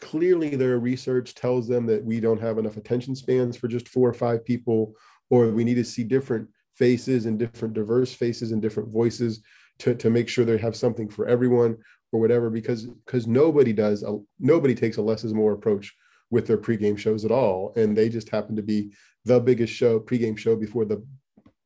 clearly 0.00 0.56
their 0.56 0.78
research 0.78 1.34
tells 1.34 1.68
them 1.68 1.86
that 1.86 2.04
we 2.04 2.20
don't 2.20 2.40
have 2.40 2.58
enough 2.58 2.76
attention 2.76 3.14
spans 3.14 3.56
for 3.56 3.68
just 3.68 3.88
four 3.88 4.08
or 4.08 4.14
five 4.14 4.44
people, 4.44 4.94
or 5.30 5.48
we 5.48 5.64
need 5.64 5.74
to 5.74 5.84
see 5.84 6.04
different 6.04 6.48
faces 6.76 7.26
and 7.26 7.38
different 7.38 7.74
diverse 7.74 8.12
faces 8.12 8.52
and 8.52 8.60
different 8.60 8.92
voices 8.92 9.40
to, 9.78 9.94
to 9.94 10.10
make 10.10 10.28
sure 10.28 10.44
they 10.44 10.58
have 10.58 10.76
something 10.76 11.08
for 11.08 11.26
everyone 11.26 11.76
or 12.12 12.20
whatever 12.20 12.50
because 12.50 12.86
because 13.06 13.26
nobody 13.26 13.72
does 13.72 14.02
a, 14.02 14.18
nobody 14.38 14.74
takes 14.74 14.96
a 14.96 15.02
less 15.02 15.24
is 15.24 15.34
more 15.34 15.52
approach 15.52 15.92
with 16.30 16.46
their 16.46 16.58
pregame 16.58 16.96
shows 16.96 17.24
at 17.24 17.30
all 17.30 17.72
and 17.76 17.96
they 17.96 18.08
just 18.08 18.28
happen 18.28 18.56
to 18.56 18.62
be 18.62 18.92
the 19.24 19.40
biggest 19.40 19.72
show 19.72 19.98
pregame 19.98 20.38
show 20.38 20.56
before 20.56 20.84
the 20.84 21.04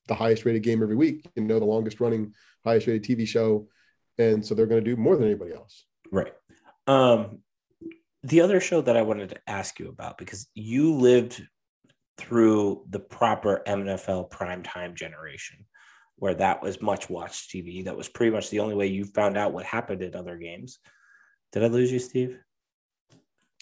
the 0.08 0.14
highest 0.14 0.44
rated 0.44 0.62
game 0.62 0.82
every 0.82 0.96
week 0.96 1.26
you 1.36 1.42
know 1.42 1.58
the 1.58 1.64
longest 1.64 2.00
running 2.00 2.34
highest 2.64 2.86
rated 2.86 3.04
tv 3.04 3.26
show 3.26 3.68
and 4.18 4.44
so 4.44 4.54
they're 4.54 4.66
going 4.66 4.82
to 4.82 4.90
do 4.90 5.00
more 5.00 5.16
than 5.16 5.26
anybody 5.26 5.54
else 5.54 5.84
right 6.10 6.32
um 6.86 7.38
the 8.24 8.40
other 8.40 8.60
show 8.60 8.80
that 8.80 8.96
i 8.96 9.02
wanted 9.02 9.28
to 9.28 9.38
ask 9.46 9.78
you 9.78 9.88
about 9.88 10.18
because 10.18 10.48
you 10.54 10.94
lived 10.94 11.42
through 12.18 12.84
the 12.90 12.98
proper 12.98 13.62
NFL 13.66 14.30
primetime 14.30 14.94
generation, 14.94 15.64
where 16.16 16.34
that 16.34 16.62
was 16.62 16.82
much 16.82 17.08
watched 17.08 17.50
TV. 17.50 17.84
That 17.84 17.96
was 17.96 18.08
pretty 18.08 18.32
much 18.32 18.50
the 18.50 18.60
only 18.60 18.74
way 18.74 18.88
you 18.88 19.04
found 19.04 19.38
out 19.38 19.52
what 19.52 19.64
happened 19.64 20.02
in 20.02 20.14
other 20.14 20.36
games. 20.36 20.78
Did 21.52 21.64
I 21.64 21.68
lose 21.68 21.90
you, 21.90 22.00
Steve? 22.00 22.38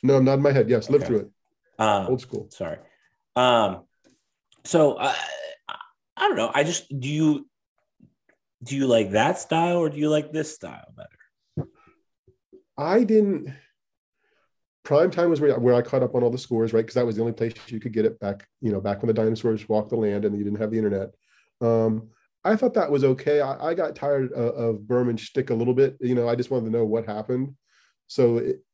No, 0.03 0.17
I'm 0.17 0.25
not 0.25 0.35
in 0.35 0.43
my 0.43 0.53
head. 0.53 0.69
Yes, 0.69 0.87
okay. 0.87 0.99
live 0.99 1.07
through 1.07 1.19
it. 1.19 1.31
Um, 1.79 2.07
Old 2.07 2.21
school. 2.21 2.49
Sorry. 2.51 2.79
Um, 3.37 3.85
so 4.65 4.95
uh, 4.95 5.15
I 6.27 6.29
don't 6.29 6.39
know. 6.39 6.51
I 6.53 6.65
just 6.65 6.89
do 6.89 7.09
you 7.09 7.47
do 8.65 8.75
you 8.75 8.89
like 8.89 9.13
that 9.13 9.39
style 9.39 9.77
or 9.77 9.89
do 9.89 9.97
you 9.97 10.11
like 10.11 10.33
this 10.33 10.53
style 10.53 10.93
better? 10.97 11.69
I 12.77 13.05
didn't 13.05 13.55
prime 14.83 15.13
time 15.13 15.31
was 15.31 15.41
where, 15.41 15.57
where 15.57 15.75
I 15.75 15.83
caught 15.83 16.03
up 16.03 16.17
on 16.17 16.25
all 16.25 16.31
the 16.31 16.37
scores, 16.37 16.73
right? 16.73 16.81
Because 16.81 16.97
that 16.97 17.07
was 17.07 17.15
the 17.15 17.23
only 17.23 17.33
place 17.33 17.53
you 17.69 17.79
could 17.79 17.93
get 17.93 18.05
it 18.05 18.19
back, 18.19 18.49
you 18.61 18.73
know, 18.73 18.81
back 18.81 19.03
when 19.03 19.07
the 19.07 19.15
dinosaurs 19.15 19.69
walked 19.69 19.91
the 19.91 19.97
land 19.97 20.25
and 20.25 20.37
you 20.37 20.43
didn't 20.43 20.59
have 20.59 20.73
the 20.73 20.79
internet. 20.79 21.11
Um, 21.61 22.09
I 22.45 22.57
thought 22.57 22.75
that 22.75 22.91
was 22.91 23.05
okay. 23.05 23.41
I, 23.41 23.69
I 23.69 23.75
got 23.75 23.95
tired 23.95 24.33
of, 24.33 24.55
of 24.57 24.89
Berman 24.89 25.17
shtick 25.17 25.51
a 25.51 25.55
little 25.55 25.75
bit. 25.75 25.97
You 26.01 26.17
know, 26.17 26.29
I 26.29 26.35
just 26.35 26.51
wanted 26.51 26.67
to 26.67 26.77
know 26.77 26.85
what 26.85 27.07
happened. 27.07 27.55
So 28.09 28.39
it, 28.39 28.65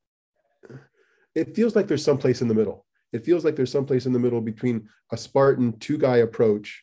it 1.35 1.55
feels 1.55 1.77
like 1.77 1.87
there's 1.87 2.05
some 2.05 2.19
place 2.19 2.41
in 2.41 2.49
the 2.49 2.55
middle. 2.55 2.87
It 3.12 3.27
feels 3.27 3.45
like 3.45 3.57
there's 3.57 3.73
some 3.73 3.85
place 3.85 4.07
in 4.07 4.15
the 4.15 4.19
middle 4.19 4.41
between 4.41 4.88
a 5.11 5.19
Spartan 5.19 5.79
two 5.79 5.99
guy 5.99 6.19
approach 6.19 6.83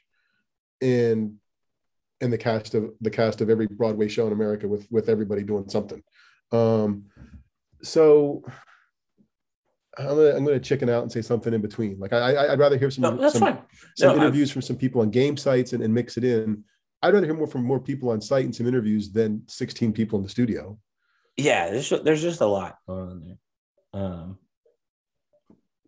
and 0.81 1.35
and 2.21 2.33
the 2.33 2.37
cast 2.37 2.73
of 2.75 2.91
the 3.01 3.09
cast 3.09 3.41
of 3.41 3.49
every 3.49 3.67
Broadway 3.67 4.07
show 4.07 4.27
in 4.27 4.33
America 4.33 4.67
with 4.67 4.87
with 4.91 5.09
everybody 5.09 5.43
doing 5.43 5.69
something. 5.69 6.01
Um, 6.51 7.05
so 7.81 8.43
I'm 9.97 10.07
gonna 10.07 10.35
I'm 10.35 10.45
gonna 10.45 10.59
chicken 10.59 10.89
out 10.89 11.03
and 11.03 11.11
say 11.11 11.21
something 11.21 11.53
in 11.53 11.61
between. 11.61 11.99
Like 11.99 12.13
I, 12.13 12.33
I 12.33 12.49
would 12.49 12.59
rather 12.59 12.77
hear 12.77 12.91
some 12.91 13.17
no, 13.17 13.29
some, 13.29 13.59
some 13.95 14.17
interviews 14.17 14.51
I, 14.51 14.53
from 14.53 14.61
some 14.61 14.77
people 14.77 15.01
on 15.01 15.09
game 15.09 15.37
sites 15.37 15.73
and, 15.73 15.83
and 15.83 15.93
mix 15.93 16.17
it 16.17 16.23
in. 16.23 16.63
I'd 17.01 17.13
rather 17.13 17.25
hear 17.25 17.35
more 17.35 17.47
from 17.47 17.63
more 17.63 17.79
people 17.79 18.09
on 18.09 18.21
site 18.21 18.45
and 18.45 18.55
some 18.55 18.67
interviews 18.67 19.11
than 19.11 19.43
16 19.47 19.93
people 19.93 20.19
in 20.19 20.23
the 20.23 20.29
studio. 20.29 20.77
Yeah, 21.37 21.71
there's 21.71 21.89
there's 22.03 22.21
just 22.21 22.41
a 22.41 22.45
lot 22.45 22.77
going 22.87 23.09
on 23.09 23.21
there. 23.21 24.01
Um, 24.01 24.37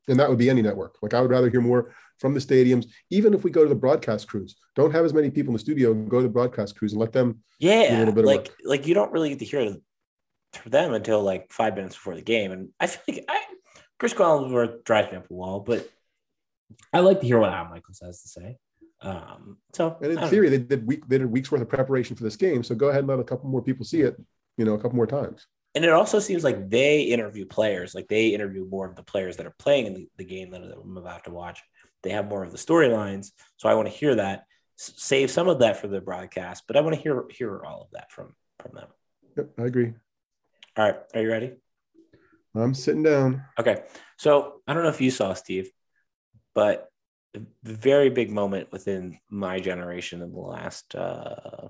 and 0.08 0.20
that 0.20 0.30
would 0.30 0.38
be 0.38 0.50
any 0.50 0.62
network. 0.62 0.98
Like 1.02 1.14
I 1.14 1.22
would 1.22 1.32
rather 1.32 1.50
hear 1.50 1.62
more 1.62 1.94
from 2.20 2.34
the 2.34 2.40
stadiums, 2.40 2.88
even 3.10 3.34
if 3.34 3.44
we 3.44 3.52
go 3.52 3.64
to 3.64 3.70
the 3.70 3.76
broadcast 3.76 4.28
crews. 4.28 4.56
Don't 4.76 4.92
have 4.92 5.06
as 5.06 5.14
many 5.14 5.30
people 5.30 5.52
in 5.52 5.54
the 5.54 5.60
studio. 5.60 5.94
Go 5.94 6.18
to 6.18 6.24
the 6.24 6.30
broadcast 6.30 6.76
crews 6.78 6.94
and 6.94 7.00
let 7.00 7.14
them. 7.14 7.40
Yeah, 7.60 7.98
a 7.98 8.00
little 8.00 8.14
bit 8.14 8.26
like 8.26 8.52
like 8.64 8.88
you 8.88 8.94
don't 8.94 9.12
really 9.12 9.30
get 9.30 9.40
to 9.40 9.46
hear 9.46 9.76
them 10.66 10.94
until 10.94 11.24
like 11.24 11.52
five 11.52 11.76
minutes 11.76 11.96
before 11.96 12.16
the 12.16 12.22
game, 12.22 12.52
and 12.52 12.70
I 12.80 12.88
feel 12.88 13.16
like 13.16 13.26
I 13.30 13.42
Chris 14.02 14.14
Collinsworth 14.16 14.84
drives 14.84 15.12
me 15.12 15.20
up 15.20 15.30
a 15.30 15.34
wall, 15.34 15.60
but 15.60 15.88
I 16.92 17.02
like 17.02 17.20
to 17.22 17.28
hear 17.28 17.38
what 17.38 17.54
Al 17.54 17.66
Michaels 17.66 18.02
has 18.04 18.24
to 18.24 18.28
say. 18.30 18.58
Um, 19.02 19.58
so, 19.74 19.96
and 20.02 20.14
in 20.14 20.30
theory, 20.30 20.50
know. 20.50 20.58
they 20.58 20.64
did 20.64 20.88
week 20.88 21.08
they 21.08 21.20
did 21.20 21.32
weeks 21.32 21.52
worth 21.52 21.62
of 21.62 21.70
preparation 21.70 22.16
for 22.16 22.24
this 22.24 22.36
game. 22.36 22.64
So 22.64 22.74
go 22.74 22.88
ahead 22.88 23.02
and 23.02 23.08
let 23.08 23.20
a 23.20 23.24
couple 23.24 23.48
more 23.48 23.62
people 23.62 23.86
see 23.86 24.02
it. 24.02 24.20
You 24.58 24.66
know, 24.66 24.74
a 24.74 24.78
couple 24.78 24.96
more 24.96 25.06
times. 25.06 25.46
And 25.74 25.86
it 25.86 25.92
also 25.92 26.20
seems 26.20 26.44
like 26.44 26.70
they 26.70 27.04
interview 27.04 27.46
players, 27.46 27.96
like 27.96 28.08
they 28.08 28.28
interview 28.28 28.68
more 28.68 28.88
of 28.88 28.96
the 28.96 29.04
players 29.04 29.38
that 29.38 29.46
are 29.46 29.56
playing 29.58 29.86
in 29.88 29.94
the, 29.94 30.10
the 30.18 30.26
game 30.26 30.52
that 30.52 30.62
I'm 30.62 30.98
about 30.98 31.24
to 31.26 31.32
watch. 31.32 31.62
They 32.04 32.10
have 32.12 32.28
more 32.28 32.44
of 32.44 32.52
the 32.52 32.58
storylines, 32.58 33.32
so 33.58 33.70
I 33.70 33.76
want 33.76 33.88
to 33.88 33.94
hear 33.94 34.16
that. 34.16 34.46
S- 34.80 34.94
save 34.98 35.32
some 35.32 35.48
of 35.48 35.60
that 35.60 35.78
for 35.78 35.88
the 35.88 36.02
broadcast, 36.02 36.64
but 36.68 36.76
I 36.76 36.82
want 36.82 36.96
to 36.96 37.02
hear 37.02 37.24
hear 37.30 37.64
all 37.64 37.84
of 37.84 37.92
that 37.92 38.12
from 38.12 38.36
from 38.60 38.76
them. 38.76 38.88
Yep, 39.38 39.50
I 39.60 39.64
agree. 39.64 39.94
All 40.76 40.86
right, 40.86 40.96
are 41.14 41.22
you 41.22 41.30
ready? 41.30 41.54
I'm 42.56 42.74
sitting 42.74 43.04
down. 43.04 43.46
Okay. 43.60 43.84
So 44.18 44.62
I 44.68 44.74
don't 44.74 44.84
know 44.84 44.90
if 44.90 45.02
you 45.02 45.12
saw 45.12 45.34
Steve, 45.34 45.72
but 46.54 46.90
a 47.36 47.40
very 47.64 48.10
big 48.10 48.30
moment 48.30 48.72
within 48.72 49.20
my 49.30 49.60
generation 49.60 50.22
in 50.22 50.34
the 50.34 50.40
last, 50.40 50.96
uh, 50.96 51.70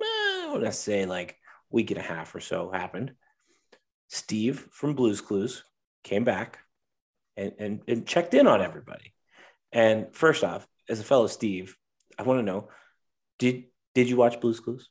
I 0.00 0.48
want 0.50 0.64
to 0.64 0.72
say 0.72 1.04
like 1.04 1.36
week 1.70 1.90
and 1.90 1.98
a 1.98 2.02
half 2.02 2.34
or 2.34 2.40
so 2.40 2.70
happened. 2.70 3.12
Steve 4.08 4.68
from 4.70 4.94
Blues 4.94 5.20
Clues 5.20 5.64
came 6.02 6.24
back 6.24 6.58
and, 7.36 7.52
and, 7.58 7.80
and 7.86 8.06
checked 8.06 8.34
in 8.34 8.46
on 8.46 8.62
everybody. 8.62 9.14
And 9.72 10.14
first 10.14 10.44
off, 10.44 10.66
as 10.88 11.00
a 11.00 11.04
fellow 11.04 11.26
Steve, 11.26 11.76
I 12.18 12.22
want 12.22 12.38
to 12.38 12.42
know, 12.42 12.68
did 13.38 13.64
did 13.94 14.08
you 14.08 14.16
watch 14.16 14.40
Blues 14.40 14.60
Clues? 14.60 14.88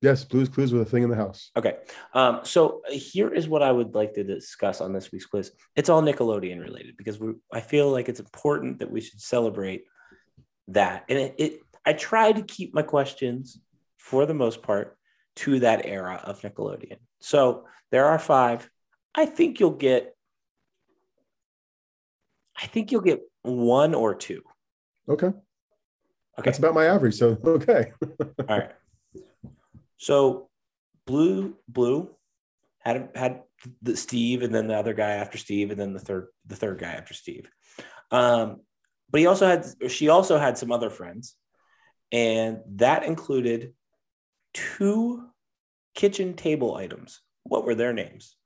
Yes, 0.00 0.24
Blues 0.24 0.48
Clues 0.48 0.72
were 0.72 0.82
a 0.82 0.84
thing 0.84 1.02
in 1.02 1.10
the 1.10 1.16
house. 1.16 1.50
Okay. 1.56 1.76
Um, 2.14 2.40
so 2.44 2.82
here 2.88 3.32
is 3.34 3.48
what 3.48 3.62
I 3.62 3.72
would 3.72 3.94
like 3.94 4.14
to 4.14 4.22
discuss 4.22 4.80
on 4.80 4.92
this 4.92 5.10
week's 5.10 5.26
quiz. 5.26 5.50
It's 5.74 5.88
all 5.88 6.02
Nickelodeon 6.02 6.60
related 6.60 6.96
because 6.96 7.18
we, 7.18 7.32
I 7.52 7.60
feel 7.60 7.90
like 7.90 8.08
it's 8.08 8.20
important 8.20 8.78
that 8.78 8.90
we 8.92 9.00
should 9.00 9.20
celebrate 9.20 9.84
that. 10.68 11.04
And 11.08 11.18
it, 11.18 11.34
it, 11.38 11.60
I 11.84 11.94
try 11.94 12.30
to 12.30 12.42
keep 12.42 12.74
my 12.74 12.82
questions 12.82 13.60
for 13.96 14.24
the 14.24 14.34
most 14.34 14.62
part 14.62 14.97
to 15.38 15.60
that 15.60 15.86
era 15.86 16.20
of 16.24 16.40
Nickelodeon. 16.40 16.98
So 17.20 17.64
there 17.90 18.06
are 18.06 18.18
five. 18.18 18.68
I 19.14 19.26
think 19.26 19.60
you'll 19.60 19.70
get, 19.70 20.14
I 22.56 22.66
think 22.66 22.90
you'll 22.90 23.02
get 23.02 23.20
one 23.42 23.94
or 23.94 24.14
two. 24.14 24.42
Okay. 25.08 25.28
Okay. 25.28 25.34
That's 26.44 26.58
about 26.58 26.74
my 26.74 26.86
average. 26.86 27.14
So 27.14 27.38
okay. 27.44 27.92
All 28.20 28.58
right. 28.58 28.72
So 29.96 30.48
blue 31.06 31.56
blue 31.68 32.14
had 32.80 33.10
had 33.14 33.42
the 33.82 33.96
Steve 33.96 34.42
and 34.42 34.54
then 34.54 34.66
the 34.66 34.76
other 34.76 34.94
guy 34.94 35.12
after 35.12 35.38
Steve 35.38 35.70
and 35.70 35.80
then 35.80 35.92
the 35.92 36.00
third 36.00 36.28
the 36.46 36.56
third 36.56 36.78
guy 36.78 36.92
after 36.92 37.14
Steve. 37.14 37.48
Um, 38.10 38.60
but 39.10 39.20
he 39.20 39.26
also 39.26 39.46
had 39.46 39.66
she 39.88 40.08
also 40.08 40.38
had 40.38 40.58
some 40.58 40.70
other 40.70 40.90
friends, 40.90 41.34
and 42.12 42.58
that 42.76 43.04
included 43.04 43.72
two 44.54 45.27
kitchen 45.98 46.34
table 46.34 46.76
items. 46.76 47.20
What 47.42 47.66
were 47.66 47.74
their 47.74 47.92
names? 47.92 48.36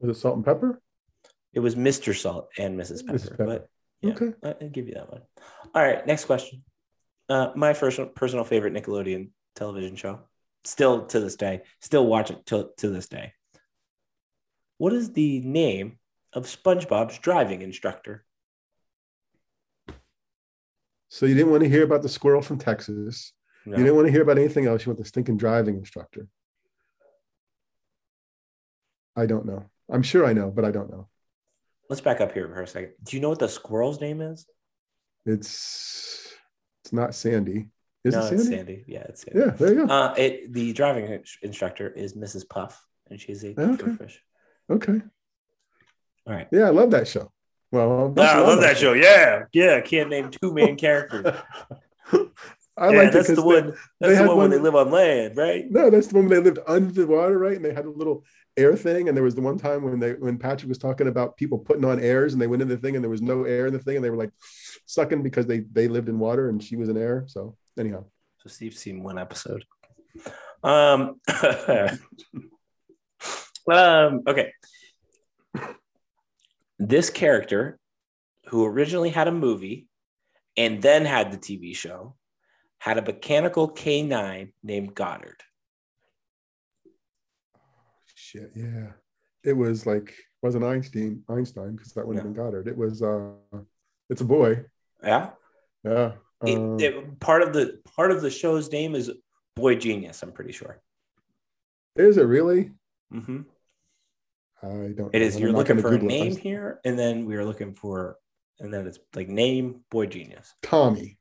Was 0.00 0.16
it 0.16 0.20
salt 0.20 0.34
and 0.36 0.44
pepper? 0.44 0.82
It 1.54 1.60
was 1.60 1.76
Mr. 1.76 2.14
Salt 2.14 2.48
and 2.58 2.78
Mrs. 2.78 3.06
Pepper. 3.06 3.18
Mrs. 3.18 3.30
Pepper. 3.30 3.46
But 3.46 3.68
yeah, 4.02 4.12
Okay. 4.12 4.32
I- 4.42 4.56
I'll 4.60 4.68
give 4.68 4.88
you 4.88 4.94
that 4.94 5.10
one. 5.10 5.22
All 5.72 5.82
right, 5.82 6.04
next 6.04 6.24
question. 6.24 6.64
Uh, 7.28 7.52
my 7.54 7.74
first 7.74 8.00
personal 8.16 8.44
favorite 8.44 8.74
Nickelodeon 8.74 9.30
television 9.54 9.94
show, 9.94 10.20
still 10.64 11.06
to 11.06 11.20
this 11.20 11.36
day, 11.36 11.62
still 11.80 12.04
watch 12.06 12.30
it 12.32 12.44
to, 12.46 12.70
to 12.78 12.88
this 12.88 13.08
day. 13.08 13.32
What 14.78 14.92
is 14.92 15.12
the 15.12 15.40
name 15.40 15.98
of 16.32 16.46
SpongeBob's 16.46 17.18
driving 17.18 17.62
instructor? 17.62 18.24
So 21.08 21.24
you 21.24 21.34
didn't 21.36 21.52
want 21.52 21.62
to 21.62 21.68
hear 21.68 21.84
about 21.84 22.02
the 22.02 22.08
squirrel 22.08 22.42
from 22.42 22.58
Texas. 22.58 23.32
No. 23.66 23.76
You 23.76 23.82
didn't 23.84 23.96
want 23.96 24.06
to 24.06 24.12
hear 24.12 24.22
about 24.22 24.38
anything 24.38 24.66
else. 24.66 24.86
You 24.86 24.90
want 24.90 24.98
the 24.98 25.04
stinking 25.04 25.36
driving 25.36 25.76
instructor. 25.76 26.28
I 29.16 29.26
don't 29.26 29.44
know. 29.46 29.64
I'm 29.90 30.02
sure 30.02 30.24
I 30.24 30.32
know, 30.32 30.50
but 30.50 30.64
I 30.64 30.70
don't 30.70 30.90
know. 30.90 31.08
Let's 31.88 32.00
back 32.00 32.20
up 32.20 32.32
here 32.32 32.48
for 32.48 32.62
a 32.62 32.66
second. 32.66 32.92
Do 33.02 33.16
you 33.16 33.22
know 33.22 33.28
what 33.30 33.38
the 33.38 33.48
squirrel's 33.48 34.00
name 34.00 34.20
is? 34.20 34.46
It's 35.24 36.32
it's 36.84 36.92
not 36.92 37.14
Sandy. 37.14 37.68
Is 38.04 38.14
no, 38.14 38.20
it 38.20 38.28
Sandy? 38.28 38.34
it's 38.42 38.48
Sandy. 38.48 38.84
Yeah, 38.86 39.00
it's 39.08 39.22
Sandy. 39.24 39.40
Yeah, 39.40 39.50
there 39.52 39.74
you 39.74 39.86
go. 39.86 39.92
Uh, 39.92 40.14
it, 40.16 40.52
the 40.52 40.72
driving 40.72 41.22
instructor 41.42 41.88
is 41.88 42.14
Mrs. 42.14 42.48
Puff, 42.48 42.80
and 43.10 43.20
she's 43.20 43.42
a 43.44 43.58
Okay. 43.60 43.92
fish. 43.96 44.22
okay. 44.70 45.00
All 46.26 46.34
right. 46.34 46.46
Yeah, 46.52 46.64
I 46.66 46.70
love 46.70 46.90
that 46.92 47.08
show. 47.08 47.32
Well, 47.72 48.14
Ah, 48.16 48.36
I 48.36 48.40
love 48.40 48.60
that 48.60 48.78
show. 48.78 48.92
Yeah, 48.92 49.44
yeah. 49.52 49.80
Can't 49.80 50.08
name 50.10 50.30
two 50.30 50.52
main 50.52 50.76
characters. 50.86 51.34
I 52.78 52.90
yeah, 52.90 53.02
like 53.02 53.12
that's 53.12 53.28
the 53.34 53.42
one. 53.42 53.68
they, 53.68 53.72
That's 54.00 54.18
they 54.18 54.22
the 54.22 54.28
one, 54.28 54.28
when 54.28 54.36
one- 54.36 54.50
they 54.50 54.58
live 54.58 54.74
on 54.74 54.90
land, 54.90 55.36
right? 55.36 55.64
no, 55.70 55.88
that's 55.88 56.08
the 56.08 56.14
one 56.16 56.28
when 56.28 56.34
they 56.36 56.44
lived 56.44 56.58
under 56.66 56.92
the 56.92 57.06
water, 57.06 57.38
right? 57.38 57.56
And 57.56 57.64
they 57.64 57.72
had 57.72 57.86
a 57.86 57.90
little 57.90 58.24
air 58.56 58.76
thing. 58.76 59.08
And 59.08 59.16
there 59.16 59.24
was 59.24 59.34
the 59.34 59.40
one 59.40 59.56
time 59.56 59.82
when 59.82 59.98
they 59.98 60.12
when 60.12 60.36
Patrick 60.36 60.68
was 60.68 60.76
talking 60.78 61.08
about 61.08 61.36
people 61.38 61.58
putting 61.58 61.84
on 61.86 62.00
airs 62.00 62.34
and 62.34 62.42
they 62.42 62.46
went 62.46 62.60
in 62.60 62.68
the 62.68 62.76
thing 62.76 62.94
and 62.94 63.02
there 63.02 63.10
was 63.10 63.22
no 63.22 63.44
air 63.44 63.66
in 63.66 63.72
the 63.72 63.78
thing 63.78 63.96
and 63.96 64.04
they 64.04 64.10
were 64.10 64.16
like 64.16 64.30
sucking 64.84 65.22
because 65.22 65.46
they 65.46 65.60
they 65.72 65.88
lived 65.88 66.08
in 66.10 66.18
water 66.18 66.50
and 66.50 66.62
she 66.62 66.76
was 66.76 66.88
in 66.90 66.98
air. 66.98 67.24
So 67.28 67.56
anyhow, 67.78 68.04
So 68.42 68.48
Steve's 68.50 68.78
seen 68.78 69.02
one 69.02 69.18
episode. 69.18 69.64
Um. 70.62 71.20
um. 73.70 74.22
Okay. 74.26 74.52
This 76.78 77.08
character, 77.10 77.78
who 78.48 78.64
originally 78.66 79.08
had 79.10 79.28
a 79.28 79.32
movie, 79.32 79.86
and 80.58 80.82
then 80.82 81.04
had 81.06 81.32
the 81.32 81.38
TV 81.38 81.74
show, 81.74 82.16
had 82.86 82.98
a 82.98 83.02
mechanical 83.02 83.66
canine 83.66 84.52
named 84.62 84.94
Goddard. 84.94 85.42
Oh 87.56 87.60
shit, 88.14 88.52
yeah, 88.54 88.92
it 89.42 89.52
was 89.54 89.86
like 89.86 90.14
wasn't 90.40 90.64
Einstein 90.64 91.22
Einstein 91.28 91.74
because 91.74 91.92
that 91.94 92.06
wouldn't 92.06 92.24
have 92.24 92.32
been 92.32 92.42
Goddard. 92.44 92.68
It 92.68 92.76
was 92.76 93.02
uh, 93.02 93.30
it's 94.08 94.20
a 94.20 94.24
boy. 94.24 94.64
Yeah. 95.02 95.30
Yeah. 95.84 96.12
It- 96.44 96.58
Um, 96.58 96.78
it- 96.78 97.18
part 97.18 97.42
of 97.42 97.52
the 97.52 97.80
part 97.96 98.10
of 98.12 98.20
the 98.22 98.30
show's 98.30 98.70
name 98.70 98.94
is 98.94 99.10
Boy 99.56 99.74
Genius. 99.74 100.22
I'm 100.22 100.32
pretty 100.32 100.52
sure. 100.52 100.80
is 101.96 102.18
it 102.18 102.22
really? 102.24 102.70
Mm-hmm. 103.12 103.40
I 104.62 104.92
don't. 104.96 105.12
It 105.14 105.22
is. 105.22 105.40
You're 105.40 105.52
looking 105.52 105.80
for 105.80 105.88
a 105.88 105.90
Google. 105.98 106.08
I'm 106.12 106.28
name 106.28 106.36
here, 106.36 106.78
and 106.84 106.96
then 106.98 107.24
we 107.26 107.34
are 107.36 107.44
looking 107.44 107.74
for, 107.74 108.18
and 108.60 108.72
then 108.72 108.86
it's 108.86 108.98
like 109.14 109.28
name 109.28 109.80
Boy 109.90 110.06
Genius. 110.06 110.54
Tommy. 110.62 111.18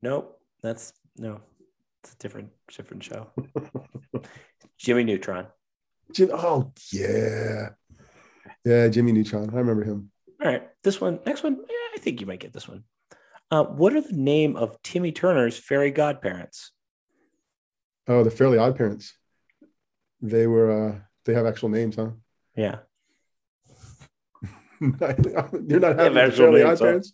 Nope, 0.00 0.38
that's 0.62 0.92
no, 1.16 1.40
it's 2.02 2.12
a 2.12 2.16
different 2.18 2.50
different 2.74 3.02
show. 3.04 3.28
Jimmy 4.78 5.04
Neutron. 5.04 5.46
Jim, 6.12 6.30
oh 6.32 6.72
yeah, 6.92 7.70
yeah, 8.64 8.88
Jimmy 8.88 9.12
Neutron. 9.12 9.50
I 9.50 9.58
remember 9.58 9.84
him. 9.84 10.10
All 10.42 10.50
right, 10.50 10.68
this 10.82 11.00
one, 11.00 11.20
next 11.24 11.42
one. 11.42 11.56
Yeah, 11.56 11.76
I 11.94 11.98
think 11.98 12.20
you 12.20 12.26
might 12.26 12.40
get 12.40 12.52
this 12.52 12.68
one. 12.68 12.84
Uh, 13.50 13.64
what 13.64 13.94
are 13.94 14.00
the 14.00 14.12
name 14.16 14.56
of 14.56 14.80
Timmy 14.82 15.12
Turner's 15.12 15.58
fairy 15.58 15.90
godparents? 15.90 16.72
Oh, 18.08 18.24
the 18.24 18.30
Fairly 18.30 18.58
Odd 18.58 18.76
Parents. 18.76 19.14
They 20.20 20.46
were. 20.46 20.70
uh 20.70 20.98
They 21.24 21.34
have 21.34 21.46
actual 21.46 21.68
names, 21.68 21.96
huh? 21.96 22.10
Yeah, 22.56 22.78
You're 24.80 24.90
not 24.90 25.96
They 25.96 26.02
happy 26.02 26.02
have 26.02 26.12
with 26.12 26.14
the 26.14 26.20
actual 26.22 26.36
Fairly 26.52 26.62
Odd 26.62 26.68
names. 26.68 26.80
Parents. 26.80 27.12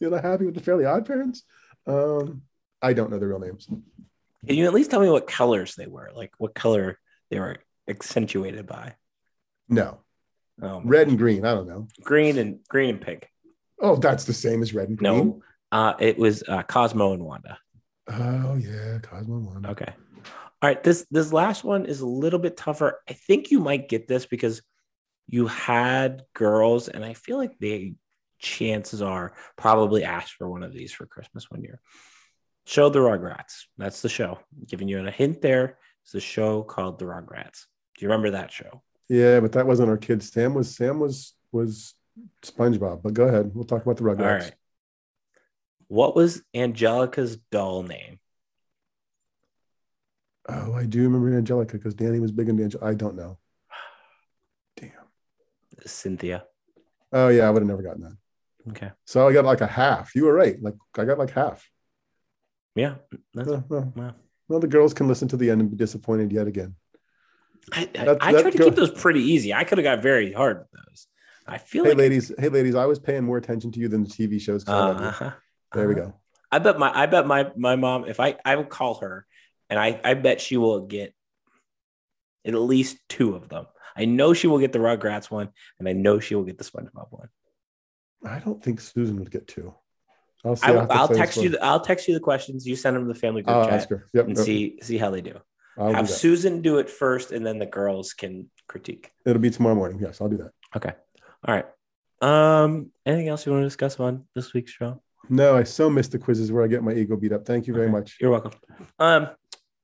You're 0.00 0.10
not 0.10 0.24
happy 0.24 0.46
with 0.46 0.54
the 0.54 0.62
Fairly 0.62 0.84
Odd 0.86 1.04
Parents. 1.06 1.42
Um, 1.86 2.42
I 2.82 2.92
don't 2.92 3.10
know 3.10 3.18
the 3.18 3.26
real 3.26 3.38
names. 3.38 3.66
can 3.66 4.56
you 4.56 4.66
at 4.66 4.74
least 4.74 4.90
tell 4.90 5.00
me 5.00 5.10
what 5.10 5.26
colors 5.26 5.74
they 5.74 5.86
were? 5.86 6.10
Like 6.14 6.32
what 6.38 6.54
color 6.54 6.98
they 7.30 7.38
were 7.40 7.56
accentuated 7.88 8.66
by? 8.66 8.94
No, 9.68 10.00
Um, 10.62 10.86
red 10.86 11.08
and 11.08 11.18
green. 11.18 11.44
I 11.44 11.54
don't 11.54 11.66
know. 11.68 11.88
green 12.02 12.38
and 12.38 12.60
green 12.68 12.90
and 12.90 13.00
pink. 13.00 13.28
Oh, 13.80 13.96
that's 13.96 14.24
the 14.24 14.32
same 14.32 14.62
as 14.62 14.72
red 14.74 14.88
and 14.88 14.98
green. 14.98 15.12
No, 15.12 15.42
uh, 15.72 15.94
it 15.98 16.18
was 16.18 16.42
uh, 16.48 16.62
Cosmo 16.62 17.12
and 17.12 17.24
Wanda. 17.24 17.58
Oh 18.08 18.54
yeah, 18.56 18.98
Cosmo 19.02 19.36
and 19.36 19.46
Wanda. 19.46 19.70
Okay. 19.70 19.92
All 20.62 20.70
right. 20.70 20.82
This 20.82 21.06
this 21.10 21.32
last 21.32 21.64
one 21.64 21.84
is 21.86 22.00
a 22.00 22.06
little 22.06 22.38
bit 22.38 22.56
tougher. 22.56 23.00
I 23.08 23.12
think 23.12 23.50
you 23.50 23.60
might 23.60 23.88
get 23.88 24.06
this 24.08 24.24
because 24.26 24.62
you 25.28 25.48
had 25.48 26.22
girls, 26.34 26.88
and 26.88 27.04
I 27.04 27.14
feel 27.14 27.36
like 27.36 27.58
they 27.58 27.94
chances 28.38 29.02
are 29.02 29.34
probably 29.56 30.04
asked 30.04 30.34
for 30.34 30.48
one 30.48 30.62
of 30.62 30.72
these 30.72 30.92
for 30.92 31.04
Christmas 31.06 31.50
one 31.50 31.62
year. 31.62 31.80
Show 32.66 32.88
the 32.88 32.98
Rugrats. 32.98 33.66
That's 33.78 34.02
the 34.02 34.08
show. 34.08 34.40
giving 34.66 34.88
you 34.88 35.06
a 35.06 35.10
hint 35.10 35.40
there. 35.40 35.78
It's 36.04 36.14
a 36.14 36.20
show 36.20 36.62
called 36.64 36.98
The 36.98 37.04
Rugrats. 37.04 37.66
Do 37.96 38.04
you 38.04 38.08
remember 38.08 38.32
that 38.32 38.50
show? 38.50 38.82
Yeah, 39.08 39.38
but 39.38 39.52
that 39.52 39.66
wasn't 39.66 39.88
our 39.88 39.96
kids. 39.96 40.32
Sam 40.32 40.52
was 40.52 40.74
Sam 40.74 40.98
was 40.98 41.34
was 41.52 41.94
SpongeBob. 42.44 43.02
But 43.02 43.14
go 43.14 43.28
ahead. 43.28 43.52
We'll 43.54 43.64
talk 43.64 43.82
about 43.82 43.96
the 43.96 44.02
Rugrats. 44.02 44.20
All 44.20 44.38
right. 44.38 44.54
What 45.86 46.16
was 46.16 46.42
Angelica's 46.54 47.36
doll 47.52 47.84
name? 47.84 48.18
Oh, 50.48 50.74
I 50.74 50.86
do 50.86 51.04
remember 51.04 51.36
Angelica 51.36 51.76
because 51.76 51.94
Danny 51.94 52.18
was 52.18 52.32
big 52.32 52.48
into 52.48 52.64
Angelica. 52.64 52.86
I 52.86 52.94
don't 52.94 53.16
know. 53.16 53.38
Damn. 54.76 54.90
Cynthia. 55.86 56.44
Oh 57.12 57.28
yeah, 57.28 57.46
I 57.46 57.50
would 57.50 57.62
have 57.62 57.68
never 57.68 57.82
gotten 57.82 58.02
that. 58.02 58.16
Okay. 58.70 58.90
So 59.04 59.28
I 59.28 59.32
got 59.32 59.44
like 59.44 59.60
a 59.60 59.68
half. 59.68 60.16
You 60.16 60.24
were 60.24 60.34
right. 60.34 60.60
Like 60.60 60.74
I 60.98 61.04
got 61.04 61.18
like 61.18 61.30
half. 61.30 61.64
Yeah. 62.76 62.96
That's, 63.34 63.48
Well, 64.48 64.60
the 64.60 64.68
girls 64.68 64.94
can 64.94 65.08
listen 65.08 65.26
to 65.28 65.36
the 65.36 65.50
end 65.50 65.60
and 65.60 65.70
be 65.70 65.76
disappointed 65.76 66.30
yet 66.30 66.46
again. 66.46 66.76
I, 67.72 67.88
I, 67.98 68.04
That- 68.04 68.18
I 68.20 68.32
tried 68.32 68.50
to 68.52 68.58
go- 68.58 68.64
keep 68.66 68.74
those 68.76 68.90
pretty 68.92 69.22
easy. 69.22 69.52
I 69.52 69.64
could 69.64 69.78
have 69.78 69.82
got 69.84 70.02
very 70.02 70.32
hard 70.32 70.58
with 70.58 70.68
those. 70.70 71.06
I 71.48 71.58
feel 71.58 71.84
Hey 71.84 71.90
like 71.90 71.98
ladies, 71.98 72.32
hey 72.38 72.48
ladies, 72.48 72.74
I 72.74 72.86
was 72.86 72.98
paying 72.98 73.24
more 73.24 73.38
attention 73.38 73.72
to 73.72 73.80
you 73.80 73.88
than 73.88 74.02
the 74.04 74.08
TV 74.10 74.40
shows. 74.40 74.62
'cause 74.64 74.74
I 74.74 74.78
love 74.78 75.00
you. 75.00 75.06
uh-huh. 75.06 75.30
There 75.74 75.88
we 75.88 75.94
Uh-huh. 75.94 76.04
go. 76.10 76.14
I 76.52 76.58
bet 76.60 76.78
my 76.78 76.92
I 76.96 77.06
bet 77.06 77.26
my 77.26 77.50
my 77.56 77.74
mom 77.76 78.04
if 78.06 78.20
I 78.20 78.36
I 78.44 78.54
will 78.56 78.64
call 78.64 78.96
her 78.96 79.26
and 79.70 79.78
I 79.80 80.00
I 80.04 80.14
bet 80.14 80.40
she 80.40 80.56
will 80.56 80.86
get 80.86 81.12
at 82.44 82.54
least 82.54 82.98
two 83.08 83.34
of 83.34 83.48
them. 83.48 83.66
I 83.96 84.04
know 84.04 84.32
she 84.34 84.46
will 84.46 84.58
get 84.58 84.72
the 84.72 84.78
Rugrats 84.78 85.30
one, 85.30 85.48
and 85.78 85.88
I 85.88 85.92
know 85.92 86.20
she 86.20 86.34
will 86.34 86.44
get 86.44 86.58
the 86.58 86.64
SpongeBob 86.64 87.08
one. 87.10 87.28
I 88.24 88.38
don't 88.40 88.62
think 88.62 88.80
Susan 88.80 89.18
would 89.18 89.30
get 89.30 89.48
two. 89.48 89.74
I'll. 90.46 90.58
I, 90.62 90.72
I'll 90.72 90.78
have 90.80 90.88
to 90.88 91.12
will 91.12 91.18
text 91.18 91.36
you. 91.38 91.48
The, 91.50 91.64
I'll 91.64 91.80
text 91.80 92.08
you 92.08 92.14
the 92.14 92.20
questions. 92.20 92.66
You 92.66 92.76
send 92.76 92.96
them 92.96 93.06
to 93.06 93.12
the 93.12 93.18
family 93.18 93.42
group 93.42 93.56
I'll 93.56 93.64
chat 93.64 93.74
ask 93.74 93.88
her. 93.90 94.06
Yep. 94.12 94.26
and 94.28 94.36
yep. 94.36 94.46
see 94.46 94.78
see 94.82 94.98
how 94.98 95.10
they 95.10 95.20
do. 95.20 95.38
I'll 95.78 95.92
Have 95.92 96.08
that. 96.08 96.12
Susan 96.12 96.62
do 96.62 96.78
it 96.78 96.88
first, 96.88 97.32
and 97.32 97.44
then 97.44 97.58
the 97.58 97.66
girls 97.66 98.12
can 98.12 98.48
critique. 98.66 99.12
It'll 99.24 99.42
be 99.42 99.50
tomorrow 99.50 99.74
morning. 99.74 99.98
Yes, 100.00 100.20
I'll 100.20 100.28
do 100.28 100.38
that. 100.38 100.50
Okay. 100.76 100.92
All 101.46 101.54
right. 101.54 101.66
Um. 102.22 102.90
Anything 103.04 103.28
else 103.28 103.44
you 103.44 103.52
want 103.52 103.62
to 103.62 103.66
discuss 103.66 103.98
on 104.00 104.24
this 104.34 104.54
week's 104.54 104.72
show? 104.72 105.02
No, 105.28 105.56
I 105.56 105.64
so 105.64 105.90
miss 105.90 106.08
the 106.08 106.18
quizzes 106.18 106.52
where 106.52 106.62
I 106.64 106.68
get 106.68 106.82
my 106.82 106.92
ego 106.92 107.16
beat 107.16 107.32
up. 107.32 107.44
Thank 107.44 107.66
you 107.66 107.74
very 107.74 107.86
Okay. 107.86 107.92
much. 107.92 108.16
You're 108.20 108.30
welcome. 108.30 108.52
Um, 108.98 109.28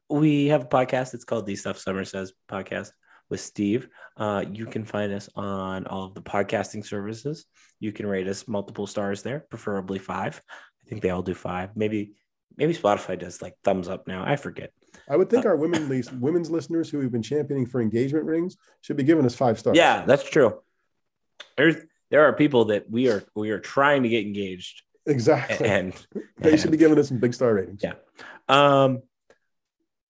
we 0.08 0.46
have 0.48 0.62
a 0.62 0.66
podcast. 0.66 1.14
It's 1.14 1.24
called 1.24 1.46
The 1.46 1.56
Stuff 1.56 1.78
Somers 1.78 2.10
Says 2.10 2.32
podcast 2.48 2.90
with 3.32 3.40
Steve. 3.40 3.88
Uh, 4.16 4.44
you 4.52 4.66
can 4.66 4.84
find 4.84 5.10
us 5.12 5.28
on 5.34 5.86
all 5.86 6.04
of 6.04 6.14
the 6.14 6.20
podcasting 6.20 6.86
services. 6.86 7.46
You 7.80 7.90
can 7.90 8.06
rate 8.06 8.28
us 8.28 8.46
multiple 8.46 8.86
stars 8.86 9.22
there, 9.22 9.40
preferably 9.40 9.98
five. 9.98 10.40
I 10.84 10.88
think 10.88 11.00
they 11.00 11.08
all 11.08 11.22
do 11.22 11.34
five. 11.34 11.70
Maybe, 11.74 12.12
maybe 12.58 12.74
Spotify 12.74 13.18
does 13.18 13.40
like 13.40 13.54
thumbs 13.64 13.88
up 13.88 14.06
now. 14.06 14.22
I 14.22 14.36
forget. 14.36 14.70
I 15.08 15.16
would 15.16 15.30
think 15.30 15.46
our 15.46 15.56
women 15.56 15.88
least 15.88 16.12
women's 16.12 16.50
listeners 16.50 16.90
who 16.90 16.98
we've 16.98 17.10
been 17.10 17.22
championing 17.22 17.66
for 17.66 17.80
engagement 17.80 18.26
rings 18.26 18.56
should 18.82 18.98
be 18.98 19.02
giving 19.02 19.24
us 19.24 19.34
five 19.34 19.58
stars. 19.58 19.78
Yeah, 19.78 20.04
that's 20.04 20.28
true. 20.28 20.60
There's 21.56 21.76
there 22.10 22.26
are 22.28 22.34
people 22.34 22.66
that 22.66 22.88
we 22.90 23.08
are 23.08 23.24
we 23.34 23.50
are 23.50 23.58
trying 23.58 24.02
to 24.02 24.10
get 24.10 24.26
engaged, 24.26 24.82
exactly. 25.06 25.66
and, 25.66 25.94
they 26.38 26.58
should 26.58 26.70
be 26.70 26.76
giving 26.76 26.98
us 26.98 27.08
some 27.08 27.18
big 27.18 27.32
star 27.32 27.54
ratings. 27.54 27.82
Yeah. 27.82 27.94
Um, 28.48 29.02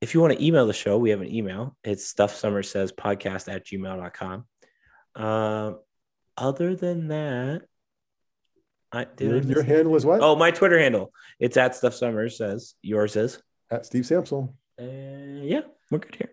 if 0.03 0.15
you 0.15 0.21
want 0.21 0.37
to 0.37 0.45
email 0.45 0.67
the 0.67 0.73
show, 0.73 0.99
we 0.99 1.11
have 1.11 1.21
an 1.21 1.33
email. 1.33 1.77
It's 1.85 2.05
stuff 2.05 2.35
somers 2.35 2.69
says 2.69 2.91
podcast 2.91 3.51
at 3.51 3.65
gmail.com. 3.65 4.45
Um, 5.15 5.79
other 6.37 6.75
than 6.75 7.09
that, 7.09 7.63
I 8.91 9.05
did 9.05 9.45
Your, 9.45 9.55
your 9.59 9.63
handle 9.63 9.95
is 9.95 10.05
what? 10.05 10.21
Oh, 10.21 10.35
my 10.35 10.51
Twitter 10.51 10.79
handle. 10.79 11.13
It's 11.39 11.57
at 11.57 11.77
stuff 11.77 11.95
somers 11.95 12.37
says. 12.37 12.75
Yours 12.83 13.15
is. 13.15 13.41
At 13.71 13.87
Steve 13.87 14.03
Sampsell. 14.03 14.53
Uh, 14.77 15.45
yeah, 15.45 15.61
we're 15.89 15.99
good 15.99 16.17
here. 16.17 16.33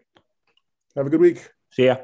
Have 0.96 1.06
a 1.06 1.12
good 1.12 1.22
week. 1.22 1.48
See 1.70 1.86
ya. 1.86 1.98